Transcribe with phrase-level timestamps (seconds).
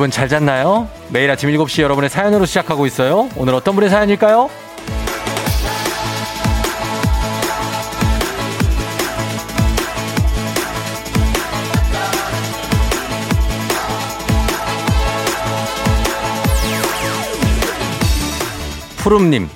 [0.00, 0.88] 여러분 잘 잤나요?
[1.10, 3.28] 매일 아침 7시 여러분의 사연으로 시작하고 있어요.
[3.36, 4.48] 오늘 어떤 분의 사연일까요?
[18.96, 19.50] 푸름님,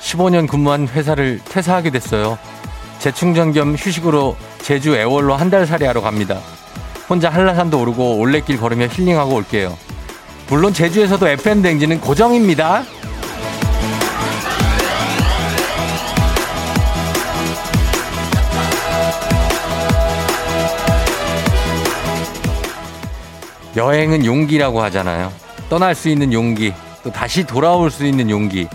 [0.00, 2.38] 15년 근무한 회사를 퇴사하게 됐어요.
[2.98, 6.38] 재충전 겸 휴식으로 제주 애월로 한 달 살이 하러 갑니다.
[7.12, 9.76] 혼자 한라산도 오르고 올레길 걸으며 힐링하고 올게요.
[10.48, 12.84] 물론 제주에서도 FM 댕지는 고정입니다.
[23.76, 25.30] 여행은 용기라고 하잖아요.
[25.68, 26.72] 떠날 수 있는 용기,
[27.04, 28.68] 또 다시 돌아올 수 있는 용기.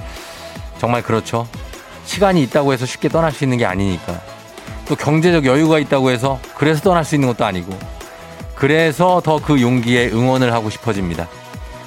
[0.77, 1.47] 정말 그렇죠.
[2.05, 4.21] 시간이 있다고 해서 쉽게 떠날 수 있는 게 아니니까.
[4.87, 7.96] 또 경제적 여유가 있다고 해서 그래서 떠날 수 있는 것도 아니고.
[8.57, 11.27] 그래서 더 그 용기에 응원을 하고 싶어집니다.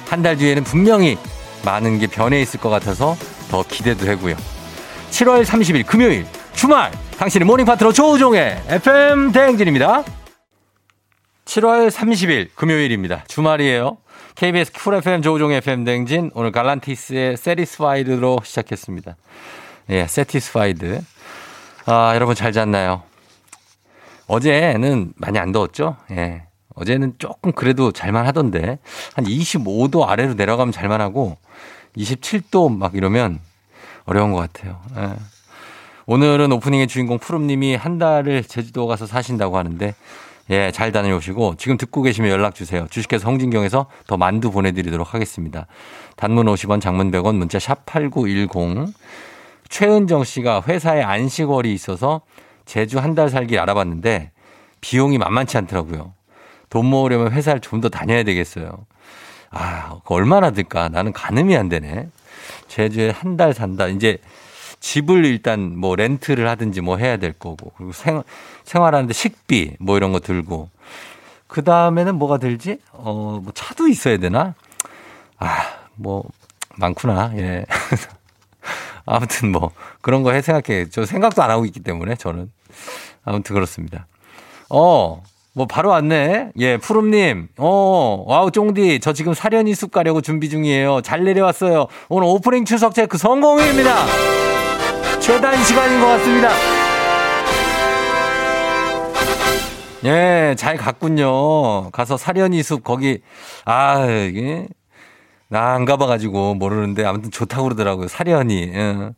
[0.09, 1.17] 한 달 뒤에는 분명히
[1.63, 3.15] 많은 게 변해 있을 것 같아서
[3.49, 4.35] 더 기대도 되고요.
[5.11, 10.03] 7월 30일 금요일 주말 당신의 모닝 파트너 조우종의 FM 대행진입니다.
[11.45, 13.23] 7월 30일 금요일입니다.
[13.27, 13.97] 주말이에요.
[14.35, 19.15] KBS 쿨 FM 조우종의 FM 대행진 오늘 갈란티스의 Satisfied로 시작했습니다.
[19.89, 21.01] 예, Satisfied.
[21.85, 23.03] 아, 여러분 잘 잤나요?
[24.27, 25.97] 어제는 많이 안 더웠죠?
[26.11, 26.43] 예.
[26.81, 28.79] 어제는 조금 그래도 잘만 하던데
[29.15, 31.37] 한 25도 아래로 내려가면 잘만 하고
[31.95, 33.39] 27도 막 이러면
[34.05, 34.81] 어려운 것 같아요.
[34.97, 35.13] 예.
[36.07, 39.93] 오늘은 오프닝의 주인공 푸름님이 한 달을 제주도 가서 사신다고 하는데
[40.49, 42.87] 예, 잘 다녀오시고 지금 듣고 계시면 연락 주세요.
[42.89, 45.67] 주식회사 홍진경에서 더 만두 보내드리도록 하겠습니다.
[46.17, 48.93] 단문 50원, 장문 100원, 문자 샵 8910.
[49.69, 52.21] 최은정 씨가 회사에 안식월이 있어서
[52.65, 54.31] 제주 한 달 살기 알아봤는데
[54.81, 56.13] 비용이 만만치 않더라고요.
[56.71, 58.71] 돈 모으려면 회사를 좀 더 다녀야 되겠어요.
[59.51, 60.89] 아, 얼마나 들까?
[60.89, 62.09] 나는 가늠이 안 되네.
[62.69, 63.87] 제주에 한 달 산다.
[63.87, 64.17] 이제
[64.81, 67.71] 집을 일단 뭐 렌트를 하든지 뭐 해야 될 거고.
[67.77, 68.23] 그리고 생,
[68.65, 70.69] 생활하는데 식비 뭐 이런 거 들고.
[71.47, 72.79] 그 다음에는 뭐가 들지?
[72.93, 74.55] 어, 뭐 차도 있어야 되나?
[75.39, 75.47] 아,
[75.95, 76.23] 뭐,
[76.77, 77.33] 많구나.
[77.37, 77.65] 예.
[79.05, 79.71] 아무튼 뭐
[80.01, 80.89] 그런 거 해 생각해.
[80.89, 82.51] 저 생각도 안 하고 있기 때문에 저는.
[83.25, 84.07] 아무튼 그렇습니다.
[84.69, 85.23] 어,
[85.53, 86.51] 뭐 바로 왔네.
[86.59, 87.49] 예, 푸름님.
[87.57, 88.99] 어, wow 쫑디.
[89.01, 91.01] 저 지금 사려니 숲 가려고 준비 중이에요.
[91.01, 91.87] 잘 내려왔어요.
[92.09, 94.05] 오늘 오프닝 출석 체크 성공입니다.
[95.19, 96.49] 최단 시간인 것 같습니다.
[100.05, 101.91] 예, 잘 갔군요.
[101.91, 103.19] 가서 사련이 숲 거기
[103.65, 104.67] 아 이게
[105.47, 108.07] 나 안 가봐가지고 모르는데 아무튼 좋다고 그러더라고요.
[108.07, 108.71] 사련이.
[108.73, 109.09] 예.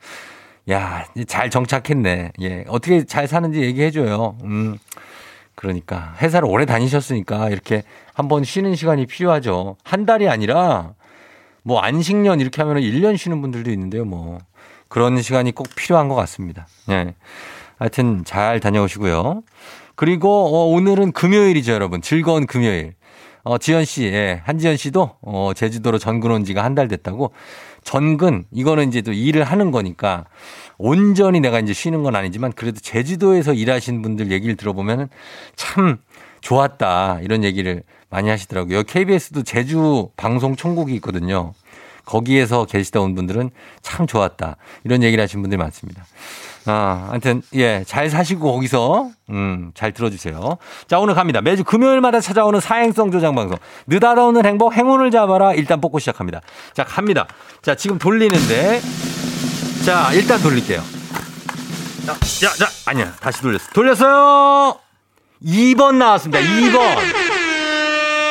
[0.71, 2.31] 야, 잘 정착했네.
[2.41, 4.37] 예, 어떻게 잘 사는지 얘기해줘요.
[4.43, 4.77] 음.
[5.63, 9.77] 그러니까 회사를 오래 다니셨으니까 이렇게 한번 쉬는 시간이 필요하죠.
[9.85, 10.93] 한 달이 아니라
[11.63, 14.03] 뭐 안식년 이렇게 하면 1년 쉬는 분들도 있는데요.
[14.03, 14.39] 뭐
[14.89, 16.67] 그런 시간이 꼭 필요한 것 같습니다.
[16.89, 17.15] 예.
[17.79, 19.41] 하여튼 잘 다녀오시고요.
[19.95, 22.01] 그리고 어, 오늘은 금요일이죠, 여러분.
[22.01, 22.93] 즐거운 금요일.
[23.43, 24.41] 어, 지현 씨, 예.
[24.45, 27.31] 한지현 씨도 어, 제주도로 전근 온 지가 한 달 됐다고.
[27.83, 30.25] 전근 이거는 이제 또 일을 하는 거니까
[30.77, 35.09] 온전히 내가 이제 쉬는 건 아니지만 그래도 제주도에서 일하신 분들 얘기를 들어보면
[35.55, 35.97] 참
[36.41, 38.83] 좋았다 이런 얘기를 많이 하시더라고요.
[38.83, 41.53] KBS도 제주 방송 총국이 있거든요.
[42.05, 43.49] 거기에서 계시다 온 분들은
[43.81, 46.05] 참 좋았다 이런 얘기를 하신 분들이 많습니다.
[46.65, 50.57] 아, 하여튼, 예, 잘 사시고 거기서, 음, 잘 들어주세요.
[50.87, 51.41] 자, 오늘 갑니다.
[51.41, 53.57] 매주 금요일마다 찾아오는 사행성 조장 방송.
[53.87, 55.53] 느닷없는 행복, 행운을 잡아라.
[55.53, 56.39] 일단 뽑고 시작합니다.
[56.73, 57.27] 자, 갑니다.
[57.61, 58.79] 자, 지금 돌리는데.
[59.85, 60.81] 자, 일단 돌릴게요.
[62.05, 63.11] 자, 자, 자, 아니야.
[63.19, 63.65] 다시 돌렸어.
[63.73, 64.79] 돌렸어요!
[65.43, 66.39] 2번 나왔습니다.
[66.39, 66.79] 2번.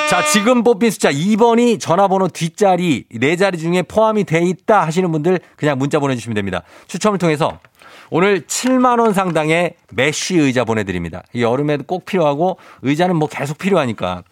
[0.08, 5.40] 자, 지금 뽑힌 숫자 2번이 전화번호 뒷자리, 네 자리 중에 포함이 돼 있다 하시는 분들
[5.56, 6.62] 그냥 문자 보내주시면 됩니다.
[6.87, 7.58] 추첨을 통해서
[8.08, 11.22] 오늘 7만원 상당의 메쉬 의자 보내드립니다.
[11.34, 14.22] 이 여름에도 꼭 필요하고 의자는 뭐 계속 필요하니까.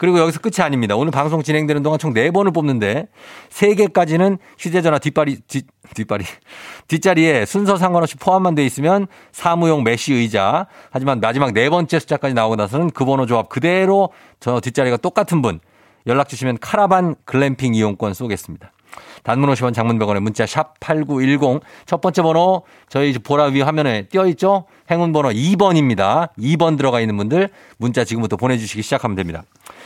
[0.00, 0.96] 그리고 여기서 끝이 아닙니다.
[0.96, 3.08] 오늘 방송 진행되는 동안 총 4번을 뽑는데
[3.50, 6.24] 3개까지는 휴대전화 뒷발이, 뒷, 뒷발이,
[6.88, 10.68] 뒷자리에 순서 상관없이 포함만 돼 있으면 사무용 메쉬 의자.
[10.90, 14.08] 하지만 마지막 네 번째 숫자까지 나오고 나서는 그 번호 조합 그대로
[14.40, 15.60] 저 뒷자리가 똑같은 분
[16.06, 18.72] 연락 주시면 카라반 글램핑 이용권 쏘겠습니다.
[19.22, 21.60] 단문 50원 장문 100원에 문자 샵 8910.
[21.86, 24.64] 첫 번째 번호 저희 보라 위 화면에 띄어 있죠?
[24.90, 26.30] 행운 번호 2번입니다.
[26.38, 29.42] 2번 들어가 있는 분들 문자 지금부터 보내주시기 시작하면 됩니다.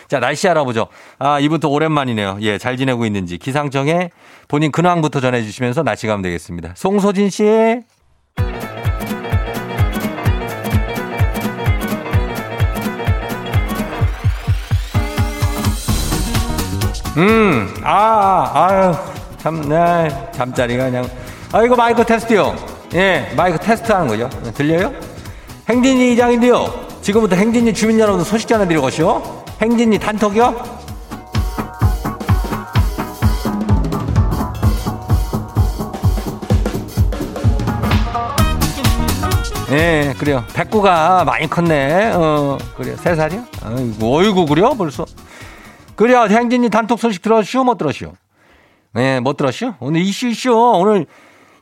[0.09, 0.89] 자, 날씨 알아보죠.
[1.19, 2.39] 아, 이분 또 오랜만이네요.
[2.43, 3.39] 예, 잘 지내고 있는지.
[3.39, 4.11] 기상청에
[4.49, 6.73] 본인 근황부터 전해주시면서 날씨 가면 되겠습니다.
[6.77, 7.81] 송소진 씨.
[17.17, 18.95] 음, 아, 아유,
[19.39, 21.09] 참, 네, 잠자리가 그냥.
[21.53, 22.57] 아, 이거 마이크 테스트요.
[22.95, 24.29] 예, 마이크 테스트 하는 거죠.
[24.55, 24.93] 들려요?
[25.69, 26.73] 행진이 이장인데요.
[27.03, 29.45] 지금부터 행진이 주민 여러분 소식 전해드리고 가시오.
[29.61, 30.75] 행진이 단톡이요?
[39.71, 40.45] 예, 그래요.
[40.55, 42.13] 백구가 많이 컸네.
[42.15, 42.97] 어, 그래요.
[43.03, 43.45] 세 살이요?
[43.63, 44.75] 아이고, 어이구, 그래요?
[44.77, 45.05] 벌써.
[45.97, 46.27] 그래요.
[46.29, 47.63] 행진이 단톡 소식 들었슈?
[47.65, 48.13] 못 들었슈?
[48.97, 49.75] 예, 못 들었슈?
[49.81, 50.53] 오늘 이슈, 이슈.
[50.53, 51.07] 오늘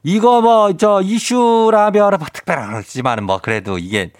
[0.02, 4.10] 이거 뭐, 저, 이슈라면 특별하지만은 뭐, 그래도 이게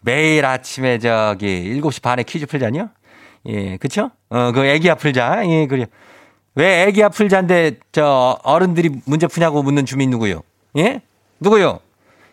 [0.00, 2.88] 매일 아침에 저기 7시 반에 퀴즈 풀자니요?
[3.46, 4.10] 예, 그쵸?
[4.30, 5.42] 어, 그 애기야 풀자.
[5.46, 5.86] 예, 그래요.
[6.54, 10.42] 왜 애기야 풀자인데 저 어른들이 문제 푸냐고 묻는 주민 누구요?
[10.76, 11.00] 예?
[11.38, 11.80] 누구요?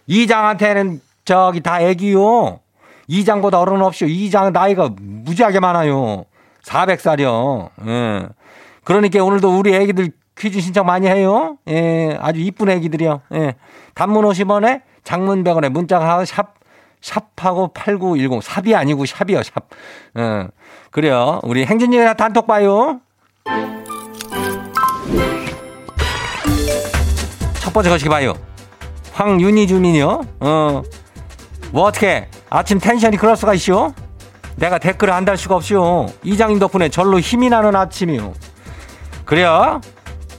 [0.07, 2.59] 이장한테는 저기 다 애기요.
[3.07, 4.09] 이장보다 어른 없이요.
[4.09, 6.25] 이장 나이가 무지하게 많아요.
[6.67, 7.69] 400살이요.
[7.87, 8.27] 예.
[8.83, 11.57] 그러니까 오늘도 우리 애기들 퀴즈 신청 많이 해요.
[11.67, 12.17] 예.
[12.19, 13.21] 아주 이쁜 애기들이요.
[13.33, 13.55] 예.
[13.95, 16.55] 단문 50원에 장문 100원에 문자가 샵,
[17.01, 18.43] 샵하고 8910.
[18.43, 19.67] 샵이 아니고 샵이요, 샵.
[20.17, 20.47] 예.
[20.91, 21.39] 그래요.
[21.43, 22.99] 우리 행진이가 단톡 봐요.
[27.61, 28.33] 첫 번째 거시기 봐요.
[29.13, 30.21] 황윤희 주민이요.
[30.39, 30.83] 어.
[31.71, 33.93] 뭐 어떻게 아침 텐션이 그럴 수가 있쇼?
[34.57, 36.07] 내가 댓글을 안달 수가 없쇼.
[36.23, 38.33] 이장님 덕분에 절로 힘이 나는 아침이요.
[39.25, 39.81] 그래요?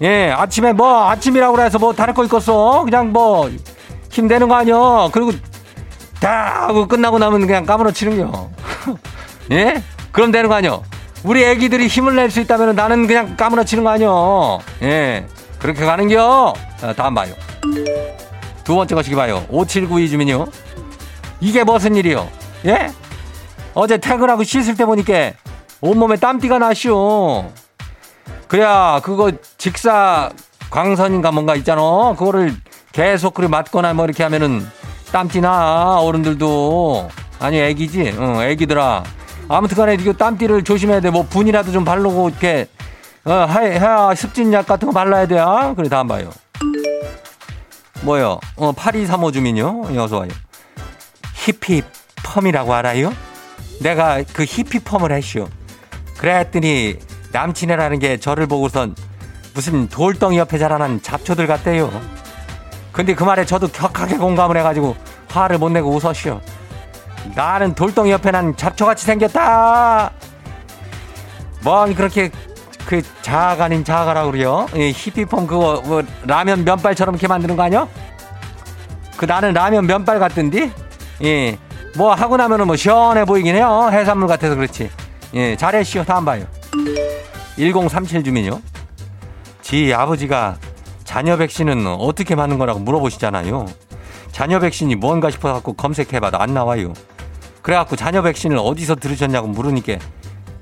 [0.03, 2.83] 예, 아침에 뭐 아침이라고 해서 뭐 다를 거 있겠어?
[2.85, 3.51] 그냥 뭐
[4.11, 5.11] 힘내는 거 아니여.
[5.13, 5.33] 그리고
[6.21, 8.51] 다 하고 끝나고 나면 그냥 까무러치는겨.
[9.53, 9.83] 예?
[10.11, 10.83] 그럼 되는 거 아니여.
[11.25, 14.61] 우리 애기들이 힘을 낼 수 있다면 나는 그냥 까무러치는 거 아니여.
[14.83, 15.27] 예.
[15.61, 16.55] 그렇게 가는겨.
[16.77, 17.35] 자, 다음 봐요.
[18.65, 19.45] 두 번째 것이기 봐요.
[19.49, 20.47] 5792 주민요.
[21.41, 22.29] 이게 무슨 일이요?
[22.67, 22.91] 예?
[23.75, 25.33] 어제 퇴근하고 씻을 때 보니까
[25.81, 27.53] 온몸에 땀띠가 나쇼.
[28.49, 30.31] 그래야 그거 직사
[30.71, 32.15] 광선인가 뭔가 있잖아.
[32.19, 32.55] 그거를
[32.93, 34.67] 계속 그리 맞거나 뭐 이렇게 하면은
[35.13, 38.15] 땀띠 나 어른들도 아니 애기지.
[38.19, 39.05] 응, 애기들아.
[39.49, 41.11] 아무튼간에 이거 땀띠를 조심해야 돼.
[41.11, 42.67] 뭐 분이라도 좀 바르고 이렇게
[43.25, 45.39] 어, 해야 습진약 같은 거 발라야 돼.
[45.39, 45.75] 아?
[45.75, 46.31] 그래 다음 봐요.
[48.03, 48.41] 뭐요?
[48.57, 49.83] 어, 8235 주민요?
[49.99, 50.31] 어서 와요.
[51.35, 51.83] 히피
[52.23, 53.13] 펌이라고 알아요?
[53.81, 55.49] 내가 그 히피 펌을 했슈.
[56.17, 56.99] 그랬더니
[57.33, 58.97] 남친이라는 게 저를 보고선
[59.55, 61.91] 무슨 돌덩이 옆에 자라난 잡초들 같대요.
[62.93, 64.97] 근데 그 말에 저도 격하게 공감을 해가지고
[65.29, 66.41] 화를 못 내고 웃었슈.
[67.35, 70.11] 나는 돌덩이 옆에 난 잡초같이 생겼다.
[71.63, 72.31] 뭔 그렇게
[72.87, 74.67] 그 자아가 아닌 자아가라고 그래요.
[74.75, 77.87] 이 히피폼 그거 뭐 라면 면발처럼 이렇게 만드는 거 아니야?
[79.17, 80.73] 그 나는 라면 면발 같던데?
[81.25, 81.59] 예.
[81.99, 83.89] 뭐 하고 나면은 뭐 시원해 보이긴 해요.
[83.91, 84.89] 해산물 같아서 그렇지.
[85.35, 86.05] 예, 잘했시오.
[86.05, 86.47] 다음 봐요.
[87.57, 88.63] 1037 주민요.
[89.63, 90.59] 지 아버지가
[91.03, 93.67] 자녀 백신은 어떻게 맞는 거라고 물어보시잖아요.
[94.31, 96.93] 자녀 백신이 뭔가 싶어 갖고 검색해봐도 안 나와요.
[97.63, 99.97] 그래갖고 자녀 백신을 어디서 들으셨냐고 물으니까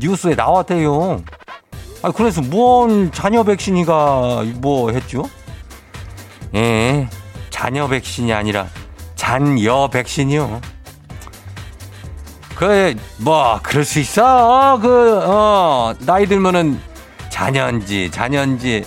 [0.00, 1.22] 뉴스에 나왔대요.
[2.02, 5.28] 아, 그래서 뭔 자녀 백신이가 뭐 했죠?
[6.54, 7.10] 예,
[7.50, 8.68] 자녀 백신이 아니라
[9.16, 10.75] 잔여 백신이요.
[12.56, 14.78] 그, 뭐, 그럴 수 있어.
[14.80, 16.80] 그, 어, 나이 들면은
[17.28, 18.84] 자녀인지, 자녀인지,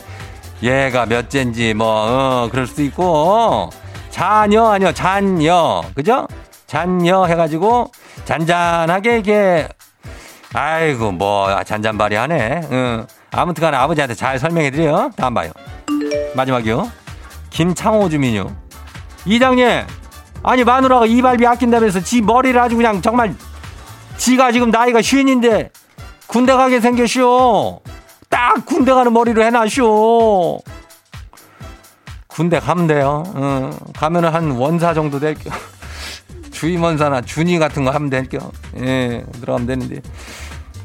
[0.64, 3.70] 얘가 몇째인지, 뭐, 어, 그럴 수도 있고,
[4.10, 5.84] 자녀, 아니요, 잔여.
[5.94, 6.28] 그죠?
[6.66, 7.92] 잔여 해가지고,
[8.26, 9.68] 잔잔하게 이게,
[10.54, 12.62] 아이고, 뭐, 잔잔바리 하네.
[12.72, 13.08] 응.
[13.32, 15.12] 아무튼 간에 아버지한테 잘 설명해드려요.
[15.16, 15.52] 다음 봐요.
[16.34, 16.92] 마지막이요.
[17.52, 18.48] 김창호 주민요.
[19.26, 19.86] 이장님,
[20.42, 23.36] 아니, 마누라가 이발비 아낀다면서 지 머리를 아주 그냥 정말
[24.20, 25.72] 지가 지금 나이가 쉰인데
[26.28, 27.82] 군대 가게 생겼쇼.
[28.30, 30.60] 딱 군대 가는 머리로 해놔쇼.
[32.28, 33.24] 군대 가면 돼요.
[33.34, 35.54] 어, 가면은 한 원사 정도 될게요.
[36.52, 38.52] 주임원사나 준이 같은 거 하면 될게요.
[38.80, 40.02] 예, 들어가면 되는데.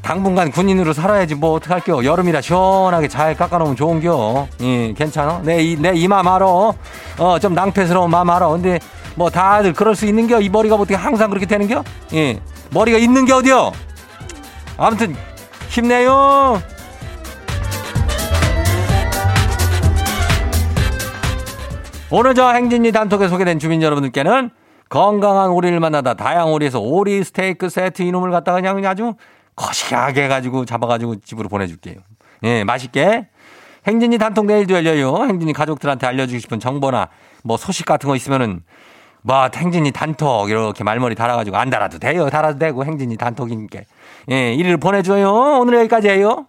[0.01, 2.05] 당분간 군인으로 살아야지 뭐 어떡할게요.
[2.05, 4.47] 여름이라 시원하게 잘 깎아놓으면 좋은겨.
[4.61, 5.41] 예, 괜찮아?
[5.43, 6.73] 내, 이, 내 이마 말어.
[7.17, 8.49] 어, 좀 낭패스러운 마 말어.
[8.51, 8.79] 근데
[9.15, 10.41] 뭐 다들 그럴 수 있는겨.
[10.41, 11.83] 이 머리가 어떻게 항상 그렇게 되는겨?
[12.13, 12.39] 예.
[12.71, 13.71] 머리가 있는 게 어디요?
[14.77, 15.15] 아무튼
[15.69, 16.61] 힘내요.
[22.11, 24.51] 오늘 저 행진이 단톡에 소개된 주민 여러분들께는
[24.89, 29.15] 건강한 오리를 만나다 다양 오리에서 오리 스테이크 세트 이놈을 갖다가 그냥 아주
[29.55, 31.95] 거시하게 해가지고 잡아가지고 집으로 보내줄게요.
[32.43, 33.27] 예, 맛있게.
[33.87, 35.25] 행진이 단톡 내일도 열려요.
[35.25, 37.09] 행진이 가족들한테 알려주고 싶은 정보나
[37.43, 38.61] 뭐 소식 같은 거 있으면은
[39.25, 42.29] 뭐 행진이 단톡 이렇게 말머리 달아가지고 안 달아도 돼요.
[42.29, 43.85] 달아도 되고 행진이 단톡인 게.
[44.29, 45.59] 예, 일일 보내줘요.
[45.59, 46.45] 오늘 여기까지예요.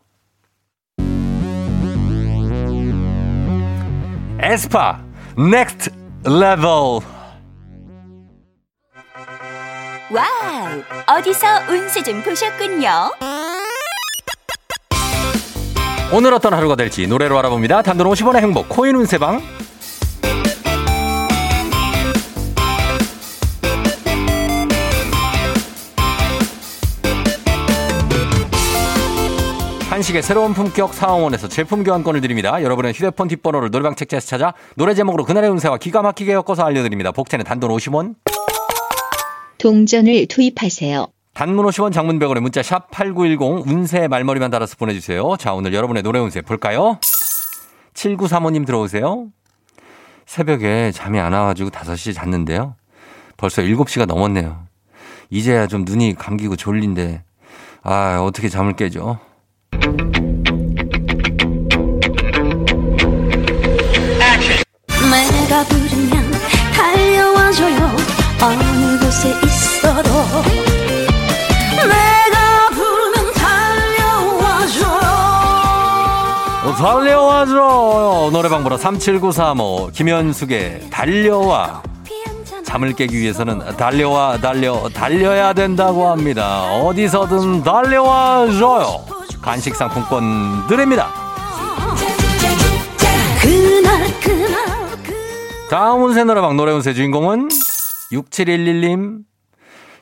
[4.38, 5.00] 에스파
[5.38, 5.90] Next
[6.24, 6.66] Level
[10.10, 10.82] wow
[11.18, 13.10] 어디서 운세 좀 보셨군요
[16.12, 19.42] 오늘 어떤 하루가 될지 노래로 알아봅니다 단돈 50원의 행복 코인 운세방
[29.96, 32.62] 한식의 새로운 품격 사원에서 제품 교환권을 드립니다.
[32.62, 37.12] 여러분의 휴대폰 뒷번호를 노래방 책자에서 찾아 노래 제목으로 그날의 운세와 기가 막히게 엮어서 알려드립니다.
[37.12, 38.14] 복채는 단돈 50원.
[39.56, 41.06] 동전을 투입하세요.
[41.32, 45.34] 단문 50원 장문 100원에 문자 샵 8910 운세 말머리만 달아서 보내주세요.
[45.38, 46.98] 자 오늘 여러분의 노래 운세 볼까요?
[47.94, 49.28] 7935님 들어오세요.
[50.26, 52.74] 새벽에 잠이 안 와가지고 5시 잤는데요.
[53.38, 54.62] 벌써 7시가 넘었네요.
[55.30, 57.24] 이제야 좀 눈이 감기고 졸린데
[57.82, 59.20] 아 어떻게 잠을 깨죠?
[65.46, 66.32] 내가 부르면
[66.74, 67.76] 달려와줘요
[68.42, 70.10] 어느 곳에 있어도
[71.86, 74.98] 내가 부르면 달려와줘요
[76.64, 81.80] 어, 달려와줘 노래방 번호 37935 김현숙의 달려와
[82.64, 86.64] 잠을 깨기 위해서는 달려와 달려 달려야 된다고 합니다.
[86.82, 89.04] 어디서든 달려와줘요.
[89.40, 91.25] 간식 상품권 드립니다.
[95.70, 97.48] 다음 운세 노래방 노래 운세 주인공은
[98.12, 99.24] 6711님.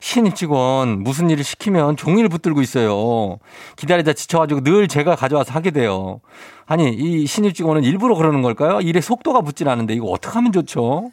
[0.00, 3.38] 신입 직원 무슨 일을 시키면 종이를 붙들고 있어요.
[3.76, 6.21] 기다리다 지쳐가지고 늘 제가 가져와서 하게 돼요.
[6.66, 8.80] 아니 이 신입 직원은 일부러 그러는 걸까요?
[8.83, 11.11] 일에 속도가 붙질 않은데 이거 어떻게 하면 좋죠?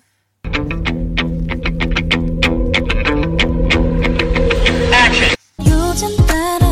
[5.65, 6.70] 요즘 따라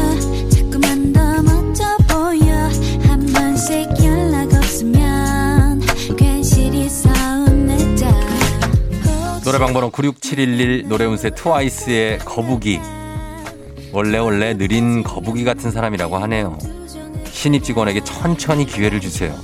[9.49, 12.79] 노래방 번호 96711 노래운세 트와이스의 거북이.
[13.91, 16.59] 원래 원래 느린 거북이 같은 사람이라고 하네요.
[17.25, 19.35] 신입 직원에게 천천히 기회를 주세요.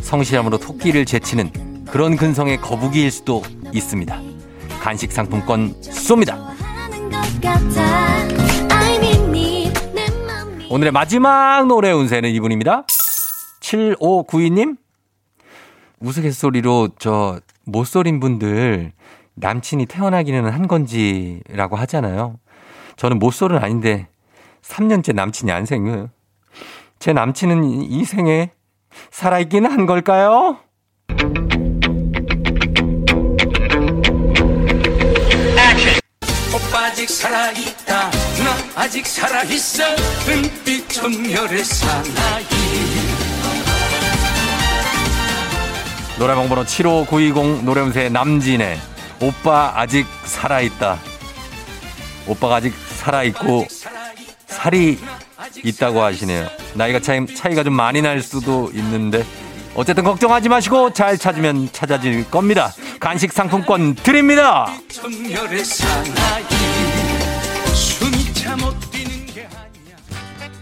[0.00, 3.42] 성실함으로 토끼를 제치는 그런 근성의 거북이일 수도
[3.74, 4.22] 있습니다.
[4.80, 6.42] 간식 상품권 쏩니다.
[10.70, 12.86] 오늘의 마지막 노래 운세는 이분입니다.
[13.60, 14.78] 7592님?
[16.00, 18.92] 우스갯소리로 저 못 소린 분들
[19.46, 22.38] 남친이 태어나기는 한 건지라고 하잖아요.
[22.96, 24.08] 저는 못소는 아닌데
[24.62, 26.08] 3년째 남친이 안 생겨요.
[26.98, 28.50] 제 남친은 이- 이 생에
[29.10, 30.58] 살아있기는 한 걸까요?
[36.54, 39.84] 오빠 아직 살아있다 나 아직 살아있어
[40.28, 42.44] 은빛 전멸의 사나이
[46.18, 48.78] 노래방 번호 75920 노래운세 남진의
[49.20, 50.98] 오빠 아직 살아있다.
[52.26, 53.66] 오빠가 아직 살아있고
[54.46, 54.98] 살이
[55.64, 56.48] 있다고 하시네요.
[56.74, 59.24] 나이가 차이, 차이가 좀 많이 날 수도 있는데
[59.74, 62.72] 어쨌든 걱정하지 마시고 잘 찾으면 찾아질 겁니다.
[62.98, 64.66] 간식 상품권 드립니다.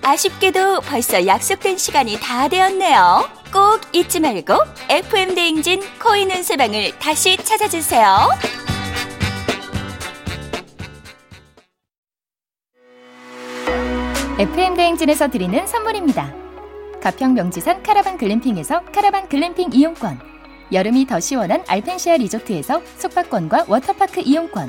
[0.02, 3.33] 아쉽게도 벌써 약속된 시간이 다 되었네요.
[3.54, 4.54] 꼭 잊지 말고
[4.90, 8.04] FM 대행진 코인 운세방을 다시 찾아주세요.
[14.40, 16.34] FM 대행진에서 드리는 선물입니다.
[17.00, 20.18] 가평 명지산 카라반 글램핑에서 카라반 글램핑 이용권,
[20.72, 24.68] 여름이 더 시원한 알펜시아 리조트에서 숙박권과 워터파크 이용권,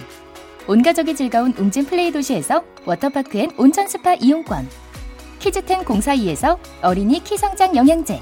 [0.68, 4.70] 온 가족이 즐거운 웅진 플레이 도시에서 워터파크 and 온천 스파 이용권,
[5.39, 8.22] 키즈텐 공사이에서 어린이 키 성장 영양제,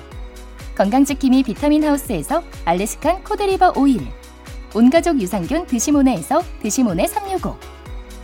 [0.75, 4.07] 건강지킴이 비타민 하우스에서 Alaskan cod liver oil,
[4.73, 7.55] 온 가족 유산균 드시모네에서 드시모네 365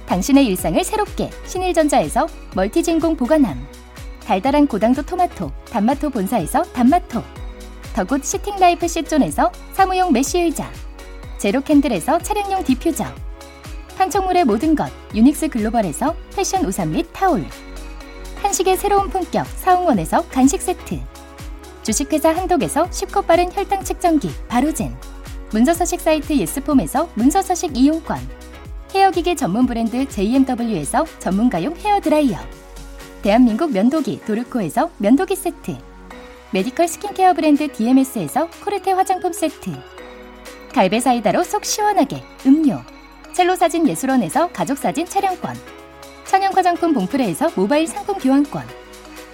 [0.08, 3.68] 당신의 일상을 새롭게 신일전자에서 멀티진공 보관함
[4.26, 7.24] 달달한 고당도 토마토 단마토 본사에서 단마토
[7.94, 10.72] The Good Sitting Life 시존에서 사무용 메쉬 의자
[11.38, 13.06] 제로캔들에서 차량용 디퓨저
[13.96, 17.46] 판촉물의 모든 것 유닉스 글로벌에서 패션 우산 및 타올
[18.42, 21.00] 한식의 새로운 품격 사홍원에서 간식 세트
[21.90, 24.96] 주식회사 한독에서 쉽고 빠른 혈당 측정기 바로젠.
[25.52, 28.20] 문서서식 사이트 예스폼에서 문서서식 이용권.
[28.94, 32.38] 헤어기계 전문 브랜드 JMW에서 전문가용 헤어드라이어.
[33.24, 35.78] 대한민국 면도기 도르코에서 면도기 세트.
[36.52, 39.72] 메디컬 스킨케어 브랜드 DMS에서 코르테 화장품 세트.
[40.76, 42.82] 갈배 사이다로 속 시원하게 음료.
[43.34, 45.56] 첼로 사진 예술원에서 가족 사진 촬영권.
[46.26, 48.79] 천연 화장품 봉프레에서 모바일 상품 교환권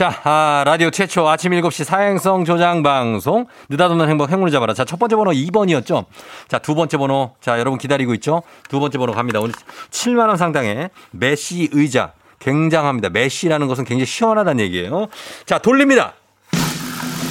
[0.00, 3.44] 자, 아, 라디오 최초 아침 7시 사행성 조장 방송.
[3.68, 4.72] 느닷없는 행복 행운을 잡아라.
[4.72, 6.06] 자, 첫 번째 번호 2번이었죠.
[6.48, 7.32] 자, 두 번째 번호.
[7.42, 8.42] 자, 여러분 기다리고 있죠?
[8.70, 9.40] 두 번째 번호 갑니다.
[9.40, 9.52] 오늘
[9.90, 12.14] 7만원 상당의 메시 의자.
[12.38, 13.10] 굉장합니다.
[13.10, 15.08] 메시라는 것은 굉장히 시원하다는 얘기예요.
[15.44, 16.14] 자, 돌립니다.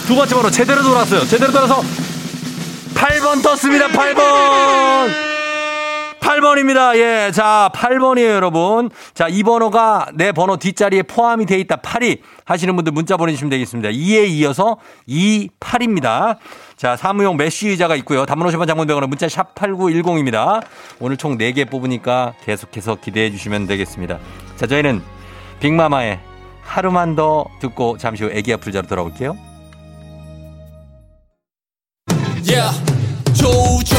[0.05, 1.21] 두 번째 번호 제대로 돌았어요.
[1.21, 1.81] 제대로 돌아서
[2.93, 3.87] 8번 떴습니다.
[3.87, 5.28] 8번.
[6.19, 6.95] 8번입니다.
[6.97, 7.31] 예.
[7.31, 8.89] 자, 8번이에요, 여러분.
[9.13, 11.77] 자, 이 번호가 내 번호 뒷자리에 포함이 돼 있다.
[11.77, 13.89] 8이 하시는 분들 문자 보내주시면 되겠습니다.
[13.89, 16.37] 2에 이어서 2, 8입니다.
[16.77, 18.25] 자, 사무용 메쉬 의자가 있고요.
[18.25, 20.63] 단문 50원 장문 100원은 문자 샵 8910입니다.
[20.99, 24.19] 오늘 총 4개 뽑으니까 계속해서 기대해 주시면 되겠습니다.
[24.55, 25.01] 자, 저희는
[25.59, 26.19] 빅마마의
[26.61, 29.35] 하루만 더 듣고 잠시 후 애기 아플 자로 돌아올게요.
[32.47, 32.83] Yeah.
[33.33, 33.98] 조종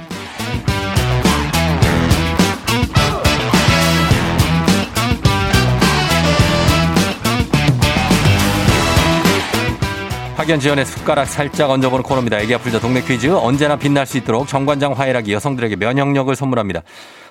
[10.51, 12.37] 학연 지원의 숟가락 살짝 얹어보는 코너입니다.
[12.41, 16.81] 애기 아플자 동네 퀴즈 언제나 빛날 수 있도록 정관장 화이락이 여성들에게 면역력을 선물합니다.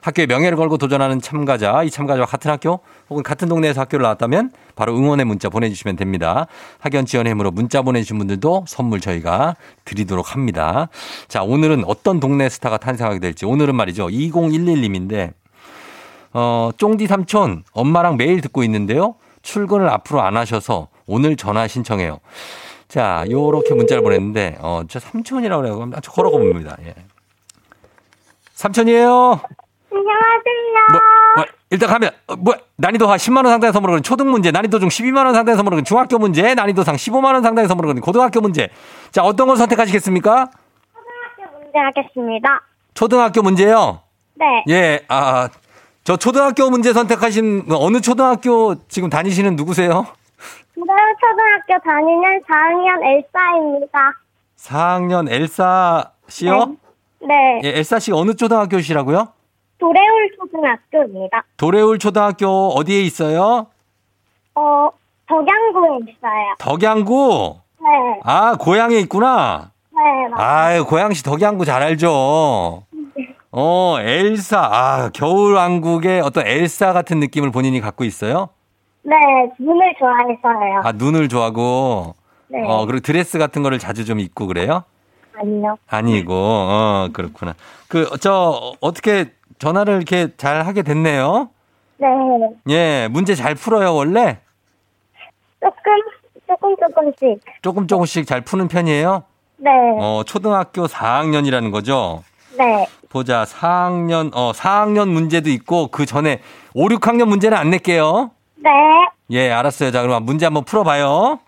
[0.01, 2.81] 학교의 명예를 걸고 도전하는 참가자, 이 참가자와 같은 학교
[3.11, 6.47] 혹은 같은 동네에서 학교를 나왔다면 바로 응원의 문자 보내주시면 됩니다.
[6.79, 9.55] 학연 지원의 힘으로 문자 보내주신 분들도 선물 저희가
[9.85, 10.89] 드리도록 합니다.
[11.29, 14.07] 자, 오늘은 어떤 동네 스타가 탄생하게 될지 오늘은 말이죠.
[14.07, 15.35] 2011님인데
[16.33, 19.17] 어, 쫑디 삼촌 엄마랑 매일 듣고 있는데요.
[19.43, 22.21] 출근을 앞으로 안 하셔서 오늘 전화 신청해요.
[22.91, 25.77] 자, 요렇게 문자를 보냈는데, 어, 저 삼촌이라고 그래요.
[25.77, 26.77] 그럼 저 걸어가 봅니다.
[26.85, 26.95] 예.
[28.55, 29.41] 삼촌이에요.
[29.93, 30.89] 안녕하세요.
[30.91, 31.01] 뭐,
[31.37, 34.89] 뭐, 일단 가면, 어, 뭐, 난이도 하 10만원 상당의 선물을 거는 초등 문제, 난이도 중
[34.89, 38.69] 12만원 상당의 선물을 거는 중학교 문제, 난이도 상 15만원 상당의 선물을 거는 고등학교 문제.
[39.13, 40.51] 자, 어떤 걸 선택하시겠습니까?
[40.93, 42.63] 초등학교 문제 하겠습니다.
[42.95, 44.01] 초등학교 문제요?
[44.35, 44.65] 네.
[44.69, 45.49] 예, 아,
[46.03, 50.07] 저 초등학교 문제 선택하신, 어느 초등학교 지금 다니시는 누구세요?
[50.75, 54.13] 고등초등학교 다니는 4학년 엘사입니다.
[54.57, 56.77] 4학년 엘사 씨요?
[57.21, 57.61] 네.
[57.65, 59.29] 예, 엘사 씨 어느 초등학교시라고요?
[59.79, 61.45] 도래울 초등학교입니다.
[61.57, 63.67] 도래울 초등학교 어디에 있어요?
[64.55, 64.91] 어,
[65.27, 66.55] 덕양구에 있어요.
[66.59, 67.57] 덕양구.
[67.81, 68.21] 네.
[68.25, 69.71] 아, 고향에 있구나.
[69.91, 70.47] 네, 맞아요.
[70.49, 72.85] 아유, 고양시 덕양구 잘 알죠.
[73.53, 74.59] 어, 엘사.
[74.61, 78.51] 아, 겨울왕국의 어떤 엘사 같은 느낌을 본인이 갖고 있어요?
[79.03, 79.17] 네,
[79.59, 80.81] 눈을 좋아해서요.
[80.85, 82.15] 아, 눈을 좋아하고.
[82.49, 82.63] 네.
[82.67, 84.85] 어, 그리고 드레스 같은 거를 자주 좀 입고 그래요?
[85.37, 85.77] 아니요.
[85.89, 87.55] 아니고, 어, 그렇구나.
[87.89, 91.49] 그, 저, 어떻게 전화를 이렇게 잘 하게 됐네요?
[91.99, 92.07] 네.
[92.69, 94.41] 예, 문제 잘 풀어요, 원래?
[95.61, 95.93] 조금,
[96.47, 97.41] 조금, 조금씩.
[97.63, 99.23] 조금 조금씩 잘 푸는 편이에요?
[99.59, 99.71] 네.
[99.99, 102.23] 어, 초등학교 4학년이라는 거죠?
[102.59, 102.87] 네.
[103.09, 106.41] 보자, 4학년, 어, 4학년 문제도 있고, 그 전에
[106.75, 108.31] 5, 6학년 문제는 안 낼게요.
[108.63, 108.71] 네.
[109.31, 109.91] 예, 알았어요.
[109.91, 111.41] 자, 그럼 문제 한번 풀어봐요.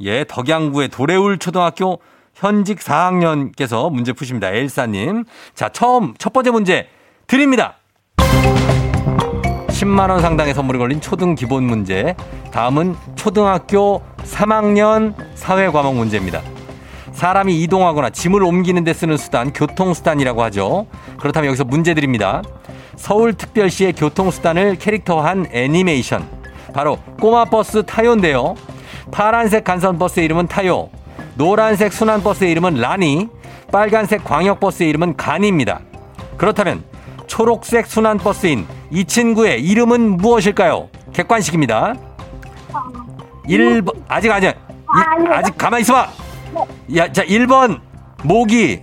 [0.00, 2.00] 예, 덕양구의 도래울 초등학교
[2.34, 4.50] 현직 4학년께서 문제 푸십니다.
[4.50, 5.24] 엘사님.
[5.54, 6.88] 자, 처음, 첫 번째 문제
[7.26, 7.76] 드립니다.
[9.68, 12.14] 10만원 상당의 선물이 걸린 초등 기본 문제.
[12.52, 16.40] 다음은 초등학교 3학년 사회 과목 문제입니다.
[17.12, 20.86] 사람이 이동하거나 짐을 옮기는 데 쓰는 수단, 교통수단이라고 하죠.
[21.20, 22.42] 그렇다면 여기서 문제 드립니다.
[22.96, 26.26] 서울특별시의 교통수단을 캐릭터화한 애니메이션.
[26.74, 28.54] 바로 꼬마버스 타요인데요.
[29.10, 30.88] 파란색 간선 버스의 이름은 타요.
[31.34, 33.28] 노란색 순환 버스의 이름은 라니.
[33.70, 35.80] 빨간색 광역 버스의 이름은 간입니다.
[36.36, 36.84] 그렇다면
[37.26, 40.88] 초록색 순환 버스인 이 친구의 이름은 무엇일까요?
[41.14, 41.94] 객관식입니다.
[43.48, 44.50] 1번 아직 아니야.
[44.50, 44.54] 이-
[44.94, 45.32] 아니요.
[45.32, 46.08] 아직 가만히 있어 봐.
[46.96, 47.80] 야, 자, 1번
[48.22, 48.82] 모기,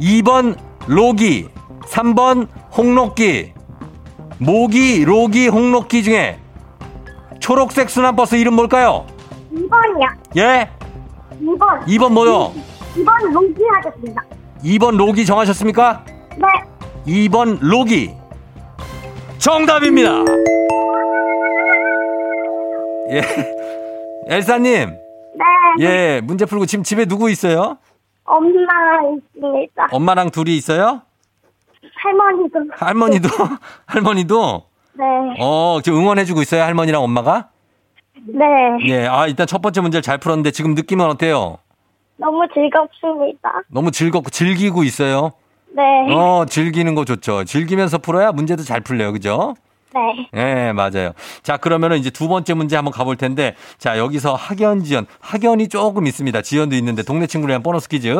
[0.00, 1.48] 2번 로기,
[1.88, 3.52] 3번 홍록기.
[4.38, 6.38] 모기, 로기, 홍록기 중에
[7.40, 9.06] 초록색 순환 버스 이름 뭘까요?
[9.52, 10.36] 2번이요.
[10.36, 10.68] 예?
[11.40, 11.84] 2번.
[11.86, 12.52] 2번 뭐요?
[12.96, 14.22] 2번 로기 하겠습니다.
[14.64, 16.04] 2번 로기 정하셨습니까?
[16.36, 17.28] 네.
[17.28, 18.14] 2번 로기.
[19.38, 20.24] 정답입니다.
[23.10, 23.22] 예.
[24.26, 25.44] 엘사님, 네.
[25.80, 27.76] 예, 문제 풀고 지금 집에 누구 있어요?
[28.24, 28.48] 엄마
[29.14, 29.88] 있습니다.
[29.90, 31.02] 엄마랑 둘이 있어요?
[32.04, 32.60] 할머니도.
[32.72, 33.28] 할머니도,
[33.86, 34.62] 할머니도,
[34.94, 35.04] 네.
[35.40, 37.48] 어, 지금 응원해주고 있어요, 할머니랑 엄마가?
[38.26, 38.44] 네.
[38.86, 41.58] 예, 아, 일단 첫 번째 문제를 잘 풀었는데 지금 느낌은 어때요?
[42.16, 43.62] 너무 즐겁습니다.
[43.68, 45.32] 너무 즐겁고 즐기고 있어요?
[45.72, 45.82] 네.
[46.14, 47.44] 어, 즐기는 거 좋죠.
[47.44, 49.54] 즐기면서 풀어야 문제도 잘 풀려요, 그죠?
[50.32, 50.68] 네.
[50.68, 51.12] 예, 맞아요.
[51.42, 55.06] 자, 그러면은 이제 두 번째 문제 한번 가볼 텐데, 자, 여기서 학연, 지연.
[55.20, 56.42] 학연이 조금 있습니다.
[56.42, 58.14] 지연도 있는데, 동네 친구를 위한 보너스 퀴즈.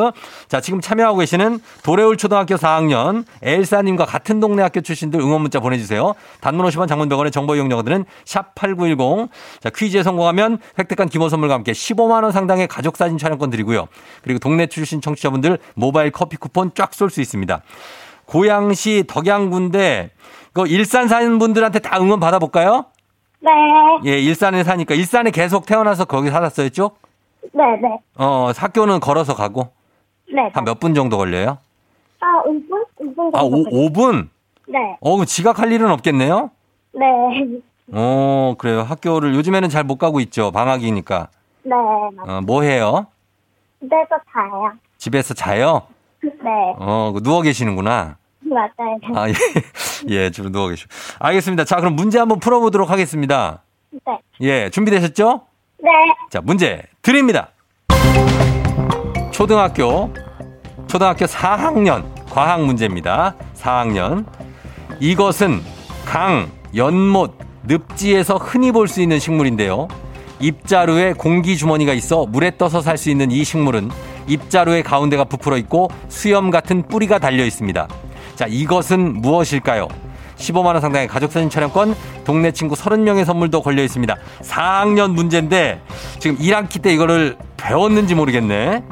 [0.47, 6.13] 자, 지금 참여하고 계시는 도래울 초등학교 4학년 엘사님과 같은 동네 학교 출신들 응원 문자 보내주세요.
[6.41, 9.29] 단문 50원 장문 100원의 정보 이용료들은 샵8910.
[9.59, 13.87] 자, 퀴즈에 성공하면 획득한 기본 선물과 함께 15만원 상당의 가족사진 촬영권 드리고요.
[14.23, 17.61] 그리고 동네 출신 청취자분들 모바일 커피 쿠폰 쫙 쏠 수 있습니다.
[18.25, 20.11] 고양시 덕양군데
[20.55, 22.85] 그 일산 사는 분들한테 다 응원 받아볼까요?
[23.41, 23.51] 네.
[24.05, 26.97] 예, 일산에 사니까 일산에 계속 태어나서 거기 살았어요 쭉?
[27.53, 27.63] 네.
[27.81, 27.99] 네.
[28.17, 29.67] 어, 학교는 걸어서 가고
[30.33, 30.49] 네.
[30.53, 31.57] 한 몇 분 정도 걸려요?
[32.21, 32.85] 아, 5분?
[32.99, 33.37] 5분 정도.
[33.37, 33.89] 아, 오, 걸려요.
[33.89, 34.29] 5분?
[34.69, 34.97] 네.
[35.01, 36.49] 어, 지각할 일은 없겠네요?
[36.93, 37.05] 네.
[37.91, 38.81] 어, 그래요.
[38.81, 40.51] 학교를 요즘에는 잘 못 가고 있죠.
[40.51, 41.27] 방학이니까.
[41.63, 41.71] 네.
[42.15, 43.07] 맞- 어, 뭐 해요?
[43.81, 44.71] 집에서 자요.
[44.97, 45.81] 집에서 자요?
[46.23, 46.31] 네.
[46.79, 48.15] 어, 그 누워 계시는구나.
[48.45, 48.97] 맞아요.
[49.15, 49.33] 아, 예.
[50.09, 50.89] 예, 주로 누워 계시고.
[51.19, 51.65] 알겠습니다.
[51.65, 53.63] 자, 그럼 문제 한번 풀어보도록 하겠습니다.
[53.91, 54.19] 네.
[54.41, 55.41] 예, 준비되셨죠?
[55.83, 55.89] 네.
[56.29, 57.49] 자, 문제 드립니다.
[59.31, 60.13] 초등학교,
[60.87, 63.35] 초등학교 4학년 과학 문제입니다.
[63.55, 64.25] 4학년.
[64.99, 65.61] 이것은
[66.05, 69.87] 강, 연못, 늪지에서 흔히 볼 수 있는 식물인데요.
[70.39, 73.89] 입자루에 공기 주머니가 있어 물에 떠서 살 수 있는 이 식물은
[74.27, 77.87] 입자루의 가운데가 부풀어 있고 수염 같은 뿌리가 달려 있습니다.
[78.35, 79.87] 자, 이것은 무엇일까요?
[80.37, 81.95] 15만원 상당의 가족사진 촬영권,
[82.25, 84.15] 동네 친구 30명의 선물도 걸려 있습니다.
[84.41, 85.81] 4학년 문제인데,
[86.19, 88.83] 지금 1학기 때 이거를 배웠는지 모르겠네.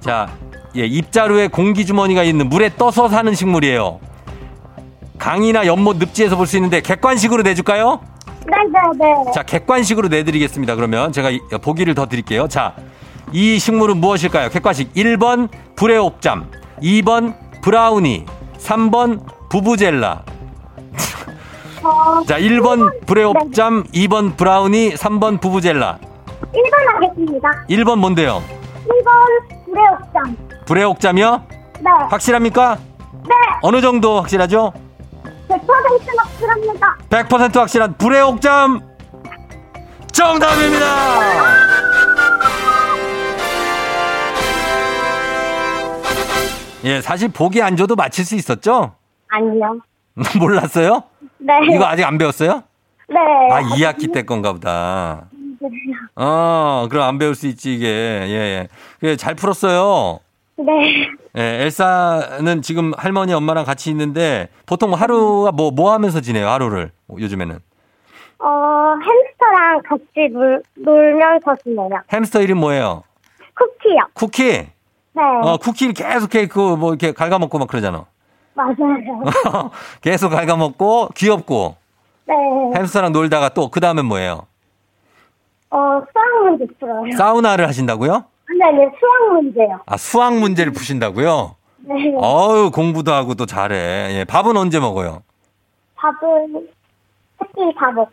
[0.00, 0.30] 자,
[0.76, 4.00] 예, 입자루에 공기 주머니가 있는 물에 떠서 사는 식물이에요.
[5.18, 8.00] 강이나 연못 늪지에서 볼 수 있는데 객관식으로 내줄까요?
[8.46, 8.56] 네.
[8.72, 9.14] 네.
[9.24, 9.32] 네.
[9.32, 10.74] 자, 객관식으로 내드리겠습니다.
[10.74, 12.48] 그러면 제가 이- 보기를 더 드릴게요.
[12.48, 12.74] 자,
[13.30, 14.48] 이 식물은 무엇일까요?
[14.48, 16.50] 객관식 1번 브레옥잠,
[16.82, 18.24] 2번 브라우니,
[18.62, 20.24] 3번 부부젤라.
[21.82, 25.98] 어, 자, 1번 브레옥잠, 2번 브라우니, 3번 부부젤라.
[25.98, 27.50] 1번 하겠습니다.
[27.68, 28.42] 1번 뭔데요?
[28.86, 30.36] 1번 불의옥장.
[30.66, 31.42] 브레옥잠이요?
[31.80, 31.90] 네.
[32.08, 32.78] 확실합니까?
[33.28, 33.34] 네.
[33.62, 34.72] 어느 정도 확실하죠?
[35.48, 35.60] 100%
[36.16, 36.96] 확실합니다.
[37.10, 38.80] 100% 확실한 브레옥잠
[40.12, 41.71] 정답입니다.
[46.84, 48.94] 예, 사실 보기 안 줘도 맞힐 수 있었죠?
[49.28, 49.80] 아니요.
[50.38, 51.04] 몰랐어요?
[51.38, 51.52] 네.
[51.72, 52.62] 이거 아직 안 배웠어요?
[53.08, 53.18] 네.
[53.50, 55.26] 아, 2학기 때 건가 보다.
[56.16, 57.86] 어, 그럼 안 배울 수 있지, 이게.
[57.86, 58.68] 예, 예.
[59.00, 60.18] 그래, 잘 풀었어요.
[60.56, 61.08] 네.
[61.36, 67.58] 예, 엘사는 지금 할머니, 엄마랑 같이 있는데 보통 하루가 뭐, 뭐 하면서 지내요, 하루를, 요즘에는?
[68.38, 72.02] 어, 햄스터랑 같이 놀, 놀면서 지내요.
[72.12, 73.04] 햄스터 이름 뭐예요?
[73.54, 73.98] 쿠키요.
[74.14, 74.66] 쿠키?
[75.14, 75.22] 네.
[75.22, 78.04] 어, 쿠키를 계속 케이크 뭐 이렇게 갉아먹고 막 그러잖아.
[78.54, 78.74] 맞아요.
[80.00, 81.76] 계속 갉아먹고 귀엽고
[82.26, 82.34] 네.
[82.76, 84.46] 햄스터랑 놀다가 또 그 다음엔 뭐예요?
[85.70, 85.76] 어,
[86.12, 87.16] 수학 문제 풀어요.
[87.16, 88.12] 사우나를 하신다고요?
[88.12, 89.80] 아니, 아니, 수학 문제요.
[89.86, 91.56] 아, 수학 문제를 푸신다고요?
[91.80, 91.94] 네.
[92.16, 93.76] 어우, 공부도 하고 또 잘해.
[94.18, 95.22] 예, 밥은 언제 먹어요?
[95.96, 96.68] 밥은
[97.38, 98.10] 새끼 다 먹고.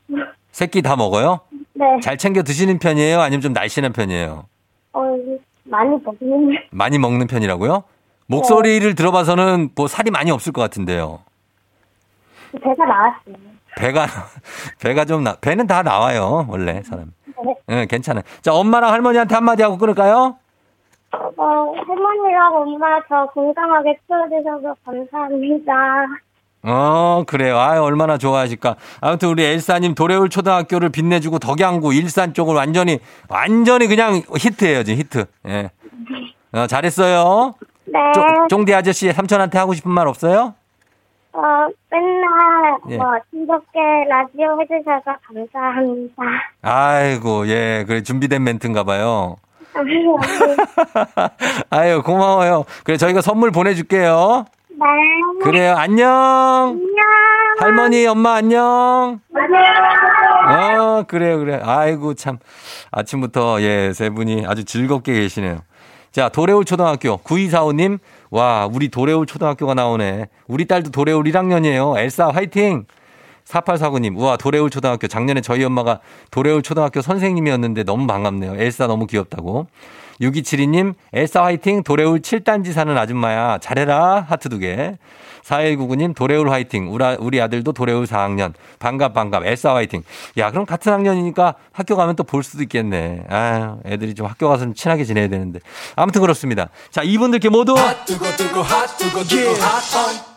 [0.52, 1.42] 새끼 다 먹어요?
[1.74, 1.86] 네.
[2.02, 3.20] 잘 챙겨 드시는 편이에요?
[3.22, 4.46] 아니면 좀 날씬한 편이에요?
[4.94, 5.02] 어,
[5.70, 6.58] 많이 먹는.
[6.72, 7.84] 많이 먹는 편이라고요?
[8.28, 11.20] 목소리를 들어봐서는 뭐 살이 많이 없을 것 같은데요.
[12.62, 13.36] 배가 나왔어요.
[13.78, 14.06] 배가,
[14.82, 17.14] 배가 좀 나, 배는 다 나와요, 원래, 사람.
[17.46, 17.56] 네.
[17.70, 18.24] 응, 괜찮아요.
[18.42, 20.38] 자, 엄마랑 할머니한테 한마디 하고 끊을까요?
[21.12, 21.44] 어,
[21.88, 25.74] 할머니랑 엄마 저 건강하게 키워주셔서 감사합니다.
[26.64, 27.58] 어, 그래요.
[27.58, 28.76] 아 얼마나 좋아하실까.
[29.02, 35.26] 아무튼 우리 엘사님 도래울 초등학교를 빛내주고 덕양구 일산 쪽을 완전히, 완전히 그냥 히트예요, 지금 히트.
[35.48, 35.72] 예.
[36.52, 37.56] 어, 잘했어요.
[37.86, 38.00] 네.
[38.14, 40.54] 쫑- 쫑디 아저씨 삼촌한테 하고 싶은 말 없어요?
[41.32, 41.42] 어,
[41.92, 42.98] 맨날 예.
[42.98, 46.24] 뭐 즐겁게 라디오 해주셔서 감사합니다.
[46.62, 49.38] 아이고, 예, 그래, 준비된 멘트인가 봐요.
[51.70, 52.66] 아유, 고마워요.
[52.84, 54.46] 그래, 저희가 선물 보내줄게요.
[54.80, 55.44] 네.
[55.44, 56.10] 그래요, 안녕.
[56.10, 56.80] 안녕.
[57.60, 59.20] 할머니, 엄마, 안녕.
[59.36, 61.00] 안녕.
[61.00, 61.60] 어, 그래요, 그래.
[61.62, 62.40] 아이고, 참.
[62.92, 65.60] 아침부터, 예, 세 분이 아주 즐겁게 계시네요.
[66.12, 68.00] 자, 도래울 초등학교 9245님.
[68.32, 70.28] 와, 우리 도래울 초등학교가 나오네.
[70.48, 71.98] 우리 딸도 도래울 1학년이에요.
[72.00, 72.86] 엘사 화이팅!
[73.46, 75.08] 4849님, 우와, 도래울 초등학교.
[75.08, 76.00] 작년에 저희 엄마가
[76.32, 78.56] 도래울 초등학교 선생님이었는데 너무 반갑네요.
[78.58, 79.68] 엘사 너무 귀엽다고.
[80.22, 81.84] 6272님, 엘사 화이팅!
[81.84, 83.58] 도래울 7단지 사는 아줌마야.
[83.60, 84.26] 잘해라.
[84.28, 84.98] 하트 두 개.
[85.44, 86.92] 4199님, 도래울 화이팅.
[86.94, 88.54] 우리, 아- 아들도 도래울 4학년.
[88.80, 89.46] 반갑, 반갑.
[89.46, 90.04] 엘사 화이팅.
[90.38, 93.24] 야, 그럼 같은 학년이니까 학교 가면 또 볼 수도 있겠네.
[93.30, 95.60] 아 애들이 좀 학교 가서 좀 친하게 지내야 되는데.
[95.96, 96.70] 아무튼 그렇습니다.
[96.92, 97.74] 자, 이분들께 모두.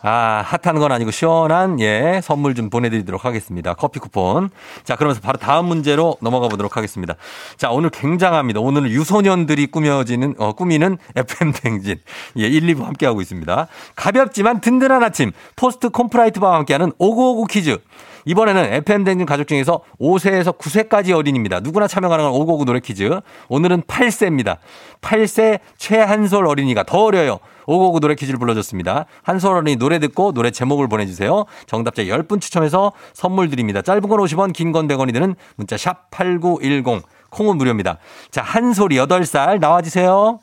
[0.05, 3.73] 아, 핫한 건 아니고 시원한, 예, 선물 좀 보내드리도록 하겠습니다.
[3.73, 4.49] 커피 쿠폰.
[4.83, 7.15] 자, 그러면서 바로 다음 문제로 넘어가 보도록 하겠습니다.
[7.55, 8.59] 자, 오늘 굉장합니다.
[8.59, 12.01] 오늘은 유소년들이 꾸며지는, 어, 꾸미는 FM댕진.
[12.37, 13.67] 예, 1, 2부 함께하고 있습니다.
[13.95, 17.79] 가볍지만 든든한 아침, 포스트 콤프라이트 바와 함께하는 오구오구 퀴즈.
[18.25, 21.59] 이번에는 FM대행진 가족 중에서 5세에서 9세까지 어린입니다.
[21.59, 23.19] 누구나 참여 가능한 오구오구 노래 퀴즈.
[23.49, 24.57] 오늘은 8세입니다.
[25.01, 27.39] 8세 최한솔 어린이가 더 어려요.
[27.65, 29.05] 오고구 노래 퀴즈를 불러줬습니다.
[29.23, 31.45] 한솔 어린이 노래 듣고 노래 제목을 보내주세요.
[31.65, 33.81] 정답자 10분 추첨해서 선물 드립니다.
[33.81, 37.03] 짧은 건 50원, 긴 건 100원이 드는 문자 샵 8910.
[37.29, 37.97] 콩은 무료입니다.
[38.31, 40.39] 자, 한솔이 8살 나와주세요.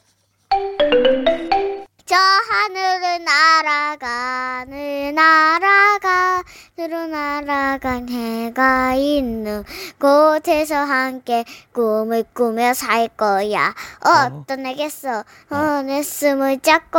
[6.80, 9.64] 으로 날아간 해가 있는
[9.98, 16.98] 곳에서 함께 꿈을 꾸며 살 거야 어떤 애겠어 어 내 숨을 잡고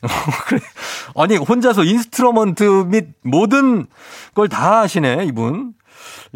[0.46, 0.60] 그래.
[1.16, 3.86] 아니, 혼자서 instrument 및 모든
[4.32, 5.74] 걸 다 하시네, 이분.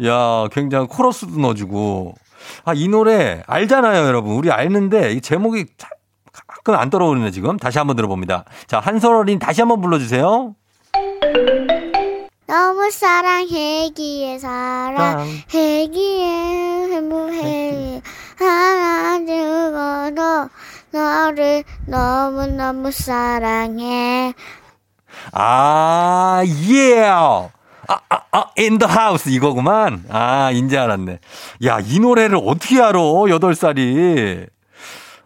[0.05, 2.13] 야, 굉장히 코러스도 넣어주고.
[2.65, 4.35] 아, 이 노래 알잖아요, 여러분.
[4.35, 5.87] 우리 알는데 이 제목이 자-
[6.45, 7.55] 가끔 안 떨어오네, 지금.
[7.55, 8.43] 다시 한번 들어봅니다.
[8.67, 10.55] 자, 한솔 어린 다시 한번 불러주세요.
[12.53, 15.19] 너무 사랑하기에 사랑
[15.55, 16.27] 해 기에
[16.91, 17.99] 행복해
[18.37, 20.49] 하나 죽어도
[20.91, 24.35] 너를 너무너무 사랑해
[25.31, 27.05] 아, 예.
[27.07, 27.49] 아,
[27.87, 30.05] 아, 아, in the house 이거구만.
[30.09, 31.19] 아, 인제 알았네.
[31.65, 32.99] 야, 이 노래를 어떻게 알아?
[32.99, 34.47] 8살이.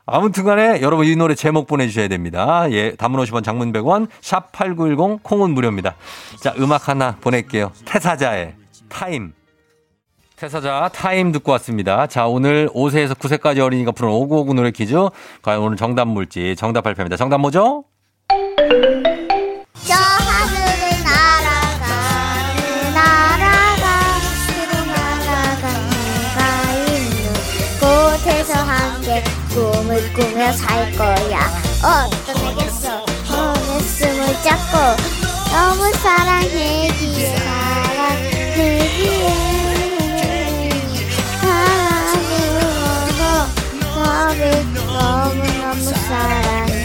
[0.09, 2.65] 아무튼 간에 여러분 이 노래 제목 보내주셔야 됩니다.
[2.71, 5.95] 예, 담은 50원 장문 100원, 샵 8910, 콩은 무료입니다.
[6.39, 7.73] 자, 음악 하나 보낼게요.
[7.83, 8.55] 태사자의
[8.87, 9.33] Time.
[10.37, 12.07] 태사자 Time 듣고 왔습니다.
[12.07, 14.95] 자, 오늘 5세에서 9세까지 어린이가 부른 5959 노래 퀴즈.
[15.41, 17.17] 과연 오늘 정답 물지 정답 발표입니다.
[17.17, 17.83] 정답 뭐죠?
[19.73, 20.16] 저
[30.37, 31.49] 꾸며 살 거야
[31.81, 34.77] 어떤 애겠어 어내 숨을 잡고
[35.51, 38.77] 너무 사랑해기에 사랑해기에
[41.41, 42.61] 사랑으로
[43.95, 44.41] 너를
[44.75, 46.77] 너무너무 사랑해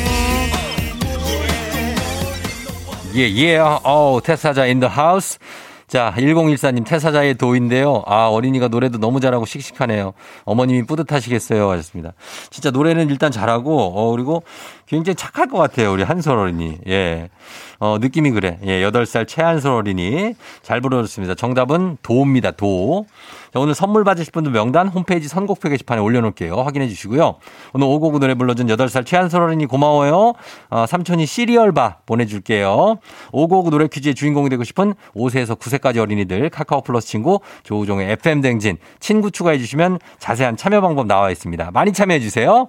[3.14, 4.20] 예, 예, 어,
[4.62, 5.38] in the house.
[5.92, 8.02] 자, 1014님 태사자의 도인데요.
[8.06, 10.14] 아, 어린이가 노래도 너무 잘하고 씩씩하네요.
[10.46, 11.70] 어머님이 뿌듯하시겠어요.
[11.70, 12.14] 하셨습니다.
[12.48, 14.42] 진짜 노래는 일단 잘하고, 어, 그리고
[14.86, 15.92] 굉장히 착할 것 같아요.
[15.92, 16.78] 우리 한솔 어린이.
[16.86, 17.30] 예.
[17.78, 18.58] 어, 느낌이 그래.
[18.64, 20.34] 예, 8살 최한솔 어린이.
[20.62, 21.34] 잘 불러줬습니다.
[21.34, 22.52] 정답은 도입니다.
[22.52, 23.06] 도.
[23.52, 26.54] 자, 오늘 선물 받으실 분들 명단 홈페이지 선곡표 게시판에 올려놓을게요.
[26.54, 27.36] 확인해 주시고요.
[27.72, 30.34] 오늘 오곡구 노래 불러준 8살 최한솔 어린이 고마워요.
[30.70, 32.98] 어, 삼촌이 시리얼바 보내줄게요.
[33.32, 38.78] 오곡구 노래 퀴즈의 주인공이 되고 싶은 5세에서 9세까지 어린이들 카카오 플러스 친구 조우종의 FM 댕진
[39.00, 41.70] 친구 추가해 주시면 자세한 참여 방법 나와 있습니다.
[41.72, 42.68] 많이 참여해 주세요.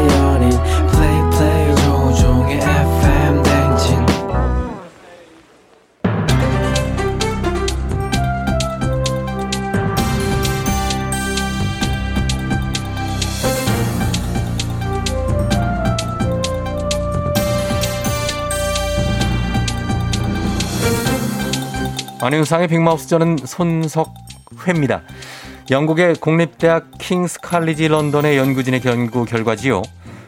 [22.23, 25.01] 안윤상의 빅마우스 저는 손석회입니다.
[25.71, 29.81] 영국의 공립대학 킹스 칼리지 런던의 연구진의 연구 결과지요.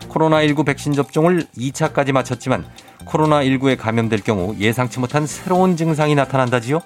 [0.09, 2.65] 코로나19 백신 접종을 2차까지 마쳤지만
[3.05, 6.81] 코로나19에 감염될 경우 예상치 못한 새로운 증상이 나타난다지요.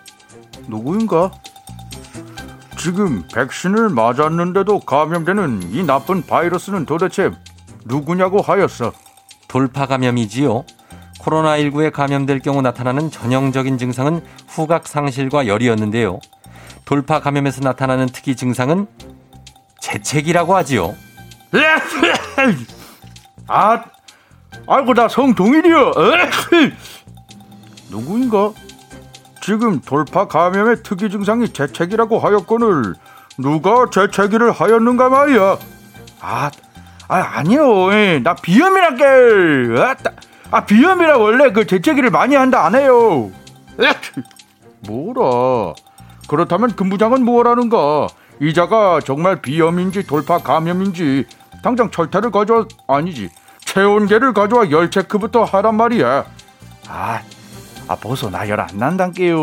[0.68, 1.32] 누구인가?
[2.78, 7.32] 지금 백신을 맞았는데도 감염되는 이 나쁜 바이러스는 도대체
[7.86, 8.92] 누구냐고 하였어.
[9.48, 10.66] 돌파 감염이지요.
[11.28, 16.20] 코로나19에 감염될 경우 나타나는 전형적인 증상은 후각 상실과 열이었는데요.
[16.86, 18.88] 돌파 감염에서 나타나는 특이 증상은
[19.82, 20.96] 재채기라고 하지요.
[23.48, 23.84] 아,
[24.68, 25.94] 아이고 나 성동일이여.
[27.90, 28.54] 누구인가?
[29.42, 32.96] 지금 돌파 감염의 특이 증상이 재채기라고 하였거늘
[33.38, 35.58] 누가 재채기를 하였는가 말이야.
[36.22, 36.52] 아,
[37.08, 37.94] 아 아니요.
[37.94, 39.82] 예, 나 비염이란게.
[39.82, 40.12] 아따.
[40.52, 43.32] 아 비염이라 원래 그 재채기를 많이 한다 안 해요.
[44.88, 45.74] 뭐라?
[46.28, 48.08] 그렇다면 근부장은 뭐라는가?
[48.40, 51.26] 이자가 정말 비염인지 돌파 감염인지
[51.64, 53.30] 당장 철퇴를 가져와 아니지
[53.66, 56.26] 체온계를 가져와 열 체크부터 하란 말이야.
[56.88, 57.22] 아,
[57.88, 59.38] 아 보소 나열 안 난단게요.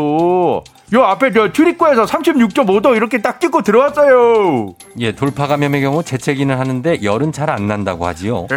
[0.93, 4.73] 요 앞에 저 출입구에서 36.5도 이렇게 딱 찍고 들어왔어요.
[4.99, 8.47] 예, 돌파 감염의 경우 재채기는 하는데 열은 잘 안 난다고 하지요.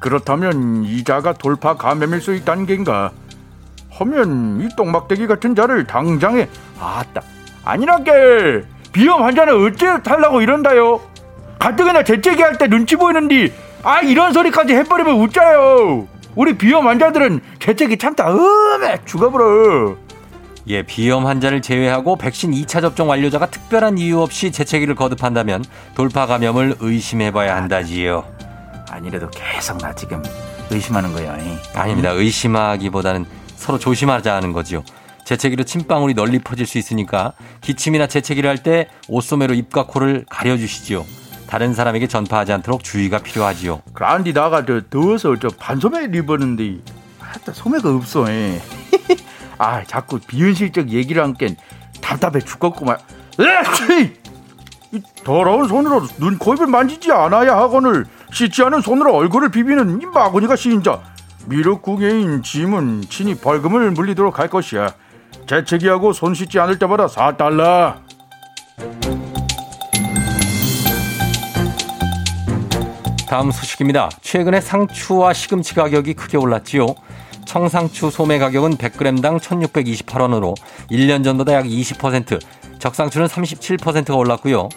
[0.00, 3.10] 그렇다면 이 자가 돌파 감염일 수 있다는 겐가?
[3.92, 6.48] 하면 이 똥막대기 같은 자를 당장에
[6.80, 7.20] 아따
[7.64, 11.00] 아니라게 비염 환자는 어째 탈라고 이런다요?
[11.58, 16.08] 가뜩이나 재채기 할 때 눈치 보이는디 아 이런 소리까지 해버리면 웃자요.
[16.34, 19.96] 우리 비염 환자들은 재채기 참다 음에 죽어버려.
[20.68, 26.76] 예, 비염 환자를 제외하고 백신 2차 접종 완료자가 특별한 이유 없이 재채기를 거듭한다면 돌파 감염을
[26.80, 28.24] 의심해봐야 한다지요.
[28.90, 30.22] 아니래도 계속 나 지금
[30.70, 31.36] 의심하는 거야.
[31.74, 32.10] 아닙니다.
[32.10, 33.24] 의심하기보다는
[33.56, 34.82] 서로 조심하자는 거지요.
[35.24, 41.04] 재채기로 침방울이 널리 퍼질 수 있으니까 기침이나 재채기를 할 때 옷소매로 입과 코를 가려주시지요.
[41.46, 43.82] 다른 사람에게 전파하지 않도록 주의가 필요하지요.
[43.94, 46.78] 그란디 나가 저 더워서 저 반소매 입었는데
[47.18, 48.30] 하여튼 소매가 없어.
[48.30, 48.60] 에.
[49.58, 51.54] 아 자꾸 비현실적 얘기를 한게
[52.00, 52.98] 답답해 죽겠구만.
[53.38, 54.12] 에이!
[54.92, 60.06] 이 더러운 손으로 눈, 코, 입을 만지지 않아야 하거늘 씻지 않은 손으로 얼굴을 비비는 이
[60.06, 61.00] 마구니가 시인자
[61.46, 64.94] 미륵궁예인 짐은 친히 벌금을 물리도록 할 것이야.
[65.46, 67.96] 재채기하고 손 씻지 않을 때마다 4달러.
[73.28, 74.10] 다음 소식입니다.
[74.22, 76.86] 최근에 상추와 시금치 가격이 크게 올랐지요.
[77.44, 80.54] 청상추 소매 가격은 100g당 1628원으로
[80.90, 82.40] 1년 전보다 약 20%,
[82.78, 84.68] 적상추는 37%가 올랐고요.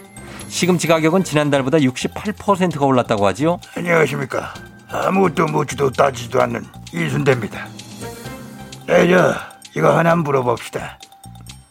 [0.48, 3.60] 시금치 가격은 지난달보다 68%가 올랐다고 하지요.
[3.76, 4.54] 안녕하십니까.
[4.90, 7.68] 아무것도 묻지도 따지지도 않는 이순대입니다.
[8.88, 9.34] 네, 저
[9.76, 11.00] 이거 하나 물어봅시다.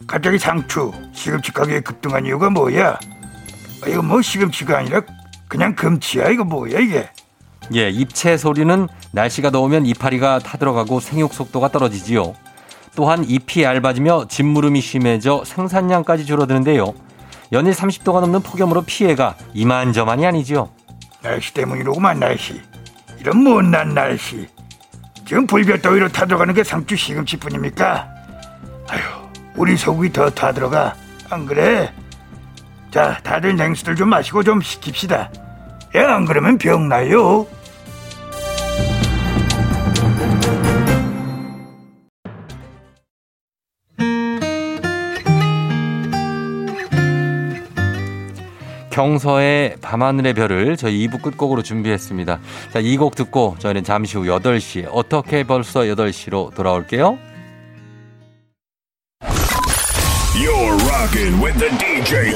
[0.07, 2.99] 갑자기 상추, 시금치 가격이 급등한 이유가 뭐야?
[3.83, 5.01] 아, 이거 뭐 시금치가 아니라
[5.47, 7.09] 그냥 금치야 이거 뭐야 이게?
[7.73, 12.33] 예, 입체 소리는 날씨가 더우면 이파리가 타들어가고 생육 속도가 떨어지지요.
[12.95, 16.93] 또한 잎이 얇아지며 짓무름이 심해져 생산량까지 줄어드는데요.
[17.53, 20.69] 연일 30도가 넘는 폭염으로 피해가 이만저만이 아니지요.
[21.21, 22.59] 날씨 때문이로구만 날씨.
[23.19, 24.47] 이런 못난 날씨.
[25.27, 28.09] 지금 불볕더위로 타들어가는 게 상추 시금치뿐입니까?
[28.89, 29.01] 아휴,
[29.55, 30.95] 우리 소고기 더 타들어가.
[31.29, 31.93] 안 그래?
[32.89, 35.29] 자, 다들 냉수들 좀 마시고 좀 식힙시다.
[35.95, 37.45] 야, 안 그러면 병 나요.
[48.93, 52.39] 경서의 밤하늘의 별을 저희 2부 끝곡으로 준비했습니다.
[52.71, 57.17] 자, 이 곡 듣고 저희는 잠시 후 8시에 어떻게 벌써 8시로 돌아올게요.
[60.35, 62.33] You're rocking with the DJ.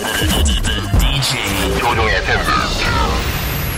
[1.00, 2.16] DJ 조종의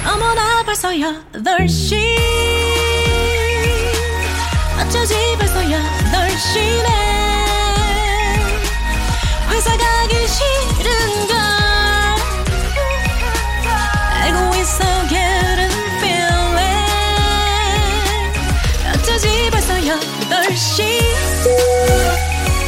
[0.07, 1.95] 어머나 벌써 8시
[4.79, 6.87] 어쩌지 벌써 8시네
[9.51, 9.98] 회사 가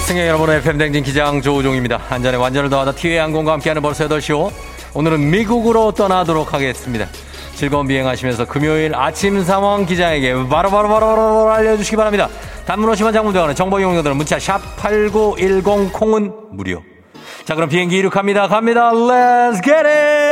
[0.07, 1.97] 승객 여러분의 FM 댕진 기장 조우종입니다.
[2.09, 4.51] 한잔의 완전을 더하다 티웨이 항공과 함께하는 벌써 8시오.
[4.93, 7.07] 오늘은 미국으로 떠나도록 하겠습니다.
[7.55, 12.27] 즐거운 비행하시면서 금요일 아침 상황 기자에게 바로 바로 바로 알려주시기 바랍니다.
[12.65, 16.83] 단문 50원 장문대원은 정보 이용료들은 문자 샵 8910 콩은 무료.
[17.45, 18.47] 자 그럼 비행기 이륙합니다.
[18.47, 18.91] 갑니다.
[18.91, 20.30] Let's get it!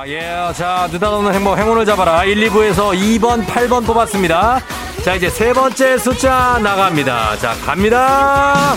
[0.00, 0.50] 아, 예.
[0.54, 2.24] 자, 느닷없는 행복, 행운을 잡아라.
[2.24, 4.62] 1, 2부에서 2번, 8번 뽑았습니다.
[5.04, 7.36] 자, 이제 세 번째 숫자 나갑니다.
[7.36, 8.74] 자, 갑니다.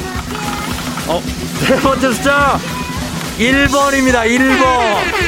[1.07, 1.21] 어,
[1.65, 2.59] 세 번째 숫자
[3.37, 4.25] 1번입니다.
[4.25, 5.23] 1번.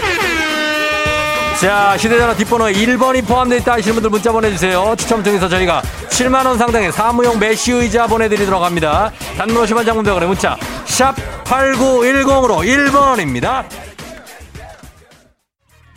[1.61, 4.95] 자, 휴대전화 뒷번호에 1번이 포함되어 있다 하시는 분들 문자 보내주세요.
[4.97, 9.13] 추첨 통해서 저희가 7만원 상당의 사무용 메쉬 의자 보내드리도록 합니다.
[9.37, 11.15] 단문 50원 장문 100원의 문자, 샵
[11.45, 13.63] 8910으로 1번입니다.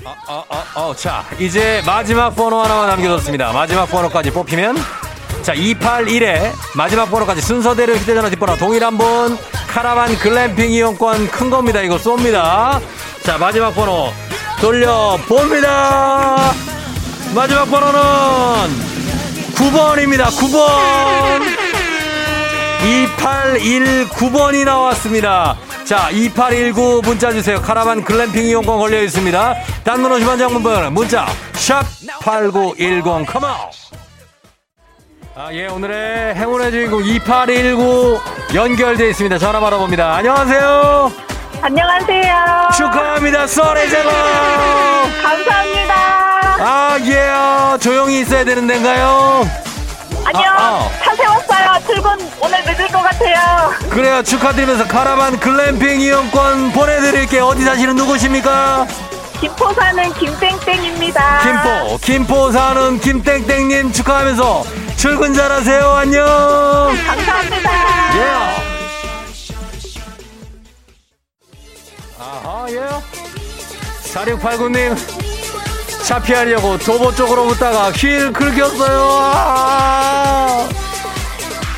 [0.05, 3.53] 어, 어, 어, 어, 자, 이제 마지막 번호 하나만 남겨뒀습니다.
[3.53, 4.77] 마지막 번호까지 뽑히면,
[5.43, 9.37] 자, 281에 마지막 번호까지 순서대로 휴대전화 뒷번호 동일한 분,
[9.67, 11.81] 카라반 글램핑 이용권 큰 겁니다.
[11.83, 12.81] 이거 쏩니다.
[13.25, 14.13] 자, 마지막 번호
[14.61, 16.53] 돌려봅니다.
[17.35, 18.01] 마지막 번호는
[19.57, 20.27] 9번입니다.
[20.29, 21.59] 9번.
[23.19, 25.57] 2819번이 나왔습니다.
[25.89, 27.59] 자, 2819 문자 주세요.
[27.63, 29.55] 카라반 글램핑 이용권 걸려 있습니다.
[29.85, 31.25] 단문 50원 장문번 문자
[31.55, 31.83] 샵
[32.21, 33.51] 8910 컴온.
[35.35, 38.21] 아, 예, 오늘의 행운의 주인공 2819
[38.55, 39.39] 연결되어 있습니다.
[39.39, 40.17] 전화 받아봅니다.
[40.17, 41.11] 안녕하세요.
[41.63, 42.69] 안녕하세요.
[42.77, 43.47] 축하합니다.
[43.47, 44.11] 제거.
[45.25, 45.95] 감사합니다.
[46.61, 47.79] 아, 예.
[47.79, 49.49] 조용히 있어야 되는 데인가요?
[50.27, 50.51] 아니요.
[50.51, 50.91] 아, 아.
[51.03, 51.38] 차 세웠어요.
[51.99, 53.73] 출근 오늘 늦을 것 같아요.
[53.91, 54.23] 그래요.
[54.23, 57.45] 축하드리면서 카라반 글램핑 이용권 보내드릴게요.
[57.47, 58.87] 어디 사시는 누구십니까?
[59.41, 61.41] 김포 사는 김땡땡입니다.
[61.43, 64.65] 김포, 김포 사는 김땡땡님 축하하면서
[64.97, 65.91] 출근 잘하세요.
[65.91, 66.25] 안녕.
[67.05, 67.71] 감사합니다.
[68.17, 68.23] 예.
[72.21, 72.89] 아하, 예.
[74.13, 74.97] 4689님,
[76.05, 79.09] 차 피하려고 도보 쪽으로 붙다가 휠 긁혔어요.
[79.35, 80.88] 아.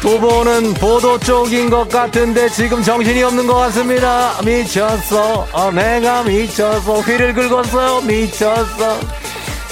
[0.02, 4.32] 도보는 보도 쪽인 것 같은데 지금 정신이 없는 것 같습니다.
[4.44, 5.46] 미쳤어.
[5.52, 7.00] 어, 내가 미쳤어.
[7.00, 8.00] 휠을 긁었어요.
[8.02, 8.98] 미쳤어.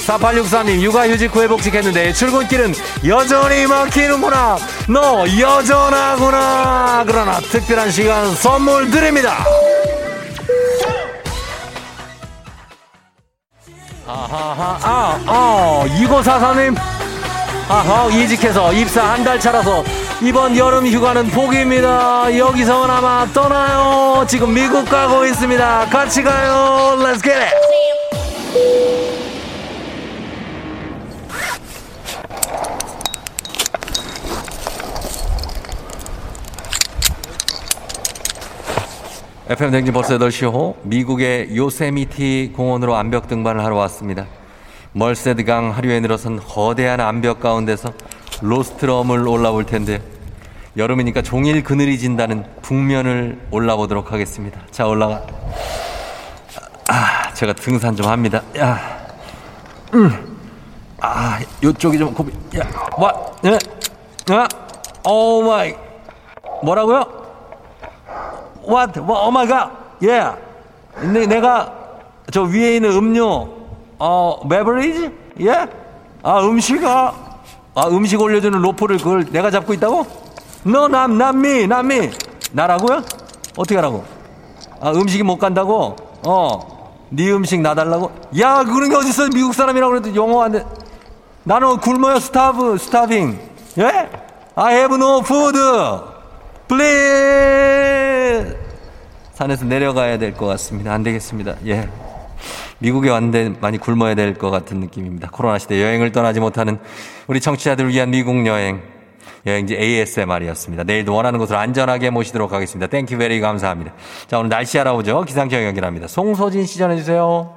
[0.06, 2.74] 4863님, 육아휴직 후에 복직했는데 출근길은
[3.06, 4.58] 여전히 막히는구나.
[4.88, 7.04] 너 여전하구나.
[7.06, 9.36] 그러나 특별한 시간 선물 드립니다.
[14.06, 16.76] 아하하, 아, 어, 2944님.
[17.68, 19.84] 아하, 이직해서 입사 한 달 차라서
[20.20, 22.36] 이번 여름 휴가는 포기입니다.
[22.36, 24.26] 여기서는 아마 떠나요.
[24.26, 25.86] 지금 미국 가고 있습니다.
[25.86, 26.96] 같이 가요.
[26.98, 27.54] Let's get it.
[39.50, 44.26] FM 댕진 벌써 8시 호 미국의 요세미티 공원으로 암벽 등반을 하러 왔습니다.
[44.92, 47.92] 멀세드강 하류에 늘어선 거대한 암벽 가운데서
[48.40, 50.02] 로스트럼을 올라볼 텐데
[50.76, 54.60] 여름이니까 종일 그늘이 진다는 북면을 올라보도록 하겠습니다.
[54.70, 55.22] 자 올라가.
[56.88, 58.42] 아 제가 등산 좀 합니다.
[58.56, 58.78] 야,
[59.94, 60.36] 음,
[61.00, 62.32] 아 요쪽이 좀 고비.
[62.58, 62.62] 야,
[62.96, 63.12] 와,
[63.44, 63.58] 예,
[64.30, 64.46] 아,
[65.08, 65.74] Oh my,
[66.62, 67.04] 뭐라고요?
[68.68, 69.00] What?
[69.00, 69.70] Oh my god.
[70.00, 70.36] Yeah.
[70.94, 71.72] 근데 내가
[72.30, 73.48] 저 위에 있는 음료
[73.98, 75.10] 어 beverage?
[75.40, 75.66] 예?
[76.22, 77.12] 아 음식 아
[77.78, 80.04] 아 음식 올려주는 로프를 그걸 내가 잡고 있다고?
[80.64, 82.10] 너 남 남미 남미
[82.52, 83.02] 나라고요?
[83.56, 84.04] 어떻게 하라고?
[84.80, 85.94] 아 음식이 못 간다고?
[86.26, 86.78] 어
[87.10, 88.10] 네 음식 나 달라고?
[88.38, 90.62] 야 그런 게 어딨어 미국 사람이라고 그래도 영어 안 돼
[91.44, 93.38] 나는 굶어요 starve starving
[93.78, 94.08] 예?
[94.54, 95.56] I have no food
[96.66, 98.58] please
[99.34, 100.92] 산에서 내려가야 될 것 같습니다.
[100.92, 101.54] 안 되겠습니다.
[101.66, 101.88] 예.
[102.80, 105.28] 미국에 왔는데 많이 굶어야 될 것 같은 느낌입니다.
[105.30, 106.78] 코로나 시대 여행을 떠나지 못하는
[107.26, 108.82] 우리 청취자들을 위한 미국 여행.
[109.46, 110.84] 여행지 ASMR이었습니다.
[110.84, 112.86] 내일도 원하는 곳으로 안전하게 모시도록 하겠습니다.
[112.88, 113.92] Thank you very 감사합니다.
[114.26, 115.24] 자, 오늘 날씨 알아보죠.
[115.24, 116.06] 기상청 연결합니다.
[116.08, 117.50] 송소진 시 전해주세요.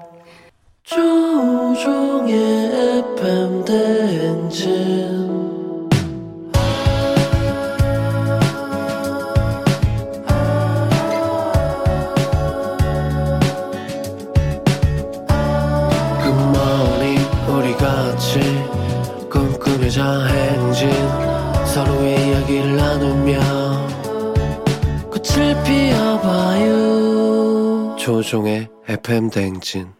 [0.83, 2.71] 조종의
[3.17, 5.20] FM 대행진
[28.01, 29.93] 조종의 FM 대행진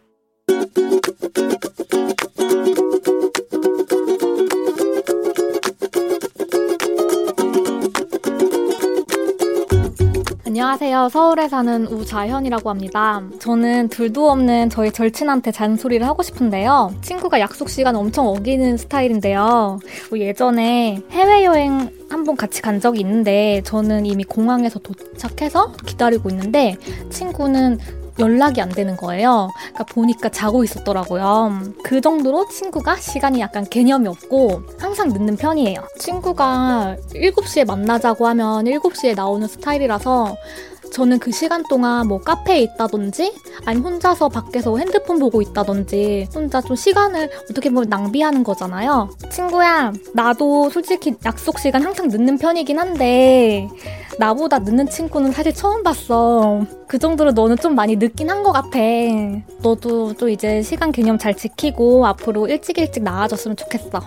[10.62, 11.08] 안녕하세요.
[11.08, 13.20] 서울에 사는 우자현이라고 합니다.
[13.40, 16.94] 저는 둘도 없는 저희 절친한테 잔소리를 하고 싶은데요.
[17.00, 19.80] 친구가 약속 시간 엄청 어기는 스타일인데요.
[20.08, 26.76] 뭐 예전에 해외여행 한번 같이 간 적이 있는데 저는 이미 공항에서 도착해서 기다리고 있는데
[27.10, 27.80] 친구는
[28.18, 29.50] 연락이 안 되는 거예요.
[29.56, 31.72] 그러니까 보니까 자고 있었더라고요.
[31.82, 35.80] 그 정도로 친구가 시간이 약간 개념이 없고 항상 늦는 편이에요.
[35.98, 40.36] 친구가 7시에 만나자고 하면 7시에 나오는 스타일이라서
[40.92, 43.32] 저는 그 시간 동안 뭐 카페에 있다든지
[43.64, 49.08] 아니 혼자서 밖에서 핸드폰 보고 있다든지 혼자 좀 시간을 어떻게 보면 낭비하는 거잖아요.
[49.30, 53.68] 친구야, 나도 솔직히 약속 시간 항상 늦는 편이긴 한데
[54.18, 56.66] 나보다 늦는 친구는 사실 처음 봤어.
[56.86, 58.78] 그 정도로 너는 좀 많이 늦긴 한 것 같아.
[59.62, 64.00] 너도 좀 이제 시간 개념 잘 지키고 앞으로 일찍 일찍 나아졌으면 좋겠어.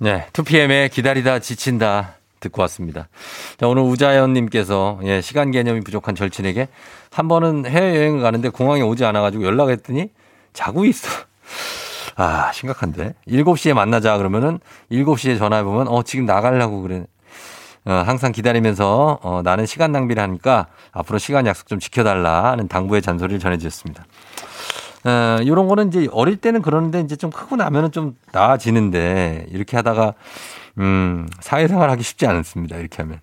[0.00, 3.08] 네, 2PM의 기다리다 지친다 듣고 왔습니다.
[3.58, 6.68] 자, 오늘 우자연님께서 예, 시간 개념이 부족한 절친에게
[7.10, 10.10] 한 번은 해외여행을 가는데 공항에 오지 않아가지고 연락했더니
[10.52, 11.08] 자고 있어.
[12.16, 13.14] 아, 심각한데.
[13.28, 14.58] 7시에 만나자 그러면은
[14.90, 17.04] 7시에 전화해보면 어, 지금 나가려고 그래.
[17.84, 23.02] 어, 항상 기다리면서 어, 나는 시간 낭비를 하니까 앞으로 시간 약속 좀 지켜달라 하는 당부의
[23.02, 24.04] 잔소리를 전해주셨습니다.
[25.04, 30.14] 어, 요런 거는 이제 어릴 때는 그러는데 이제 좀 크고 나면은 좀 나아지는데 이렇게 하다가
[30.78, 32.76] 음, 사회생활 하기 쉽지 않습니다.
[32.76, 33.20] 이렇게 하면.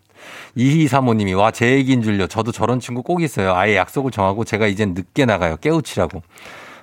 [0.56, 2.28] 이희 사모님이 와 제 얘기인 줄요.
[2.28, 3.53] 저도 저런 친구 꼭 있어요.
[3.56, 5.58] 아예 약속을 정하고 제가 이젠 늦게 나가요.
[5.58, 6.22] 깨우치라고.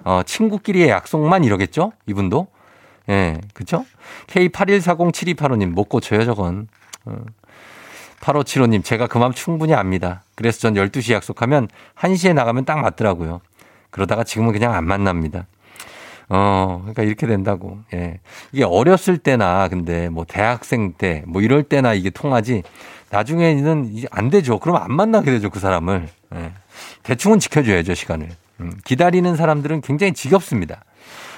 [0.04, 1.92] 어, 친구끼리의 약속만 이러겠죠?
[2.06, 2.46] 이분도?
[3.08, 3.84] 예, 그쵸?
[4.28, 6.68] K81407285님 못 고쳐요, 저건.
[7.04, 7.16] 어.
[8.20, 10.22] 8575님, 제가 그 마음 충분히 압니다.
[10.36, 13.40] 그래서 전 12시 약속하면 1시에 나가면 딱 맞더라고요.
[13.90, 15.46] 그러다가 지금은 그냥 안 만납니다.
[16.28, 17.78] 어, 그러니까 이렇게 된다고.
[17.94, 18.20] 예.
[18.52, 22.62] 이게 어렸을 때나 근데 뭐 대학생 때 뭐 이럴 때나 이게 통하지
[23.10, 24.58] 나중에는 이제 안 되죠.
[24.58, 25.50] 그러면 안 만나게 되죠.
[25.50, 26.08] 그 사람을.
[26.34, 26.52] 예.
[27.02, 27.94] 대충은 지켜줘야죠.
[27.94, 28.28] 시간을.
[28.60, 30.84] 음, 기다리는 사람들은 굉장히 지겹습니다.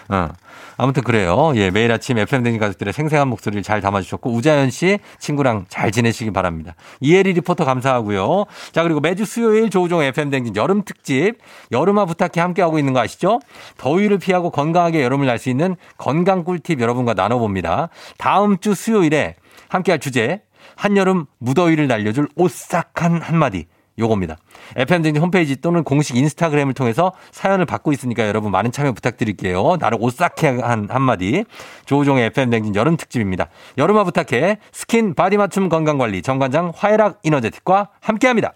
[0.08, 0.28] 어.
[0.76, 1.52] 아무튼 그래요.
[1.54, 6.74] 예, 매일 아침 FM댕진 가족들의 생생한 목소리를 잘 담아주셨고, 우자연 씨 친구랑 잘 지내시기 바랍니다.
[7.00, 8.46] 이혜리 리포터 감사하고요.
[8.72, 11.34] 자, 그리고 매주 수요일 조우종 FM댕진 여름 특집,
[11.70, 13.40] 여름아 부탁해 함께 하고 있는 거 아시죠?
[13.76, 17.88] 더위를 피하고 건강하게 여름을 날 수 있는 건강 꿀팁 여러분과 나눠봅니다.
[18.18, 19.34] 다음 주 수요일에
[19.68, 20.42] 함께할 주제,
[20.76, 23.66] 한여름 무더위를 날려줄 오싹한 한마디.
[23.98, 24.36] 요겁니다.
[24.76, 29.76] FM대행진 홈페이지 또는 공식 인스타그램을 통해서 사연을 받고 있으니까 여러분 많은 참여 부탁드릴게요.
[29.78, 31.44] 나를 오싹해 한 한마디.
[31.86, 33.48] 조우종의 FM대행진 여름 특집입니다.
[33.78, 38.54] 여름아 부탁해 스킨 바디 맞춤 건강관리 정관장 화해락 이너제틱과 함께합니다.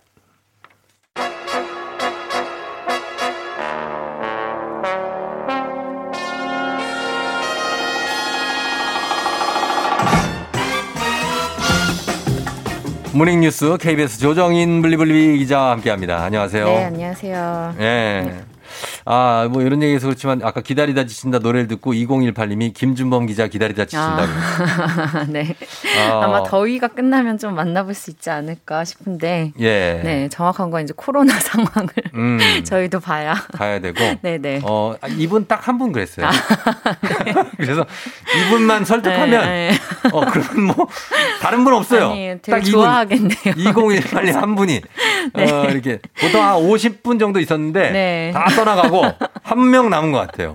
[13.12, 16.22] 모닝뉴스 KBS 조정인 블리블리 기자와 함께합니다.
[16.24, 16.64] 안녕하세요.
[16.66, 17.74] 네, 안녕하세요.
[17.80, 18.34] 예.
[19.10, 24.20] 아, 뭐 이런 얘기해서 그렇지만 아까 기다리다 지친다 노래를 듣고 2018님이 김준범 기자 기다리다 지친다고.
[24.22, 25.54] 아, 네.
[26.10, 26.24] 아.
[26.24, 26.28] 아.
[26.28, 29.52] 마 더위가 끝나면 좀 만나볼 수 있지 않을까 싶은데.
[29.60, 30.00] 예.
[30.04, 32.38] 네, 정확한 건 이제 코로나 상황을 음.
[32.64, 33.34] 저희도 봐야.
[33.52, 33.98] 가야 되고.
[34.20, 34.60] 네네.
[34.68, 36.28] 어, 이분 딱 한 분 그랬어요.
[37.56, 37.86] 그래서
[38.36, 40.10] 이분만 설득하면 네, 네.
[40.12, 40.88] 어, 그러면 뭐
[41.40, 42.10] 다른 분 없어요.
[42.10, 43.32] 아니, 되게 좋아하겠네요.
[43.56, 44.80] 2018님 한 분이
[45.34, 45.50] 네.
[45.52, 48.30] 어, 이렇게 보통 한 50분 정도 있었는데 네.
[48.34, 48.97] 다 떠나가고
[49.42, 50.54] 한 명 남은 것 같아요.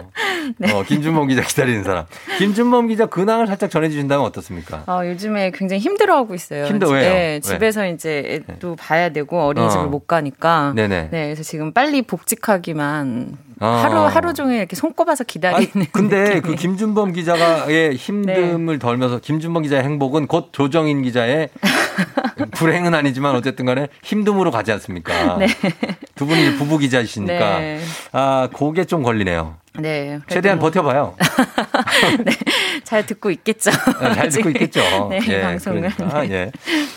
[0.57, 0.71] 네.
[0.73, 2.05] 어, 김준범 기자 기다리는 사람.
[2.37, 4.83] 김준범 기자 근황을 살짝 전해주신다면 어떻습니까?
[4.87, 6.65] 어, 요즘에 굉장히 힘들어하고 있어요.
[6.65, 7.09] 힘들어, 지- 왜요?
[7.09, 7.39] 네, 왜?
[7.39, 9.89] 집에서 이제 애도 봐야 되고 어린이집을 어.
[9.89, 10.73] 못 가니까.
[10.75, 11.09] 네네.
[11.11, 13.65] 네, 그래서 지금 빨리 복직하기만 어.
[13.65, 15.71] 하루 하루 종일 이렇게 손꼽아서 기다리는.
[15.75, 16.41] 아니, 근데 느낌이에요.
[16.41, 21.49] 그 김준범 기자가의 힘듦을 덜면서 김준범 기자의 행복은 곧 조정인 기자의
[22.51, 25.37] 불행은 아니지만 어쨌든 간에 힘듦으로 가지 않습니까?
[25.37, 25.47] 네.
[26.15, 27.79] 두 분이 부부 기자이시니까 네.
[28.11, 29.55] 아, 그게 좀 걸리네요.
[29.79, 30.19] 네.
[30.27, 31.15] 최대한 뭐 버텨봐요.
[32.83, 33.71] 잘 듣고 있겠죠.
[33.99, 34.81] 아, 잘 듣고 있겠죠.
[35.09, 35.89] 네, 이 방송을.
[35.89, 36.51] 그러니까, 예.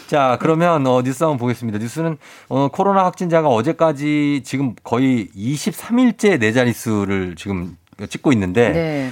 [0.06, 1.78] 자, 그러면 어, 뉴스 한번 보겠습니다.
[1.78, 2.18] 뉴스는
[2.48, 7.76] 어, 코로나 확진자가 어제까지 지금 거의 23일째 네 자릿수를 지금
[8.08, 9.10] 찍고 있는데 네.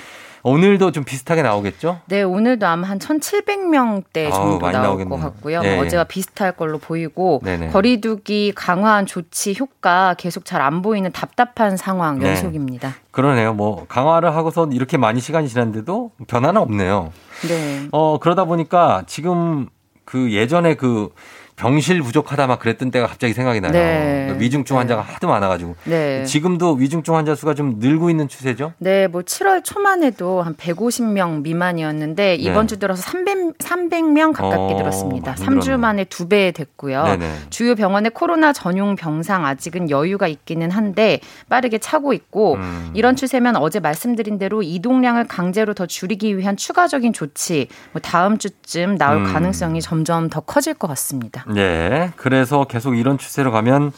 [0.48, 2.00] 오늘도 좀 비슷하게 나오겠죠?
[2.04, 5.08] 네, 오늘도 아마 한 1,700명대 아우, 정도 많이 나올 나오겠네요.
[5.18, 5.62] 것 같고요.
[5.64, 5.78] 예, 예.
[5.78, 7.68] 어제와 비슷할 걸로 보이고 네네.
[7.68, 12.28] 거리두기 강화한 조치 효과 계속 잘 안 보이는 답답한 상황 네.
[12.28, 12.94] 연속입니다.
[13.10, 13.52] 그러네요.
[13.54, 17.12] 뭐 강화를 하고서 이렇게 많이 시간이 지났는데도 변화는 없네요.
[17.48, 17.88] 네.
[17.92, 19.68] 어 그러다 보니까 지금
[20.04, 21.08] 그 예전에 그
[21.56, 23.72] 병실 부족하다 막 그랬던 때가 갑자기 생각이 나요.
[23.72, 24.22] 네.
[24.24, 26.24] 그러니까 위중증 환자가 하도 많아가지고 네.
[26.24, 28.72] 지금도 위중증 환자 수가 좀 늘고 있는 추세죠?
[28.78, 32.74] 네, 뭐 7월 초만 해도 한 150명 미만이었는데 이번 네.
[32.74, 35.32] 주 들어서 300, 300명 가깝게 어, 늘었습니다.
[35.32, 35.76] 많이 3주 늘었네.
[35.76, 37.04] 만에 두 배 됐고요.
[37.04, 37.30] 네네.
[37.50, 42.90] 주요 병원의 코로나 전용 병상 아직은 여유가 있기는 한데 빠르게 차고 있고 음.
[42.94, 48.96] 이런 추세면 어제 말씀드린 대로 이동량을 강제로 더 줄이기 위한 추가적인 조치 뭐 다음 주쯤
[48.96, 49.32] 나올 음.
[49.32, 51.43] 가능성이 점점 더 커질 것 같습니다.
[51.56, 52.12] 예.
[52.16, 53.92] 그래서 계속 이런 추세로 가면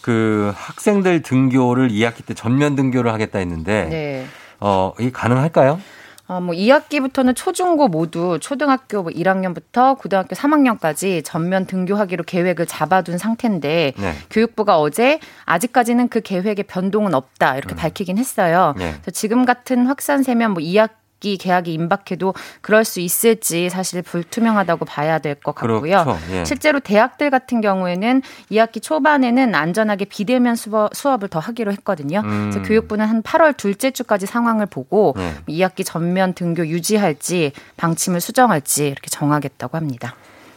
[0.00, 4.26] 그 학생들 등교를 2학기 때 전면 등교를 하겠다 했는데 네.
[4.60, 5.80] 어, 이게 가능할까요?
[6.28, 13.92] 어, 뭐 2학기부터는 초중고 모두 초등학교 뭐 1학년부터 고등학교 3학년까지 전면 등교하기로 계획을 잡아둔 상태인데
[13.96, 14.12] 네.
[14.30, 18.74] 교육부가 어제 아직까지는 그 계획에 변동은 없다 이렇게 밝히긴 했어요.
[18.76, 18.90] 네.
[19.02, 20.90] 그래서 지금 같은 확산 세면 뭐 2학
[21.20, 25.80] 기 개학이 임박해도 그럴 수 있을지 사실 불투명하다고 봐야 될 것 같고요.
[26.04, 26.18] 그렇죠.
[26.32, 26.44] 예.
[26.44, 32.20] 실제로 대학들 같은 경우에는 2학기 초반에는 안전하게 비대면 수업, 수업을 더 하기로 했거든요.
[32.24, 32.50] 음.
[32.50, 35.34] 그래서 교육부는 한 8월 둘째 주까지 상황을 보고 네.
[35.48, 40.14] 2학기 전면 등교 유지할지 방침을 수정할지 이렇게 정하겠다고 합니다.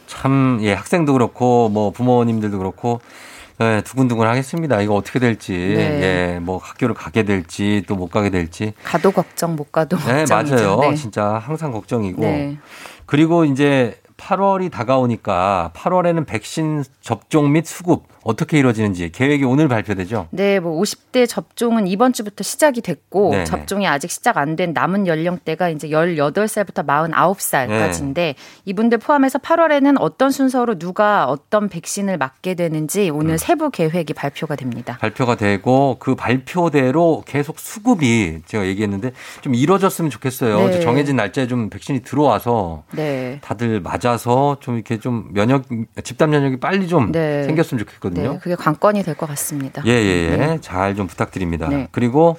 [0.07, 2.99] 참, 예, 학생도 그렇고, 뭐, 부모님들도 그렇고,
[3.61, 4.79] 예, 두근두근 하겠습니다.
[4.81, 6.33] 이거 어떻게 될지, 네.
[6.35, 8.73] 예, 뭐, 학교를 가게 될지, 또 못 가게 될지.
[8.83, 10.55] 가도 걱정 못 가도 네, 걱정이죠.
[10.55, 10.79] 맞아요.
[10.91, 10.95] 네.
[10.95, 12.21] 진짜 항상 걱정이고.
[12.21, 12.57] 네.
[13.05, 20.27] 그리고 이제 8월이 다가오니까 8월에는 백신 접종 및 수급 어떻게 이루어지는지 계획이 오늘 발표되죠.
[20.31, 23.43] 네, 뭐 50대 접종은 이번 주부터 시작이 됐고 네네.
[23.45, 28.35] 접종이 아직 시작 안 된 남은 연령대가 이제 18살부터 49살까지인데 네.
[28.65, 33.37] 이분들 포함해서 8월에는 어떤 순서로 누가 어떤 백신을 맞게 되는지 오늘 음.
[33.37, 34.97] 세부 계획이 발표가 됩니다.
[34.99, 39.11] 발표가 되고 그 발표대로 계속 수급이 제가 얘기했는데
[39.41, 40.67] 좀 이루어졌으면 좋겠어요.
[40.67, 40.79] 네.
[40.81, 43.39] 정해진 날짜에 좀 백신이 들어와서 네.
[43.41, 45.65] 다들 맞아서 좀 이렇게 좀 면역
[46.03, 47.43] 집단 면역이 빨리 좀 네.
[47.43, 48.08] 생겼으면 좋겠거든요.
[48.13, 49.81] 네, 그게 관건이 될 것 같습니다.
[49.85, 50.37] 예, 예, 예.
[50.37, 50.57] 네.
[50.61, 51.67] 잘좀 부탁드립니다.
[51.69, 51.87] 네.
[51.91, 52.37] 그리고,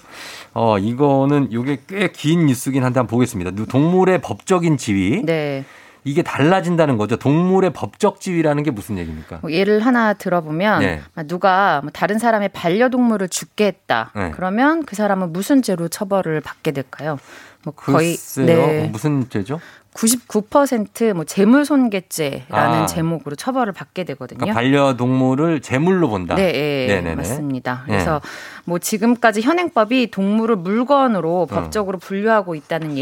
[0.54, 3.50] 어, 이거는 요게 꽤 긴 뉴스긴 한데 한번 보겠습니다.
[3.68, 5.22] 동물의 법적인 지위.
[5.24, 5.64] 네.
[6.02, 7.16] 이게 달라진다는 거죠.
[7.16, 9.40] 동물의 법적 지위라는 게 무슨 얘기입니까?
[9.42, 11.00] 뭐 예를 하나 들어보면 네.
[11.26, 14.10] 누가 뭐 다른 사람의 반려동물을 죽게 했다.
[14.16, 14.30] 네.
[14.34, 17.18] 그러면 그 사람은 무슨 죄로 처벌을 받게 될까요?
[17.64, 18.46] 뭐 거의 글쎄요.
[18.46, 18.88] 네.
[18.90, 19.60] 무슨 죄죠?
[19.94, 22.86] 99%뭐 재물 손괴죄라는 아.
[22.86, 24.38] 제목으로 처벌을 받게 되거든요.
[24.38, 26.36] 그러니까 반려동물을 제물로 본다.
[26.36, 27.16] 네, 예, 네네네.
[27.16, 27.84] 맞습니다.
[27.86, 27.94] 네.
[27.94, 28.20] 그래서
[28.64, 31.46] 뭐 지금까지 현행법이 동물을 물건으로 어.
[31.46, 32.96] 법적으로 분류하고 있다는.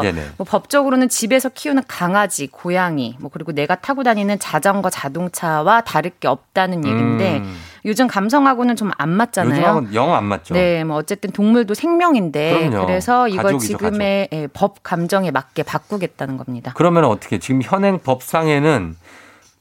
[0.00, 0.22] 네네.
[0.36, 6.28] 뭐 법적으로는 집에서 키우는 강아지, 고양이, 뭐 그리고 내가 타고 다니는 자전거, 자동차와 다를 게
[6.28, 7.56] 없다는 얘기인데 음.
[7.84, 9.88] 요즘 감성하고는 좀 안 맞잖아요.
[9.94, 10.54] 영 안 맞죠.
[10.54, 12.86] 네, 뭐 어쨌든 동물도 생명인데 그럼요.
[12.86, 16.72] 그래서 이걸 가족이죠, 지금의 예, 법 감정에 맞게 바꾸겠다는 겁니다.
[16.76, 18.96] 그러면 어떻게 지금 현행 법상에는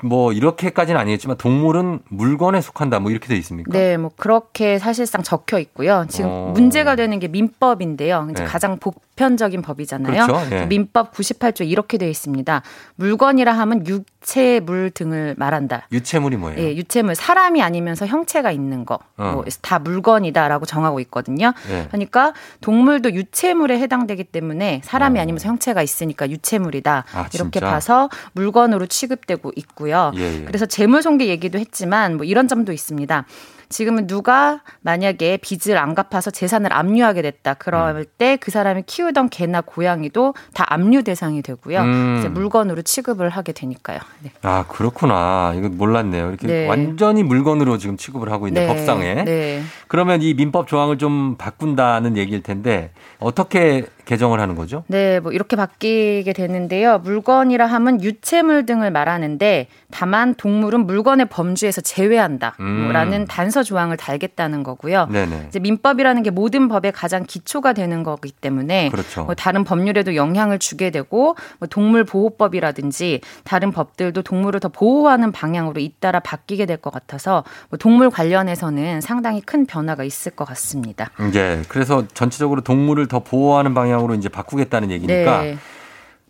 [0.04, 3.72] 뭐 이렇게까지는 아니겠지만 동물은 물건에 속한다 뭐 이렇게 돼 있습니까?
[3.72, 6.06] 네, 뭐 그렇게 사실상 적혀 있고요.
[6.10, 6.52] 지금 어.
[6.54, 8.28] 문제가 되는 게 민법인데요.
[8.32, 8.50] 이제 네.
[8.50, 8.78] 가장
[9.16, 10.26] 보편적인 법이잖아요.
[10.26, 10.50] 그렇죠.
[10.50, 10.66] 네.
[10.66, 12.62] 민법 98조 이렇게 되어 있습니다.
[12.96, 15.88] 물건이라 하면 유체물 등을 말한다.
[15.92, 16.60] 유체물이 뭐예요?
[16.60, 19.00] 예, 유체물 사람이 아니면서 형체가 있는 거.
[19.18, 19.32] 어.
[19.34, 21.54] 뭐다 물건이다라고 정하고 있거든요.
[21.70, 21.88] 네.
[21.90, 27.06] 그러니까 동물도 유체물에 해당되기 때문에 사람이 아니면서 형체가 있으니까 유체물이다.
[27.14, 27.18] 어.
[27.18, 27.72] 아, 이렇게 진짜?
[27.72, 30.12] 봐서 물건으로 취급되고 있고요.
[30.16, 30.46] 예, 예.
[30.46, 33.26] 그래서 재물 손괴 얘기도 했지만 뭐 이런 점도 있습니다.
[33.74, 37.56] 지금은 누가 만약에 빚을 안 갚아서 재산을 압류하게 됐다.
[37.56, 38.06] 그럴 음.
[38.20, 41.82] 때그 사람이 키우던 개나 고양이도 다 압류 대상이 되고요.
[41.82, 42.18] 음.
[42.20, 44.00] 이제 물건으로 취급을 하게 되니까요.
[44.22, 44.32] 네.
[44.44, 45.54] 아 그렇구나.
[45.56, 46.30] 이거 몰랐네요.
[46.30, 46.68] 이렇게 네.
[46.68, 48.68] 완전히 물건으로 지금 취급을 하고 있는 네.
[48.68, 49.24] 법상에.
[49.24, 49.64] 네.
[49.88, 54.84] 그러면 이 민법 조항을 좀 바꾼다는 얘기일 텐데 어떻게 개정을 하는 거죠?
[54.88, 57.00] 네, 뭐 이렇게 바뀌게 되는데요.
[57.00, 63.26] 물건이라 하면 유체물 등을 말하는데 다만 동물은 물건의 범주에서 제외한다라는 음.
[63.28, 65.08] 단서 조항을 달겠다는 거고요.
[65.12, 65.46] 네네.
[65.50, 69.24] 이제 민법이라는 게 모든 법의 가장 기초가 되는 거기 때문에 그렇죠.
[69.24, 75.80] 뭐 다른 법률에도 영향을 주게 되고 뭐 동물 보호법이라든지 다른 법들도 동물을 더 보호하는 방향으로
[75.80, 81.12] 잇따라 바뀌게 될 것 같아서 뭐 동물 관련해서는 상당히 큰 변화가 있을 것 같습니다.
[81.34, 81.62] 예.
[81.70, 85.58] 그래서 전체적으로 동물을 더 보호하는 방향 으로 이제 바꾸겠다는 얘기니까 네.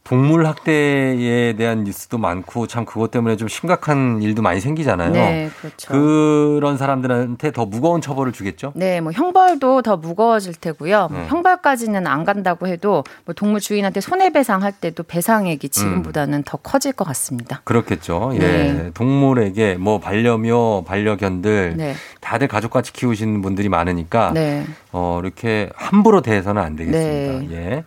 [0.03, 5.11] 동물 학대에 대한 뉴스도 많고 참 그것 때문에 좀 심각한 일도 많이 생기잖아요.
[5.13, 5.93] 네, 그렇죠.
[5.93, 8.73] 그런 사람들한테 더 무거운 처벌을 주겠죠?
[8.75, 11.07] 네, 뭐 형벌도 더 무거워질 테고요.
[11.09, 11.27] 뭐 네.
[11.27, 17.05] 형벌까지는 안 간다고 해도 뭐 동물 주인한테 손해배상 할 때도 배상액이 지금보다는 더 커질 것
[17.05, 17.61] 같습니다.
[17.63, 18.31] 그렇겠죠.
[18.33, 18.39] 예.
[18.39, 18.91] 네.
[18.93, 21.95] 동물에게 뭐 반려묘, 반려견들 네.
[22.19, 24.65] 다들 가족같이 키우시는 분들이 많으니까 네.
[24.91, 27.55] 어, 이렇게 함부로 대해서는 안 되겠습니다.
[27.55, 27.83] 예.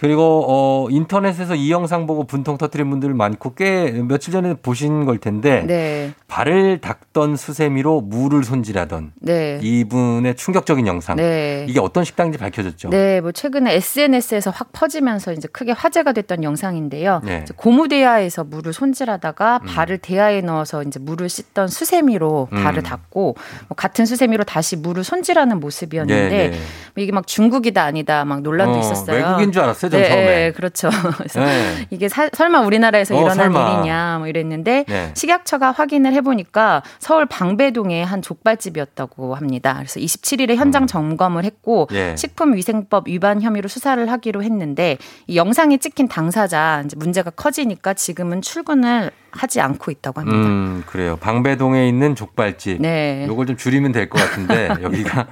[0.00, 5.18] 그리고 어 인터넷에서 이 영상 보고 분통 터트린 분들 많고 꽤 며칠 전에 보신 걸
[5.18, 6.12] 텐데 네.
[6.28, 9.58] 발을 닦던 수세미로 물을 손질하던 네.
[9.60, 11.16] 이분의 충격적인 영상.
[11.16, 11.66] 네.
[11.68, 12.90] 이게 어떤 식당인지 밝혀졌죠.
[12.90, 17.20] 네, 뭐 최근에 SNS에서 확 퍼지면서 이제 크게 화제가 됐던 영상인데요.
[17.24, 17.40] 네.
[17.42, 22.62] 이제 고무 대야에서 물을 손질하다가 발을 대야에 넣어서 이제 물을 씻던 수세미로 음.
[22.62, 23.36] 발을 닦고
[23.68, 26.58] 뭐 같은 수세미로 다시 물을 손질하는 모습이었는데 네, 네.
[26.94, 29.16] 뭐 이게 막 중국이다 아니다 막 논란도 어, 있었어요.
[29.16, 29.87] 외국인 줄 알았어요.
[29.88, 30.26] 알았죠, 전 네, 처음에.
[30.26, 30.90] 네, 그렇죠.
[31.18, 31.86] 그래서 네.
[31.90, 33.72] 이게 사- 설마 우리나라에서 어, 일어난 설마.
[33.80, 35.10] 일이냐 뭐 이랬는데 네.
[35.14, 39.74] 식약처가 확인을 해보니까 서울 방배동의 한 족발집이었다고 합니다.
[39.78, 41.96] 그래서 27일에 현장 점검을 했고 음.
[41.96, 42.14] 예.
[42.16, 49.10] 식품위생법 위반 혐의로 수사를 하기로 했는데 이 영상이 찍힌 당사자 이제 문제가 커지니까 지금은 출근을
[49.30, 50.38] 하지 않고 있다고 합니다.
[50.38, 51.16] 음, 그래요.
[51.16, 52.80] 방배동에 있는 족발집.
[52.80, 53.26] 네.
[53.28, 55.26] 요걸 좀 줄이면 될 것 같은데, 여기가.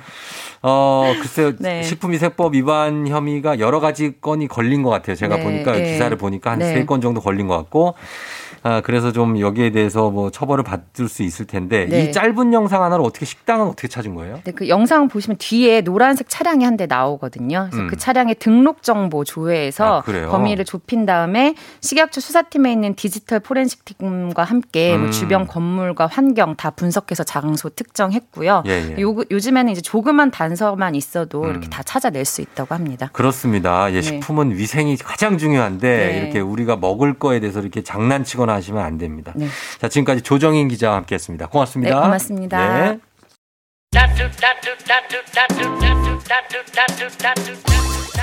[0.69, 1.53] 어, 글쎄요.
[1.61, 1.85] 네.
[1.85, 5.15] 식품위생법 위반 혐의가 여러 가지 건이 걸린 것 같아요.
[5.15, 5.93] 제가 네, 보니까 네.
[5.93, 6.75] 기사를 보니까 한 네.
[6.75, 7.95] 세건 정도 걸린 것 같고.
[8.67, 12.05] 아, 그래서 좀 여기에 대해서 뭐 처벌을 받을 수 있을 텐데, 네.
[12.05, 14.41] 이 짧은 영상 하나로 어떻게 식당은 어떻게 찾은 거예요?
[14.45, 17.69] 네, 그 영상 보시면 뒤에 노란색 차량이 한 대 나오거든요.
[17.71, 17.89] 그래서 음.
[17.89, 20.29] 그 차량의 등록 정보 조회해서 아?
[20.31, 25.11] 범위를 좁힌 다음에 식약처 수사팀에 있는 디지털 포렌식 팀과 함께 뭐 음.
[25.11, 28.65] 주변 건물과 환경 다 분석해서 장소 특정했고요.
[28.67, 29.01] 예, 예.
[29.01, 31.51] 요, 요즘에는 이제 조그만 단서만 있어도 음.
[31.51, 33.09] 이렇게 다 찾아낼 수 있다고 합니다.
[33.15, 33.91] 그렇습니다.
[33.93, 34.03] 예, 네.
[34.03, 36.19] 식품은 위생이 가장 중요한데 네.
[36.19, 39.33] 이렇게 우리가 먹을 거에 대해서 이렇게 장난치거나 하시면 안 됩니다.
[39.37, 39.49] 네.
[39.81, 41.47] 자, 지금까지 조정인 기자와 함께 했습니다.
[41.47, 41.95] 고맙습니다.
[41.95, 42.79] 네, 고맙습니다.
[42.79, 42.99] 네.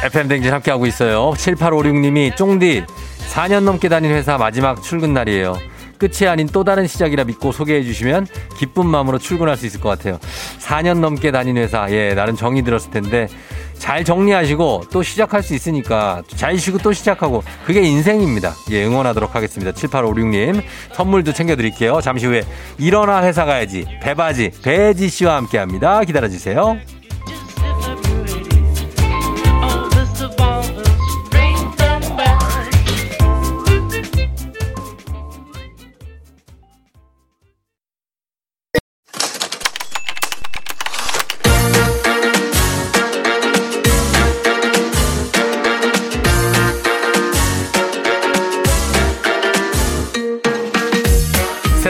[0.04, 1.32] FM 댕진 함께하고 있어요.
[1.32, 2.86] 7856님이 쫑디
[3.34, 5.56] 4년 넘게 다닌 회사 마지막 출근 날이에요.
[6.04, 8.28] 끝이 아닌 또 다른 시작이라 믿고 소개해 주시면
[8.58, 10.20] 기쁜 마음으로 출근할 수 있을 것 같아요.
[10.60, 13.30] 4년 넘게 다닌 회사, 예, 나름 정이 들었을 텐데
[13.78, 18.54] 잘 정리하시고 또 시작할 수 있으니까 잘 쉬고 또 시작하고 그게 인생입니다.
[18.72, 19.72] 예, 응원하도록 하겠습니다.
[19.72, 22.02] 7856님 선물도 챙겨드릴게요.
[22.02, 22.44] 잠시 후에
[22.78, 26.04] 일어나 회사 가야지 배바지 배지 씨와 함께합니다.
[26.04, 27.03] 기다려주세요.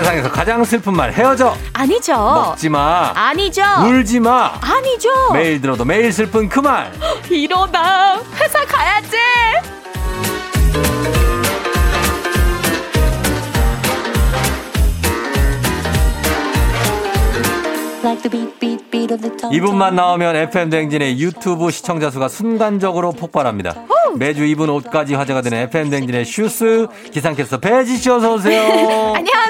[0.04, 2.14] 세상에서 가장 슬픈 말 헤어져 아니죠.
[2.14, 3.62] 먹지 마 아니죠.
[3.88, 5.10] 울지 마 아니죠.
[5.32, 6.92] 매일 들어도 매일 슬픈 그 말
[7.32, 8.20] 일어나.
[8.38, 9.16] 회사 가야지.
[19.52, 23.76] 이분만 나오면 FM 댕진의 유튜브 시청자 수가 순간적으로 폭발합니다.
[24.16, 28.62] 매주 이분 옷까지 화제가 되는 FM 댕진의 슈스 기상캐스터 배지 씨 어서 오세요.
[29.16, 29.43] 안녕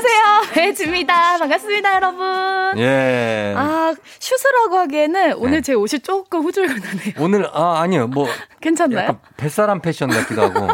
[0.53, 1.37] 배혜지입니다.
[1.39, 2.77] 반갑습니다, 여러분.
[2.77, 3.53] 예.
[3.57, 7.13] 아, 슈스라고 하기에는 오늘 제 옷이 조금 후줄근하네요.
[7.19, 8.27] 오늘 아 아니요 뭐
[8.61, 9.01] 괜찮나요?
[9.03, 10.67] 약간 뱃사람 패션 같기도 하고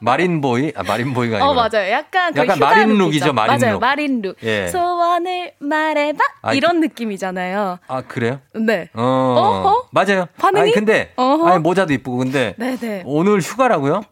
[0.00, 1.90] 마린보이 아 마린보이가 아니고 어, 맞아요.
[1.90, 3.04] 약간 그 약간 휴가 marine look이죠.
[3.04, 3.74] look이죠, marine 맞아요.
[3.74, 3.80] look.
[3.80, 4.36] marine look.
[4.44, 4.68] 예.
[4.68, 6.24] 소원을 말해봐.
[6.42, 7.78] 아, 이런 느낌이잖아요.
[7.86, 8.40] 아 그래요?
[8.54, 8.88] 네.
[8.94, 9.88] 어 어허?
[9.90, 10.26] 맞아요.
[10.38, 10.62] 반응이?
[10.62, 11.48] 아니 근데 어허?
[11.48, 13.02] 아니 모자도 이쁘고 근데 네네.
[13.06, 14.02] 오늘 휴가라고요?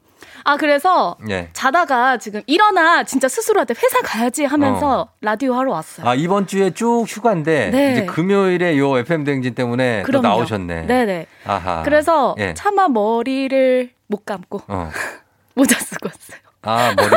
[0.44, 1.48] 아, 그래서 예.
[1.54, 6.06] 자다가 지금 일어나 진짜 스스로한테 회사 가야지 하면서 라디오 하러 왔어요.
[6.06, 7.92] 아 이번 주에 쭉 휴가인데 네.
[7.92, 10.28] 이제 금요일에 요 FM 댕진 때문에 또 그럼요.
[10.28, 10.86] 나오셨네.
[10.86, 11.26] 네네.
[11.46, 11.82] 아하.
[11.82, 12.52] 그래서 예.
[12.54, 14.90] 차마 머리를 못 감고 어.
[15.54, 16.38] 모자 쓰고 왔어요.
[16.62, 17.10] 아 머리.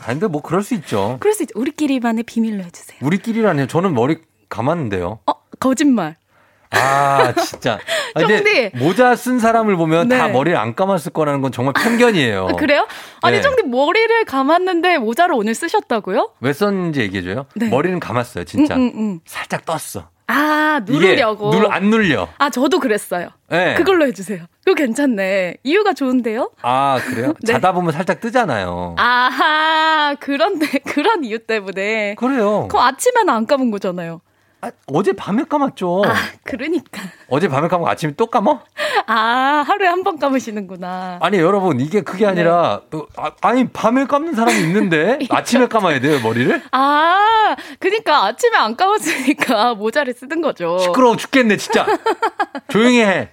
[0.00, 1.16] 아 근데 뭐 그럴 수 있죠.
[1.20, 1.58] 그럴 수 있죠.
[1.58, 2.98] 우리끼리만의 비밀로 해주세요.
[3.02, 3.66] 우리끼리라니요.
[3.66, 4.18] 저는 머리
[4.50, 5.20] 감았는데요.
[5.26, 6.16] 어, 거짓말.
[6.70, 7.78] 아 진짜.
[8.14, 8.70] 아, 근데.
[8.74, 10.32] 모자 쓴 사람을 보면 다 네.
[10.32, 12.48] 머리를 안 감았을 거라는 건 정말 편견이에요.
[12.50, 12.86] 아, 그래요?
[13.22, 13.42] 아니, 네.
[13.42, 16.32] 정디 머리를 감았는데 모자를 오늘 쓰셨다고요?
[16.40, 17.46] 왜 썼는지 얘기해줘요.
[17.70, 18.74] 머리는 감았어요, 진짜.
[18.76, 18.80] 네.
[18.80, 19.20] 음, 음, 음.
[19.24, 20.08] 살짝 떴어.
[20.30, 21.50] 아, 누르려고.
[21.50, 22.28] 눌, 안 눌려.
[22.36, 23.30] 아, 저도 그랬어요.
[23.48, 23.74] 네.
[23.76, 24.44] 그걸로 해주세요.
[24.62, 25.56] 그거 괜찮네.
[25.64, 26.50] 이유가 좋은데요?
[26.60, 27.32] 아, 그래요?
[27.42, 27.54] 네.
[27.54, 28.94] 자다 보면 살짝 뜨잖아요.
[28.98, 32.14] 아하, 그런데, 그런 이유 때문에.
[32.16, 32.68] 그래요.
[32.68, 34.20] 그럼 아침에는 안 감은 거잖아요.
[34.86, 36.02] 어제 밤에 감았죠.
[36.04, 37.02] 아, 그러니까.
[37.28, 38.60] 어제 밤에 감고 아침에 또 감어?
[39.06, 41.18] 아, 하루에 한 번 감으시는구나.
[41.20, 46.18] 아니, 여러분, 이게 그게 아니라, 또, 아, 니 밤에 감는 사람이 있는데, 아침에 감아야 돼요,
[46.22, 46.62] 머리를?
[46.72, 50.78] 아, 그니까 아침에 안 감았으니까 모자를 쓰는 거죠.
[50.78, 51.86] 시끄러워 죽겠네, 진짜.
[52.68, 53.30] 조용히 해.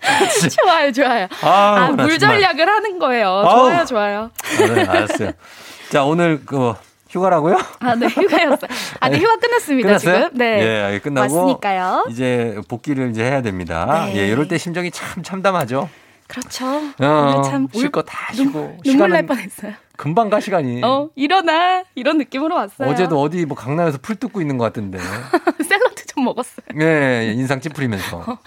[0.62, 1.28] 좋아요, 좋아요.
[1.42, 2.40] 아, 나물 정말.
[2.40, 3.26] 전략을 하는 거예요.
[3.28, 3.68] 아우.
[3.70, 4.30] 좋아요, 좋아요.
[4.58, 5.32] 네, 알았어요.
[5.90, 6.74] 자, 오늘, 그,
[7.18, 7.56] 휴가라고요?
[7.78, 8.68] 아, 네, 휴가였어요.
[9.00, 10.24] 아, 네, 휴가 끝났습니다, 끝났어요?
[10.24, 10.38] 지금.
[10.38, 10.44] 네.
[10.62, 11.34] 예, 예, 끝나고.
[11.34, 12.06] 왔으니까요.
[12.10, 14.06] 이제 복귀를 이제 해야 됩니다.
[14.06, 14.16] 네.
[14.18, 15.88] 예, 이럴 때 심정이 참 참담하죠.
[16.26, 16.64] 그렇죠.
[17.00, 18.78] 어, 참쉴 울- 거다 눈- 쉬고.
[18.84, 19.72] 눈물 날 뻔했어요.
[19.96, 20.82] 금방 가 시간이.
[20.82, 21.84] 어, 일어나.
[21.94, 22.88] 이런 느낌으로 왔어요.
[22.90, 24.98] 어제도 어디 뭐 강남에서 풀 뜯고 있는 것 같은데.
[25.68, 26.66] 샐러드 좀 먹었어요.
[26.74, 28.18] 네, 인상 찌푸리면서.
[28.18, 28.38] 어,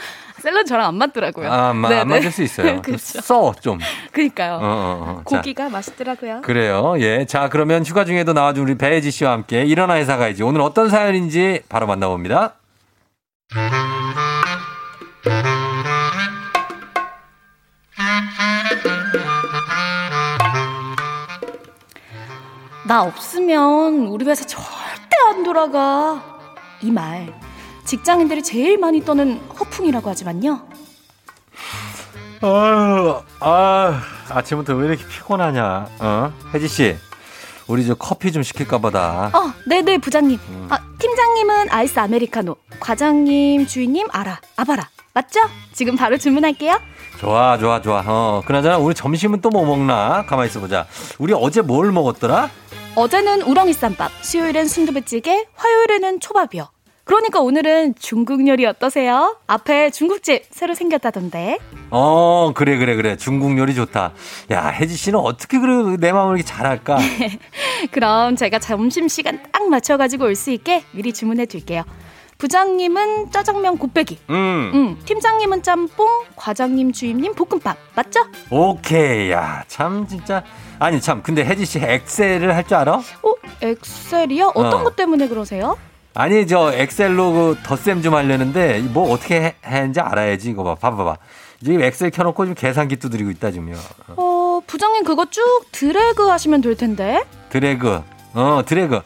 [0.42, 1.52] 샐러드 저랑 안 맞더라고요.
[1.52, 2.04] 아, 마, 안 네, 네.
[2.06, 2.82] 맞을 수 있어요.
[2.82, 3.22] 그렇죠.
[3.22, 3.80] 써, 좀.
[4.12, 4.54] 그니까요.
[4.54, 5.22] 어, 어, 어, 어.
[5.26, 5.70] 고기가 자.
[5.70, 6.42] 맛있더라고요.
[6.44, 6.96] 그래요.
[7.00, 7.26] 예.
[7.26, 10.44] 자, 그러면 휴가 중에도 나와준 우리 배혜지 씨와 함께 일어나 회사 가야지.
[10.44, 12.54] 오늘 어떤 사연인지 바로 만나봅니다.
[22.86, 26.24] 나 없으면 우리 회사 절대 안 돌아가.
[26.82, 27.34] 이 말
[27.88, 30.68] 직장인들이 제일 많이 떠는 허풍이라고 하지만요.
[32.42, 35.88] 아유, 아, 아침부터 왜 이렇게 피곤하냐?
[36.00, 36.34] 어?
[36.54, 36.96] 혜지 씨,
[37.68, 39.32] 우리 저 커피 좀 시킬까 보다.
[39.34, 40.38] 어, 네네 부장님.
[40.70, 44.90] 아, 팀장님은 아이스 아메리카노, 과장님, 주인님 아라, 아바라.
[45.14, 45.40] 맞죠?
[45.74, 46.80] 지금 바로 주문할게요.
[47.20, 48.04] 좋아, 좋아, 좋아.
[48.06, 50.26] 어, 그나저나 우리 점심은 또 뭐 먹나?
[50.28, 50.86] 가만히 있어 보자.
[51.20, 52.50] 우리 어제 뭘 먹었더라?
[52.96, 56.70] 어제는 우렁이 쌈밥, 수요일엔 순두부찌개, 화요일에는 초밥이요.
[57.08, 59.38] 그러니까 오늘은 중국 요리 어떠세요?
[59.48, 61.58] 앞에 중국집 새로 생겼다던데.
[61.90, 63.16] 어, 그래, 그래, 그래.
[63.16, 64.12] 중국 요리 좋다.
[64.52, 66.98] 야, 혜지 씨는 어떻게 그래 내 마음을 이렇게 잘할까?
[67.92, 71.84] 그럼 제가 점심시간 딱 맞춰가지고 올 수 있게 미리 주문해 둘게요.
[72.38, 74.20] 부장님은 짜장면 곱빼기.
[74.30, 74.72] 음.
[74.76, 77.78] 음, 팀장님은 짬뽕, 과장님, 주임님 볶음밥.
[77.96, 78.20] 맞죠?
[78.52, 79.32] 오케이.
[79.32, 80.44] 야, 참, 진짜.
[80.78, 81.24] 아니, 참.
[81.24, 82.96] 근데 혜지 씨 엑셀을 할 줄 알아?
[82.98, 84.52] 어, 엑셀이요?
[84.54, 84.84] 어떤 어.
[84.84, 85.78] 것 때문에 그러세요?
[86.20, 90.50] 아니, 저 엑셀로 그 덧셈 좀 하려는데, 뭐 어떻게 해- 했는지 알아야지.
[90.50, 90.74] 이거 봐.
[90.74, 91.18] 봐봐봐.
[91.64, 93.76] 지금 엑셀 켜놓고 지금 계산기 두드리고 있다, 지금요.
[94.16, 97.24] 어, 부장님 그거 쭉 드래그 하시면 될 텐데.
[97.50, 98.02] 드래그.
[98.34, 99.02] 어, 드래그.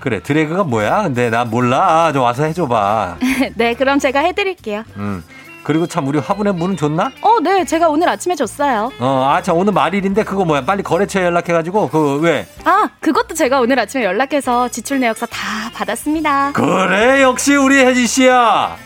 [0.00, 1.02] 그래, 드래그가 뭐야?
[1.02, 2.06] 근데 나 몰라.
[2.06, 3.18] 아, 좀 와서 해줘봐.
[3.56, 4.84] 네, 그럼 제가 해드릴게요.
[4.96, 5.22] 음.
[5.66, 7.10] 그리고 참, 우리 화분의 물은 좋나?
[7.22, 8.92] 어, 네, 제가 오늘 아침에 줬어요.
[9.00, 10.64] 어, 아, 참, 오늘 말일인데 그거 뭐야?
[10.64, 12.46] 빨리 거래처에 연락해가지고, 그, 왜?
[12.62, 16.52] 아, 그것도 제가 오늘 아침에 연락해서 지출 내역서 다 받았습니다.
[16.52, 18.76] 그래, 역시 우리 혜지 씨야!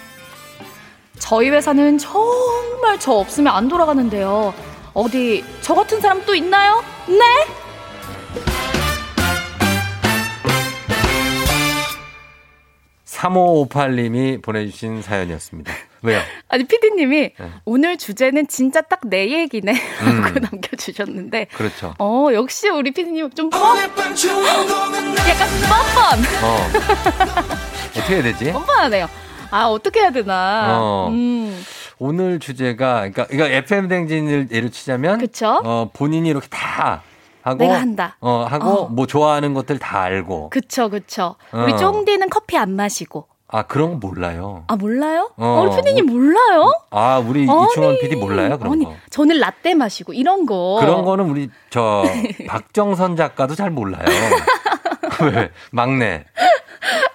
[1.18, 4.54] 저희 회사는 정말 저 없으면 안 돌아가는데요.
[4.94, 6.82] 어디 저 같은 사람 또 있나요?
[7.06, 7.46] 네?
[13.04, 15.89] 3558님이 보내주신 사연이었습니다.
[16.02, 16.20] 왜요?
[16.48, 17.50] 아니 피디님이 네.
[17.64, 20.20] 오늘 주제는 진짜 딱 내 얘기네 음.
[20.22, 21.94] 라고 남겨주셨는데 그렇죠.
[21.98, 23.60] 어 역시 우리 피디님 좀 뻔.
[23.78, 24.14] 약간
[25.68, 26.56] 뻔뻔 어.
[27.96, 28.52] 어떻게 해야 되지?
[28.52, 29.08] 뻔뻔하네요.
[29.50, 30.78] 아 어떻게 해야 되나?
[30.80, 31.08] 어.
[31.10, 31.64] 음.
[32.02, 35.60] 오늘 주제가, 그러니까, 이거 FM 댕진을 예를 치자면, 그쵸?
[35.62, 37.02] 어, 본인이 이렇게 다
[37.42, 38.16] 하고, 내가 한다.
[38.20, 38.88] 어, 하고, 어.
[38.88, 40.48] 뭐 좋아하는 것들 다 알고.
[40.48, 41.36] 그쵸 그쵸.
[41.52, 41.76] 우리 어.
[41.76, 43.26] 쫑디는 커피 안 마시고.
[43.52, 44.64] 아, 그런 거 몰라요.
[44.68, 45.30] 아 몰라요?
[45.36, 45.44] 어.
[45.44, 46.72] 어, 우리 피디님 몰라요?
[46.90, 47.64] 아, 우리 아니.
[47.70, 48.58] 이충원 PD 몰라요?
[48.58, 48.94] 그런 아니 거.
[49.10, 50.76] 저는 라떼 마시고 이런 거.
[50.80, 52.04] 그런 거는 우리, 저,
[52.46, 54.04] 박정선 작가도 잘 몰라요.
[55.34, 55.50] 왜?
[55.72, 56.24] 막내.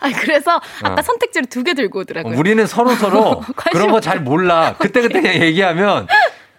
[0.02, 1.02] 아 그래서 아까 어.
[1.02, 2.38] 선택지를 두 개 들고 오더라고요.
[2.38, 4.76] 우리는 서로 서로 그런 거 잘 몰라.
[4.78, 6.08] 그때 그때 그냥 얘기하면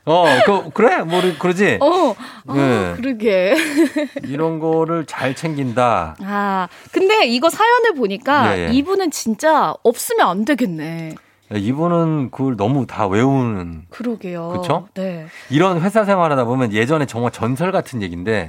[0.07, 1.79] 어, 그 그래 뭐 그러지.
[1.81, 2.15] 어,
[2.47, 2.95] 아, 네.
[2.97, 3.57] 그러게.
[4.25, 6.17] 이런 거를 잘 챙긴다.
[6.21, 8.73] 아, 근데 이거 사연을 보니까 예, 예.
[8.73, 11.17] 이분은 진짜 없으면 안 되겠네.
[11.53, 14.49] 이분은 그걸 너무 다 외우는 그러게요.
[14.61, 14.89] 그쵸?
[14.95, 15.27] 네.
[15.51, 18.49] 이런 회사 생활하다 보면 예전에 정말 전설 같은 얘기인데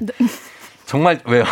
[0.85, 1.43] 정말 왜요?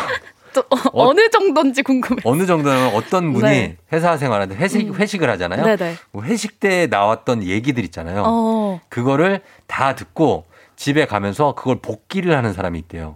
[0.55, 2.21] 또 어, 느 정도인지 궁금해.
[2.23, 3.77] 어느 정도는 어떤 분이 네.
[3.91, 4.95] 회사 생활하는데 회식 음.
[4.95, 5.63] 회식을 하잖아요.
[5.65, 5.95] 네네.
[6.11, 8.23] 뭐 회식 때 나왔던 얘기들 있잖아요.
[8.25, 8.81] 어.
[8.89, 10.45] 그거를 다 듣고
[10.77, 13.15] 집에 가면서 그걸 복기를 하는 사람이 있대요.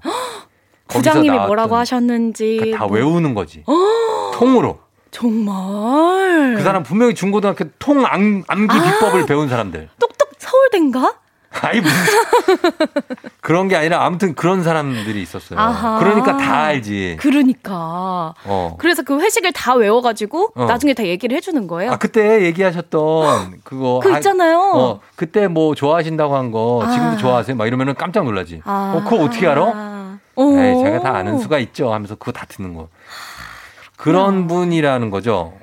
[0.88, 2.58] 부장님이 뭐라고 하셨는지.
[2.58, 3.64] 그러니까 다 뭐- 외우는 거지.
[3.68, 4.80] 어, 통으로.
[5.12, 6.56] 정말.
[6.56, 8.84] 그 사람 분명히 중고등학교 통 암, 암기 아.
[8.84, 9.90] 비법을 배운 사람들.
[10.00, 11.16] 똑똑 서울대인가?
[11.52, 11.96] 아이 무슨
[13.42, 15.60] 그런 게 아니라 아무튼 그런 사람들이 있었어요.
[15.60, 16.00] 아하.
[16.00, 17.18] 그러니까 다 알지.
[17.20, 18.34] 그러니까.
[18.46, 18.76] 어.
[18.78, 20.66] 그래서 그 회식을 다 외워가지고 어.
[20.66, 21.92] 나중에 다 얘기를 해주는 거예요.
[21.92, 24.60] 아 그때 얘기하셨던 그거 아, 있잖아요.
[24.60, 26.92] 어, 그때 뭐 좋아하신다고 한거 아.
[26.92, 27.56] 지금도 좋아하세요?
[27.56, 28.62] 막 이러면은 깜짝 놀라지.
[28.66, 28.94] 아.
[28.96, 29.64] 어, 그거 어떻게 알아?
[29.64, 30.20] 어.
[30.42, 31.92] 에이, 제가 다 아는 수가 있죠.
[31.92, 32.90] 하면서 그거 다 듣는 거.
[33.98, 35.54] 그런 분이라는 거죠.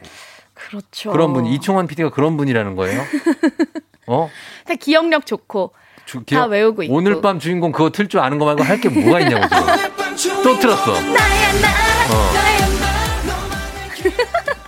[0.53, 1.13] 그렇죠.
[1.13, 3.03] 그런 분 이충원 PD가 그런 분이라는 거예요.
[4.07, 4.31] 어?
[4.67, 5.73] 다 기억력 좋고
[6.05, 6.95] 주- 다 외우고 있고.
[6.95, 9.47] 오늘 밤 주인공 그거 틀 줄 아는 거 말고 할 게 뭐가 있냐고
[10.17, 10.43] 지금.
[10.43, 10.93] 또 틀었어.
[10.93, 10.97] 어.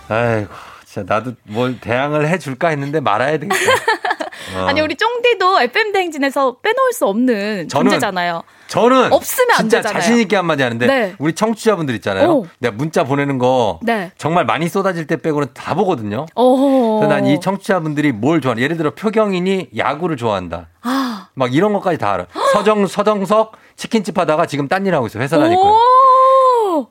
[0.09, 0.53] 아이고,
[0.85, 3.55] 진짜 나도 뭘 대항을 해줄까 했는데 말아야 되겠다.
[4.55, 4.65] 어.
[4.67, 8.43] 아니 우리 쫑디도 FM 대행진에서 빼놓을 수 없는 저는- 존재잖아요.
[8.67, 9.93] 저는 없으면 안 되잖아요.
[9.93, 11.15] 자신 있게 한마디 하는데 네.
[11.17, 12.29] 우리 청취자분들 있잖아요.
[12.29, 12.47] 오.
[12.59, 14.11] 내가 문자 보내는 거 네.
[14.17, 16.27] 정말 많이 쏟아질 때 빼고는 다 보거든요.
[16.35, 17.05] 어.
[17.09, 20.67] 난이 청취자분들이 뭘 좋아하는 예를 들어 표경인이 야구를 좋아한다.
[20.83, 21.29] 아.
[21.33, 22.25] 막 이런 것까지 다 알아.
[22.53, 25.19] 서정 서정석 치킨집 하다가 지금 딴 일 하고 있어.
[25.19, 25.37] 회사.
[25.37, 25.77] 오.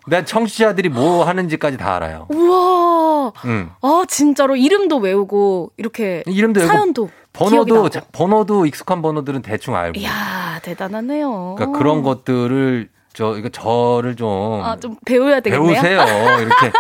[0.07, 2.27] 난 청취자들이 뭐 하는지까지 다 알아요.
[2.31, 3.33] 우와.
[3.47, 3.71] 응.
[3.83, 7.89] 아 진짜로 이름도 외우고 이렇게 이름도 사연도 번호도.
[7.91, 9.99] 자- 번호도 익숙한 번호들은 대충 알고.
[10.01, 11.55] 이야 대단하네요.
[11.57, 15.73] 그러니까 그런 것들을 저 이거 저를 좀 아, 좀 배워야 되겠네요.
[15.73, 16.01] 배우세요.
[16.41, 16.71] 이렇게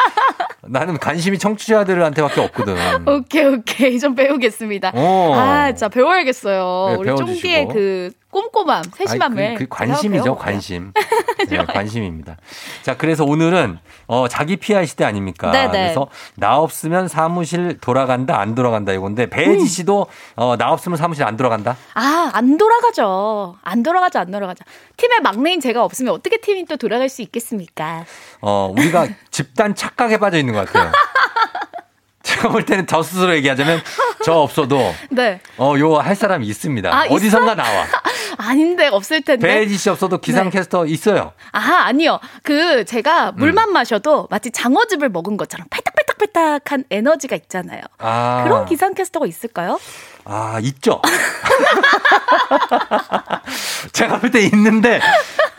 [0.62, 2.76] 나는 관심이 청취자들한테밖에 없거든.
[3.08, 4.92] 오케이 오케이 좀 배우겠습니다.
[4.94, 5.32] 어.
[5.34, 6.86] 아 진짜 배워야겠어요.
[6.90, 7.16] 네, 우리.
[7.16, 9.42] 쫑디의 그 꼼꼼함, 세심함을.
[9.46, 10.36] 아니, 그, 그 관심이죠.
[10.36, 10.92] 관심.
[11.48, 12.36] 네, 관심입니다.
[12.82, 15.50] 자, 그래서 오늘은 어, 자기 피할 시대 아닙니까?
[15.50, 15.70] 네네.
[15.70, 19.66] 그래서 나 없으면 사무실 돌아간다, 안 돌아간다 이건데 배지 음.
[19.66, 20.06] 씨도
[20.36, 21.76] 어, 나 없으면 사무실 안 돌아간다?
[21.94, 23.56] 아, 안 돌아가죠.
[23.62, 24.64] 안 돌아가죠, 안 돌아가죠.
[24.98, 28.04] 팀의 막내인 제가 없으면 어떻게 팀이 또 돌아갈 수 있겠습니까?
[28.42, 30.92] 어, 우리가 집단 착각에 빠져 있는 것 같아요.
[32.22, 33.80] 제가 볼 때는 저 스스로 얘기하자면
[34.22, 35.40] 저 없어도 네.
[35.56, 36.90] 어, 요 할 사람이 있습니다.
[36.94, 37.62] 아, 어디선가 있어?
[37.62, 37.86] 나와.
[38.38, 39.46] 아닌데, 없을 텐데.
[39.46, 41.32] 배지 씨 없어도 기상캐스터 있어요.
[41.52, 42.20] 아, 아니요.
[42.42, 43.36] 그, 제가 음.
[43.36, 47.82] 물만 마셔도 마치 장어즙을 먹은 것처럼 팔딱팔딱팔딱한 에너지가 있잖아요.
[47.98, 48.42] 아.
[48.44, 49.78] 그런 기상캐스터가 있을까요?
[50.28, 51.00] 아, 있죠.
[53.92, 55.00] 제가 볼 때 있는데,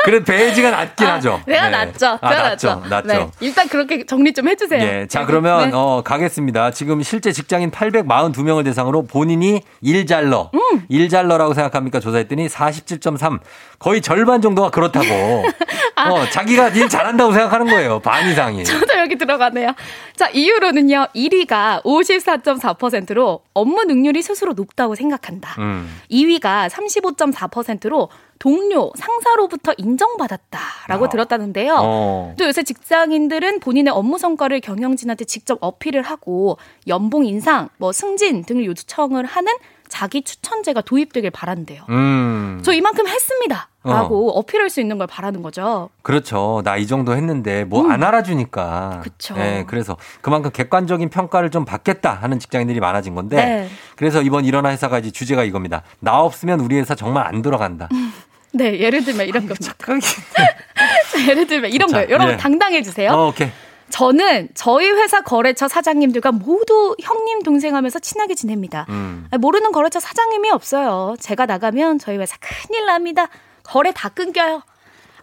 [0.03, 1.41] 그래도 배지가 낮긴 하죠.
[1.45, 1.71] 내가 네.
[1.71, 2.19] 낫죠.
[2.21, 2.67] 아, 낮죠.
[2.67, 2.89] 낫죠.
[2.89, 3.07] 낮죠.
[3.07, 3.27] 네.
[3.41, 4.81] 일단 그렇게 정리 좀 해주세요.
[4.81, 5.07] 예.
[5.07, 5.75] 자, 그러면, 네.
[5.75, 6.71] 어, 가겠습니다.
[6.71, 10.83] 지금 실제 직장인 842명을 대상으로 본인이 일잘러, 음.
[10.87, 11.99] 일잘러라고 생각합니까?
[11.99, 13.39] 조사했더니 47.3.
[13.79, 15.05] 거의 절반 정도가 그렇다고.
[15.95, 16.09] 아.
[16.11, 17.99] 어, 자기가 일 잘한다고 생각하는 거예요.
[17.99, 18.63] 반 이상이.
[18.63, 19.73] 저도 여기 들어가네요.
[20.15, 21.07] 자, 이유로는요.
[21.15, 25.55] 1위가 54.4%로 업무 능률이 스스로 높다고 생각한다.
[25.59, 25.89] 음.
[26.11, 31.09] 2위가 35.4%로 동료, 상사로부터 인정받았다라고 아.
[31.09, 31.75] 들었다는데요.
[31.79, 32.35] 어.
[32.37, 36.57] 또 요새 직장인들은 본인의 업무 성과를 경영진한테 직접 어필을 하고
[36.87, 39.53] 연봉 인상, 뭐 승진 등을 요청을 하는
[39.87, 41.83] 자기 추천제가 도입되길 바란대요.
[41.89, 42.61] 음.
[42.63, 43.68] 저 이만큼 했습니다.
[43.83, 44.41] 라고 어.
[44.41, 45.89] 필할 수 있는 걸 바라는 거죠.
[46.01, 46.61] 그렇죠.
[46.65, 48.91] 나 이 정도 했는데 뭐안 알아주니까.
[48.97, 49.01] 음.
[49.01, 49.35] 그쵸.
[49.35, 53.35] 네, 그래서 그만큼 객관적인 평가를 좀 받겠다 하는 직장인들이 많아진 건데.
[53.37, 53.69] 네.
[53.95, 55.83] 그래서 이번 일어나 회사가 이제 주제가 이겁니다.
[55.99, 57.87] 나 없으면 우리 회사 정말 안 돌아간다.
[58.53, 59.73] 네, 예를 들면 이런 겁니다.
[61.27, 62.09] 예를 들면 이런 자, 거예요.
[62.11, 62.37] 여러분 예.
[62.37, 63.11] 당당해 주세요.
[63.11, 63.49] 어, 오케이.
[63.89, 68.85] 저는 저희 회사 거래처 사장님들과 모두 형님 동생 하면서 친하게 지냅니다.
[68.89, 69.27] 음.
[69.39, 71.15] 모르는 거래처 사장님이 없어요.
[71.19, 73.27] 제가 나가면 저희 회사 큰일 납니다.
[73.69, 74.61] 거래 다 끊겨요.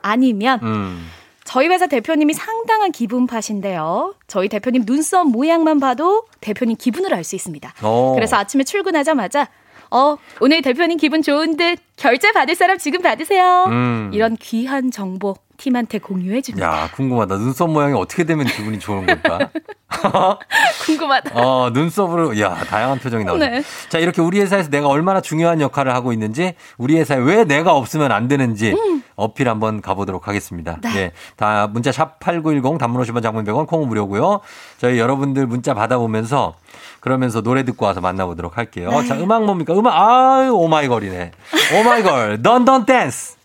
[0.03, 1.11] 아니면 음.
[1.45, 4.15] 저희 회사 대표님이 상당한 기분 파신데요.
[4.29, 7.75] 저희 대표님 눈썹 모양만 봐도 대표님 기분을 알 수 있습니다.
[7.83, 8.13] 어.
[8.15, 9.49] 그래서 아침에 출근하자마자
[9.91, 13.65] 어 오늘 대표님 기분 좋은 듯 결제 받을 사람 지금 받으세요.
[13.69, 14.11] 음.
[14.13, 16.67] 이런 귀한 정보 팀한테 공유해 줍니다.
[16.67, 17.37] 야, 궁금하다.
[17.37, 19.51] 눈썹 모양이 어떻게 되면 기분이 좋은 걸까?
[20.85, 21.31] 궁금하다.
[21.35, 23.49] 어, 눈썹으로, 야, 다양한 표정이 나오네.
[23.49, 23.63] 네.
[23.89, 28.13] 자, 이렇게 우리 회사에서 내가 얼마나 중요한 역할을 하고 있는지, 우리 회사에 왜 내가 없으면
[28.13, 28.75] 안 되는지,
[29.17, 30.79] 어필 한번 가보도록 하겠습니다.
[30.83, 30.97] 네.
[30.97, 31.13] 예.
[31.37, 34.41] 다 문자 샵 8910 단문 50원 장문 100원 콩은 무료고요.
[34.79, 36.55] 저희 여러분들 문자 받아보면서
[37.01, 38.91] 그러면서 노래 듣고 와서 만나보도록 할게요.
[38.91, 39.07] 네.
[39.07, 39.73] 자, 음악 뭡니까?
[39.75, 41.33] 음악, 아유, 오마이걸이네.
[41.81, 43.37] 오마이걸, Dun Dun Dance.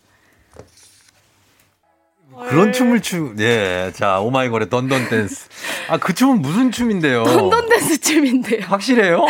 [2.48, 3.92] 그런 춤을 추, 예.
[3.94, 5.48] 자, 오마이걸의 Dun Dun Dance.
[5.88, 7.24] 아, 그 춤은 무슨 춤인데요?
[7.24, 8.60] 던던 댄스 춤인데요.
[8.66, 9.26] 확실해요?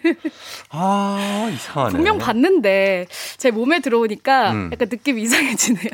[0.70, 1.92] 아, 이상하네.
[1.92, 4.70] 분명 봤는데 제 몸에 들어오니까 음.
[4.72, 5.90] 약간 느낌이 이상해지네요.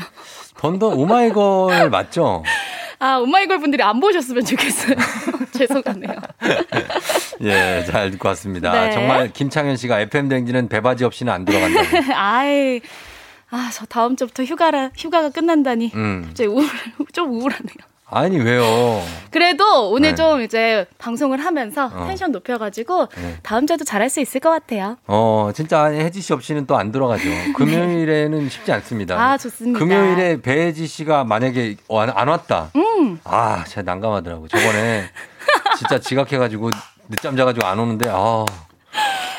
[0.56, 2.42] 던던 오마이걸 맞죠?
[3.00, 4.96] 아 오마이걸 분들이 안 보셨으면 좋겠어요.
[5.56, 6.16] 죄송하네요.
[7.42, 8.72] 예, 잘 듣고 왔습니다.
[8.72, 8.90] 네.
[8.90, 12.12] 정말 김창현 씨가 FM 댕지는 배바지 없이는 안 들어간다고.
[12.12, 12.80] 아이
[13.51, 16.22] 아 저 다음 주부터 휴가라 휴가가 끝난다니 음.
[16.26, 16.66] 갑자기 우울
[17.12, 17.76] 좀 우울하네요.
[18.11, 19.03] 아니, 왜요?
[19.30, 20.14] 그래도 오늘 네.
[20.14, 22.07] 좀 이제 방송을 하면서 어.
[22.07, 23.36] 텐션 높여가지고 네.
[23.42, 24.96] 다음 주에도 잘할 수 있을 것 같아요.
[25.07, 27.24] 어, 진짜 혜지 씨 없이는 또 안 들어가죠.
[27.55, 29.14] 금요일에는 쉽지 않습니다.
[29.20, 29.78] 아, 좋습니다.
[29.78, 32.70] 금요일에 배혜지 씨가 만약에 어, 안, 안 왔다.
[32.76, 33.20] 음.
[33.24, 34.49] 아, 진짜 난감하더라고.
[34.49, 35.05] 저번에
[35.76, 36.70] 진짜 지각해가지고
[37.11, 38.46] 늦잠 자가지고 안 오는데, 아.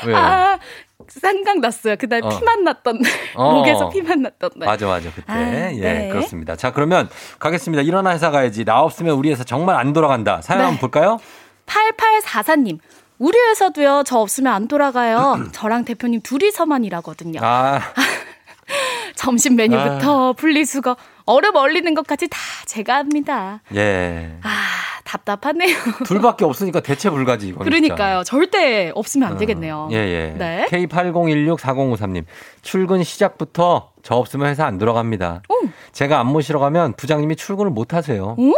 [0.05, 0.15] 왜요?
[0.15, 0.59] 아
[1.09, 1.95] 생각났어요.
[1.97, 2.29] 그날 어.
[2.29, 3.53] 피만 났던 날 어.
[3.53, 4.67] 목에서 피만 났던 날.
[4.67, 5.09] 맞아, 맞아.
[5.13, 5.31] 그때.
[5.31, 6.09] 아, 예, 네.
[6.09, 6.55] 그렇습니다.
[6.55, 7.81] 자, 그러면 가겠습니다.
[7.83, 8.65] 일어나 회사 가야지.
[8.65, 10.41] 나 없으면 우리 회사 정말 안 돌아간다.
[10.41, 10.65] 사연 네.
[10.65, 11.19] 한번 볼까요?
[11.65, 12.79] 8844님.
[13.17, 15.47] 우리 회사도요, 저 없으면 안 돌아가요.
[15.51, 17.39] 저랑 대표님 둘이서만 일하거든요.
[17.43, 17.81] 아,
[19.15, 20.95] 점심 메뉴부터 분리수거,
[21.29, 23.61] 얼음 얼리는 것까지 다 제가 합니다.
[23.75, 24.39] 예.
[24.41, 24.49] 아,
[25.03, 25.77] 답답하네요.
[26.05, 27.63] 둘밖에 없으니까 대체 불가지, 이거.
[27.63, 28.23] 그러니까요.
[28.23, 29.89] 절대 없으면 안 되겠네요.
[29.91, 30.35] 예, 예.
[30.37, 30.65] 네.
[30.71, 32.25] K80164053님.
[32.63, 35.43] 출근 시작부터 저 없으면 회사 안 들어갑니다.
[35.91, 38.35] 제가 안 모시러 가면 부장님이 출근을 못 하세요.
[38.37, 38.53] 어?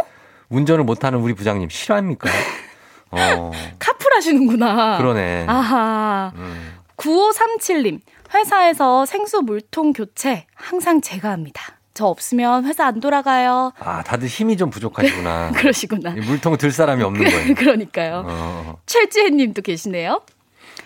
[0.48, 2.30] 운전을 못 하는 우리 부장님 싫어합니까?
[3.12, 4.96] 어, 카풀 하시는구나.
[4.96, 5.44] 그러네.
[5.46, 6.32] 아하.
[6.36, 6.72] 음.
[6.96, 8.00] 9537님.
[8.34, 11.62] 회사에서 생수 물통 교체 항상 제가 합니다.
[11.94, 13.72] 저 없으면 회사 안 돌아가요.
[13.78, 15.52] 아, 다들 힘이 좀 부족하시구나.
[15.56, 16.10] 그러시구나.
[16.10, 17.54] 이 물통 들 사람이 없는 거예요.
[17.54, 18.24] 그러니까요.
[18.26, 20.22] 어, 최지혜 님도 계시네요.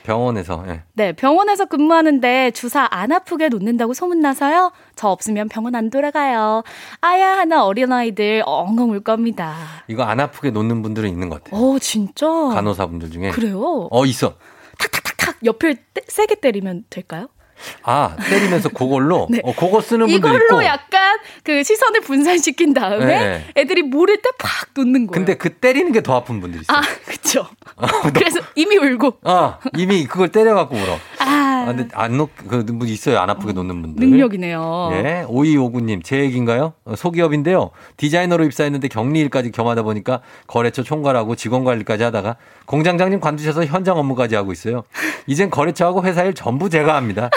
[0.03, 0.65] 병원에서.
[0.69, 0.83] 예.
[0.93, 4.71] 네, 병원에서 근무하는데 주사 안 아프게 놓는다고 소문나서요.
[4.95, 6.63] 저 없으면 병원 안 돌아가요.
[7.01, 9.55] 아야 하나 어린아이들 엉엉 울 겁니다.
[9.89, 11.61] 이거 안 아프게 놓는 분들은 있는 것 같아요.
[11.61, 12.27] 어, 진짜?
[12.27, 13.31] 간호사분들 중에.
[13.31, 13.89] 그래요?
[13.91, 14.35] 어, 있어.
[15.19, 17.27] 탁 옆을 때- 세게 때리면 될까요?
[17.83, 19.27] 아, 때리면서 그걸로?
[19.31, 19.41] 네.
[19.45, 20.65] 어, 그거 쓰는 분도 이걸로 있고.
[20.65, 23.45] 약간 그 시선을 분산시킨 다음에 네.
[23.57, 25.11] 애들이 모를 때 팍 놓는 거예요.
[25.13, 26.77] 근데 그 때리는 게 더 아픈 분들이 있어요.
[26.79, 27.49] 아, 그쵸.
[28.15, 29.19] 그래서 이미 울고.
[29.23, 30.99] 어, 이미 그걸 때려갖고 울어.
[31.67, 33.19] 아, 아, 근데 안 놓, 그 분 있어요.
[33.19, 34.09] 안 아프게 놓는 분들.
[34.09, 34.91] 능력이네요.
[34.93, 36.75] 예, 5259님, 제 얘기인가요?
[36.85, 37.71] 어, 소기업인데요.
[37.97, 42.37] 디자이너로 입사했는데 격리 일까지 겸하다 보니까 거래처 총괄하고 직원 관리까지 하다가
[42.67, 44.85] 공장장님 관두셔서 현장 업무까지 하고 있어요.
[45.27, 47.31] 이젠 거래처하고 회사 일 전부 제가 합니다.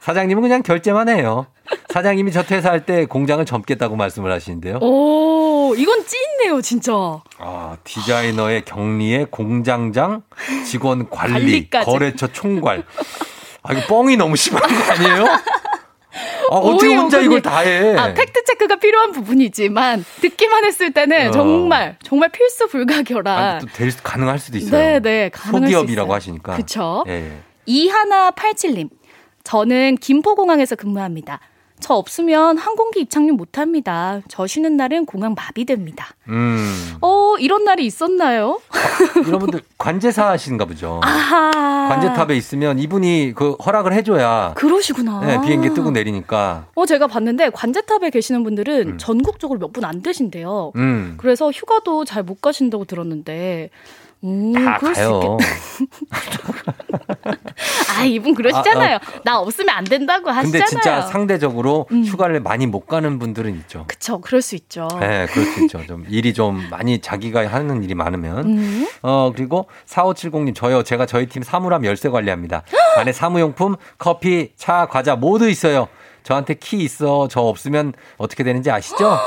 [0.00, 1.46] 사장님은 그냥 결제만 해요.
[1.90, 4.78] 사장님이 저 퇴사할 때 공장을 접겠다고 말씀을 하시는데요.
[4.80, 6.92] 오, 이건 찐네요, 진짜.
[7.38, 10.22] 아, 디자이너의 격리에 공장장,
[10.66, 11.32] 직원 관리,
[11.68, 11.86] 관리까지.
[11.86, 12.84] 거래처 총괄.
[13.62, 15.26] 아, 이거 뻥이 너무 심한 거 아니에요?
[16.50, 17.20] 아, 어떻게 혼자.
[17.20, 17.96] 이걸 다 해?
[17.96, 21.30] 아, 팩트 체크가 필요한 부분이지만 듣기만 했을 때는 어.
[21.30, 24.70] 정말 정말 필수 불가결한 아니, 또 될, 수- 가능할 수도 있어요.
[24.70, 26.12] 네, 네, 가능할 수 소기업이라고.
[26.14, 26.56] 하시니까.
[26.56, 27.04] 그쵸.
[27.06, 27.32] 예, 예.
[27.66, 28.88] 이하나 87님.
[29.44, 31.40] 저는 김포공항에서 근무합니다.
[31.80, 34.20] 저 없으면 항공기 입착륙 못합니다.
[34.28, 36.08] 저 쉬는 날은 공항 마비됩니다.
[36.28, 36.96] 음.
[37.00, 38.60] 어, 이런 날이 있었나요?
[39.26, 41.00] 이런 분들 관제사 하시는가 보죠.
[41.02, 41.88] 아하.
[41.88, 45.20] 관제탑에 있으면 이분이 그 허락을 해줘야 그러시구나.
[45.20, 46.66] 네, 비행기 뜨고 내리니까.
[46.74, 50.72] 어, 제가 봤는데 관제탑에 계시는 분들은 전국적으로 몇 분 안 되신대요.
[50.76, 51.14] 음.
[51.16, 53.70] 그래서 휴가도 잘 못 가신다고 들었는데.
[54.24, 55.38] 음, 다 가요.
[57.98, 58.96] 아, 이분 그러시잖아요.
[58.96, 60.50] 아, 나 없으면 안 된다고 하시잖아요.
[60.52, 63.84] 근데 진짜 상대적으로 휴가를 많이 못 가는 분들은 있죠.
[63.86, 64.88] 그쵸, 그럴 수 있죠.
[65.00, 65.86] 네, 그럴 수 있죠.
[65.86, 68.44] 좀 일이 좀 많이 자기가 하는 일이 많으면.
[68.46, 68.88] 음.
[69.02, 70.82] 어, 그리고 4570님, 저요.
[70.82, 72.62] 제가 저희 팀 사물함 열쇠 관리합니다.
[72.98, 75.88] 안에 사무용품, 커피, 차, 과자 모두 있어요.
[76.22, 77.28] 저한테 키 있어.
[77.28, 79.18] 저 없으면 어떻게 되는지 아시죠?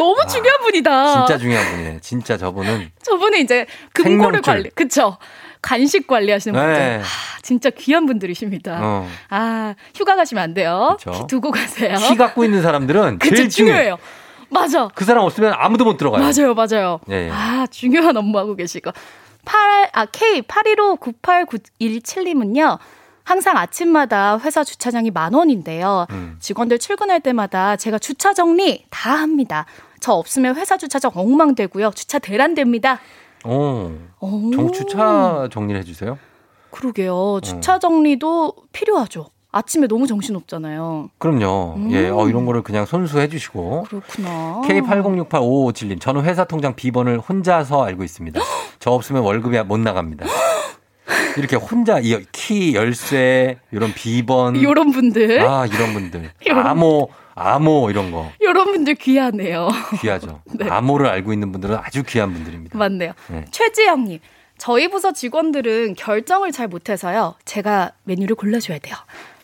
[0.00, 1.26] 너무 중요한 분이다.
[1.26, 1.98] 진짜 중요한 분이에요.
[2.00, 2.90] 진짜 저분은.
[3.02, 4.42] 저분은 이제 금고를 생명줄.
[4.42, 5.18] 관리, 그쵸.
[5.60, 6.74] 간식 관리하시는 분들.
[6.78, 6.96] 네.
[6.96, 7.02] 하,
[7.42, 8.78] 진짜 귀한 분들이십니다.
[8.82, 9.06] 어.
[9.28, 10.96] 아, 휴가 가시면 안 돼요.
[10.98, 11.10] 그쵸.
[11.10, 11.98] 키 두고 가세요.
[11.98, 13.76] 키 갖고 있는 사람들은 그쵸, 제일 중요해요.
[13.76, 13.98] 중요해요.
[14.48, 14.88] 맞아.
[14.94, 16.22] 그 사람 없으면 아무도 못 들어가요.
[16.22, 17.00] 맞아요, 맞아요.
[17.10, 17.30] 예, 예.
[17.30, 18.90] 아, 중요한 업무하고 계시고.
[19.44, 22.78] 8, 아, K81598917님은요,
[23.24, 26.06] 항상 아침마다 회사 주차장이 만 원인데요.
[26.10, 26.36] 음.
[26.40, 29.66] 직원들 출근할 때마다 제가 주차 정리 다 합니다.
[30.00, 31.90] 저 없으면 회사 주차장 엉망되고요.
[31.90, 33.00] 주차 대란됩니다.
[33.44, 33.92] 어.
[34.20, 34.50] 오.
[34.54, 36.18] 정주차 정리를 해주세요.
[36.70, 37.40] 그러게요.
[37.42, 39.26] 주차 정리도 필요하죠.
[39.52, 41.10] 아침에 너무 정신없잖아요.
[41.18, 41.74] 그럼요.
[41.76, 41.90] 음.
[41.90, 43.84] 예, 어, 이런 거를 그냥 손수해 주시고.
[43.88, 44.60] 그렇구나.
[44.64, 48.40] K80685557님, 저는 회사 통장 비번을 혼자서 알고 있습니다.
[48.78, 50.26] 저 없으면 월급이 못 나갑니다.
[51.36, 55.40] 이렇게 혼자 이키 열쇠 이런 비번 요런 분들.
[55.40, 59.68] 아 이런 분들 요런 암호 암호 이런 거 요런 분들 귀하네요.
[60.00, 60.42] 귀하죠.
[60.58, 60.68] 네.
[60.68, 62.76] 암호를 알고 있는 분들은 아주 귀한 분들입니다.
[62.76, 63.12] 맞네요.
[63.28, 63.44] 네.
[63.50, 64.18] 최지영님.
[64.58, 67.34] 저희 부서 직원들은 결정을 잘 못해서요.
[67.46, 68.94] 제가 메뉴를 골라줘야 돼요.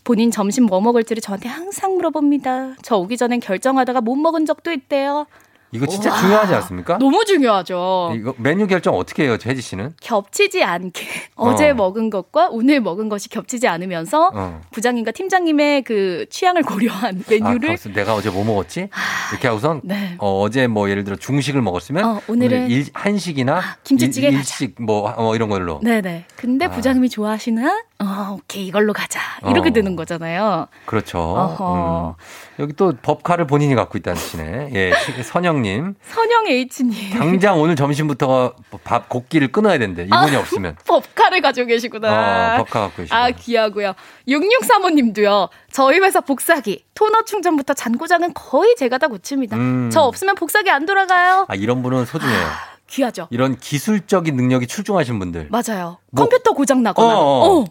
[0.04, 2.74] 본인 점심 뭐 먹을지를 저한테 항상 물어봅니다.
[2.82, 5.26] 저 오기 전엔 결정하다가 못 먹은 적도 있대요.
[5.72, 6.16] 이거 진짜 와.
[6.20, 6.98] 중요하지 않습니까?
[6.98, 8.12] 너무 중요하죠.
[8.14, 9.94] 이거 메뉴 결정 어떻게 해요, 혜지 씨는?
[10.00, 11.06] 겹치지 않게
[11.36, 11.74] 어제 어.
[11.74, 14.60] 먹은 것과 오늘 먹은 것이 겹치지 않으면서 어.
[14.70, 17.90] 부장님과 팀장님의 그 취향을 고려한 아, 메뉴를 가만있어.
[17.90, 18.88] 내가 어제 뭐 먹었지?
[19.32, 20.16] 이렇게 하고선 네.
[20.18, 24.34] 어, 어제 뭐 예를 들어 중식을 먹었으면 어, 오늘은 아, 오늘 일, 한식이나 김치찌개 일.
[24.34, 25.80] 일식 뭐, 어, 이런 걸로.
[25.82, 26.26] 네네.
[26.36, 26.70] 근데 아.
[26.70, 27.66] 부장님이 좋아하시는
[27.98, 29.72] 어 오케이 이걸로 가자 이렇게 어.
[29.72, 30.66] 되는 거잖아요.
[30.84, 32.16] 그렇죠.
[32.18, 32.22] 음.
[32.58, 34.70] 여기 또 법카를 본인이 갖고 있다는 시네.
[34.74, 34.92] 예,
[35.22, 35.94] 선영님.
[36.02, 37.10] 선영 H님.
[37.18, 40.04] 당장 오늘 점심부터 밥 곱기를 끊어야 된대.
[40.04, 40.76] 이분이 아, 없으면.
[40.88, 42.54] 법카를 가지고 계시구나.
[42.54, 43.14] 어, 법카 갖고 계시고.
[43.14, 43.94] 아, 귀하고요.
[44.28, 45.48] 6635님도요.
[45.70, 49.56] 저희 회사 복사기, 토너 충전부터 잔고장은 거의 제가 다 고칩니다.
[49.56, 49.90] 음.
[49.92, 51.44] 저 없으면 복사기 안 돌아가요.
[51.48, 52.46] 아, 이런 분은 소중해요.
[52.88, 53.26] 귀하죠.
[53.30, 55.48] 이런 기술적인 능력이 출중하신 분들.
[55.50, 55.98] 맞아요.
[56.10, 57.18] 뭐- 컴퓨터 고장 나거나.
[57.18, 57.60] 어, 어.
[57.60, 57.64] 어.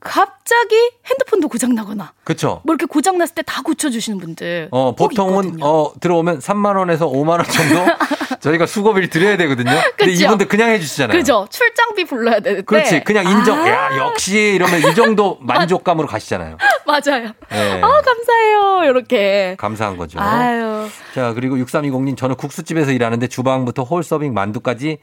[0.00, 0.74] 갑자기
[1.08, 2.12] 핸드폰도 고장 나거나.
[2.24, 2.60] 그쵸?
[2.64, 4.68] 뭐 이렇게 고장 났을 때 다 고쳐주시는 분들.
[4.70, 5.64] 어, 꼭 보통은, 있거든요.
[5.64, 7.84] 어, 들어오면 3만원에서 5만원 정도
[8.46, 9.70] 저희가 수고비를 드려야 되거든요.
[9.98, 10.12] 근데?
[10.12, 11.18] 이분들 그냥 해주시잖아요.
[11.18, 11.48] 그죠?
[11.50, 12.62] 출장비 불러야 되는데.
[12.62, 13.02] 그렇지.
[13.02, 13.58] 그냥 인정.
[13.58, 16.56] 아, 야, 역시 이러면 이 정도 만족감으로 가시잖아요.
[16.86, 17.32] 맞아요.
[17.52, 17.80] 예.
[17.82, 18.84] 아, 감사해요.
[18.84, 19.56] 이렇게.
[19.58, 20.20] 감사한 거죠.
[20.20, 20.86] 아유.
[21.14, 24.98] 자, 그리고 6320님, 저는 국수집에서 일하는데 주방부터 홀 서빙 만두까지,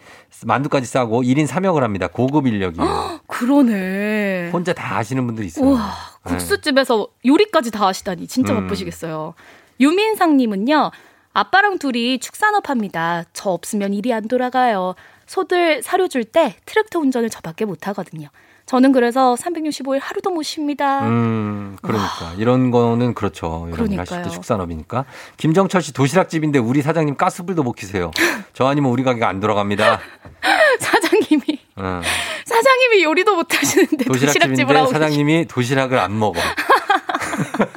[0.45, 2.07] 만두까지 싸고 1인 3역을 합니다.
[2.07, 3.19] 고급 인력이에요.
[3.27, 4.51] 그러네.
[4.53, 5.65] 혼자 다 하시는 분들이 있어요.
[5.65, 5.91] 우와,
[6.23, 8.61] 국수집에서 요리까지 다 하시다니 진짜 음.
[8.61, 9.33] 바쁘시겠어요.
[9.81, 10.91] 유민상님은요,
[11.33, 13.23] 아빠랑 둘이 축산업 합니다.
[13.33, 14.95] 저 없으면 일이 안 돌아가요.
[15.25, 18.27] 소들 사료 줄 때 트랙터 운전을 저밖에 못 하거든요.
[18.65, 21.01] 저는 그래서 365일 하루도 못 쉽니다.
[21.05, 22.33] 음, 그러니까.
[22.37, 23.65] 이런 거는 그렇죠.
[23.67, 24.29] 이런 그러니까요.
[24.29, 25.03] 축산업이니까.
[25.37, 28.11] 김정철 씨 도시락집인데 우리 사장님 가스불도 못 키세요.
[28.53, 29.99] 저 아니면 우리 가게가 안 돌아갑니다.
[30.79, 31.41] 사장님이
[31.79, 32.01] 응.
[32.45, 36.39] 사장님이 요리도 못 하시는데 도시락집을 도시락집인데 하고 사장님이 도시락을 안 먹어.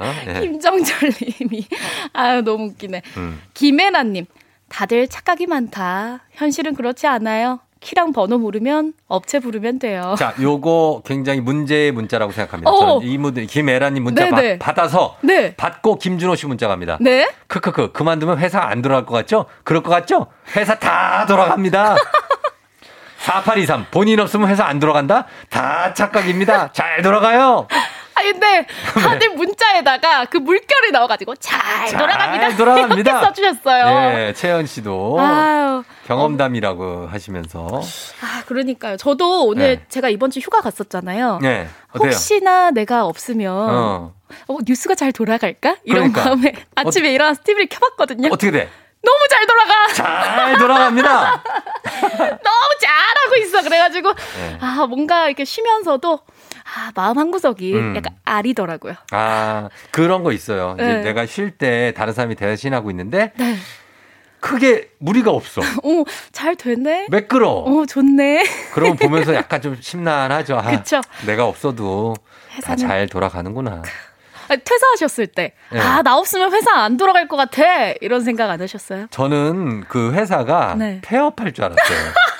[0.28, 0.40] 예.
[0.40, 1.66] 김정철님이
[2.12, 3.02] 아유 너무 웃기네.
[3.16, 3.40] 음.
[3.54, 4.26] 김혜나님
[4.68, 6.20] 다들 착각이 많다.
[6.32, 7.60] 현실은 그렇지 않아요.
[7.84, 10.14] 키랑 번호 모르면 업체 부르면 돼요.
[10.18, 12.70] 자, 요거 굉장히 문제의 문자라고 생각합니다.
[12.70, 12.78] 어.
[12.78, 14.58] 저는 이 문제 김애라님 문자 네네.
[14.58, 15.54] 받, 받아서 네.
[15.54, 16.96] 받고 김준호 씨 문자 갑니다.
[17.00, 17.30] 네.
[17.46, 19.44] 크크크 그만두면 회사 안 돌아갈 것 같죠?
[19.64, 20.28] 그럴 것 같죠?
[20.56, 21.96] 회사 다 돌아갑니다.
[23.18, 25.26] 4823 본인 없으면 회사 안 돌아간다?
[25.50, 26.72] 다 착각입니다.
[26.72, 27.68] 잘 돌아가요.
[28.24, 32.56] 아 근데 다들 문자에다가 그 물결이 나와가지고 잘, 잘 돌아갑니다.
[32.56, 33.10] 돌아갑니다.
[33.12, 34.10] 이렇게 써주셨어요.
[34.16, 35.84] 네, 채연 씨도 아유.
[36.06, 37.80] 경험담이라고 하시면서
[38.22, 38.96] 아 그러니까요.
[38.96, 39.84] 저도 오늘 네.
[39.88, 41.38] 제가 이번 주 휴가 갔었잖아요.
[41.42, 42.10] 네, 어때요?
[42.10, 44.12] 혹시나 내가 없으면 어.
[44.48, 45.76] 어, 뉴스가 잘 돌아갈까?
[45.84, 46.24] 이런 그러니까.
[46.24, 48.28] 마음에 아침에 일어나서 TV를 켜봤거든요.
[48.32, 48.70] 어떻게 돼?
[49.02, 49.86] 너무 잘 돌아가.
[49.92, 51.42] 잘 돌아갑니다.
[51.84, 53.62] 너무 잘하고 있어.
[53.62, 54.58] 그래가지고 네.
[54.60, 56.20] 아 뭔가 이렇게 쉬면서도
[56.64, 57.96] 아 마음 한 구석이 음.
[57.96, 58.94] 약간 아리더라고요.
[59.12, 60.74] 아, 그런 거 있어요.
[60.78, 61.00] 이제 네.
[61.02, 63.56] 내가 쉴 때 다른 사람이 대신하고 있는데 네.
[64.40, 65.60] 크게 무리가 없어.
[65.84, 67.06] 어, 잘 됐네.
[67.10, 67.48] 매끄러.
[67.48, 68.44] 어, 좋네.
[68.72, 70.56] 그러면 보면서 약간 좀 심란하죠.
[70.58, 71.00] 아, 그쵸.
[71.26, 72.14] 내가 없어도
[72.62, 73.82] 다 회사는- 잘 돌아가는구나.
[74.48, 75.80] 아, 퇴사하셨을 때, 네.
[75.80, 77.62] 아, 나 없으면 회사 안 돌아갈 것 같아.
[78.02, 79.06] 이런 생각 안 하셨어요?
[79.10, 81.00] 저는 그 회사가 네.
[81.02, 81.98] 폐업할 줄 알았어요.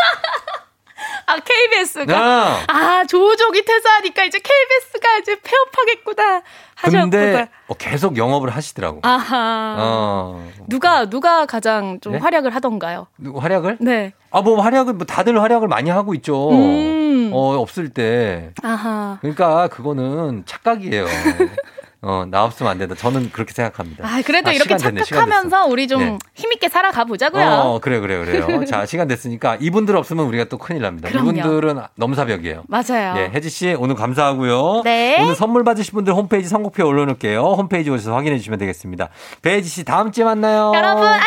[1.26, 2.16] 아, KBS가?
[2.16, 2.64] 아.
[2.68, 6.42] 아, 조종이 퇴사하니까 이제 KBS가 이제 폐업하겠구나.
[6.74, 7.02] 하셨구나.
[7.02, 9.01] 근데 어, 계속 영업을 하시더라고.
[9.02, 9.76] 아하.
[9.78, 10.51] 어.
[10.68, 12.18] 누가, 누가 가장 좀 네?
[12.18, 13.06] 활약을 하던가요?
[13.18, 13.78] 누구 활약을?
[13.80, 14.12] 네.
[14.30, 16.51] 아, 뭐 활약을 뭐 다들 활약을 많이 하고 있죠.
[16.51, 17.30] 음.
[17.32, 18.52] 어, 없을 때.
[18.62, 19.18] 아하.
[19.20, 21.06] 그러니까 그거는 착각이에요.
[22.06, 22.94] 어, 나 없으면 안 된다.
[22.94, 24.06] 저는 그렇게 생각합니다.
[24.06, 26.18] 아, 그래도 아, 이렇게 착각하면서 우리 좀 네.
[26.35, 27.43] 힘있게 살아가 보자고요.
[27.43, 28.64] 어, 그래, 그래, 그래요.
[28.66, 31.09] 자, 시간 됐으니까 이분들 없으면 우리가 또 큰일 납니다.
[31.09, 31.31] 그럼요.
[31.31, 32.64] 이분들은 넘사벽이에요.
[32.68, 33.14] 맞아요.
[33.16, 34.82] 예, 혜지 씨 오늘 감사하고요.
[34.85, 35.22] 네.
[35.22, 37.40] 오늘 선물 받으실 분들 홈페이지 선곡표 올려놓을게요.
[37.40, 39.09] 홈페이지 오셔서 확인해 주시면 되겠습니다.
[39.40, 40.72] 배혜지 씨 다음 주에 만나요.
[40.74, 41.24] 여러분, 안녕!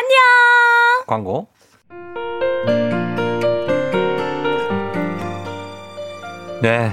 [1.07, 1.47] 광고.
[6.61, 6.91] 네.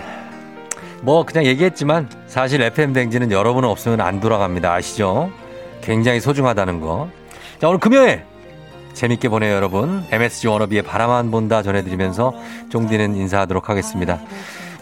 [1.02, 4.74] 뭐 그냥 얘기했지만 사실 FM 댕지는 여러분 없으면 안 돌아갑니다.
[4.74, 5.31] 아시죠?
[5.82, 7.09] 굉장히 소중하다는 거.
[7.61, 8.24] 자, 오늘 금요일
[8.93, 10.05] 재밌게 보내요, 여러분.
[10.11, 12.35] MSG 워너비의 바라만 본다 전해드리면서
[12.70, 14.19] 쫑디는 인사하도록 하겠습니다.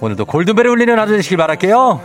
[0.01, 2.01] 오늘도 골든벨을 울리는 하루 되시길 바랄게요.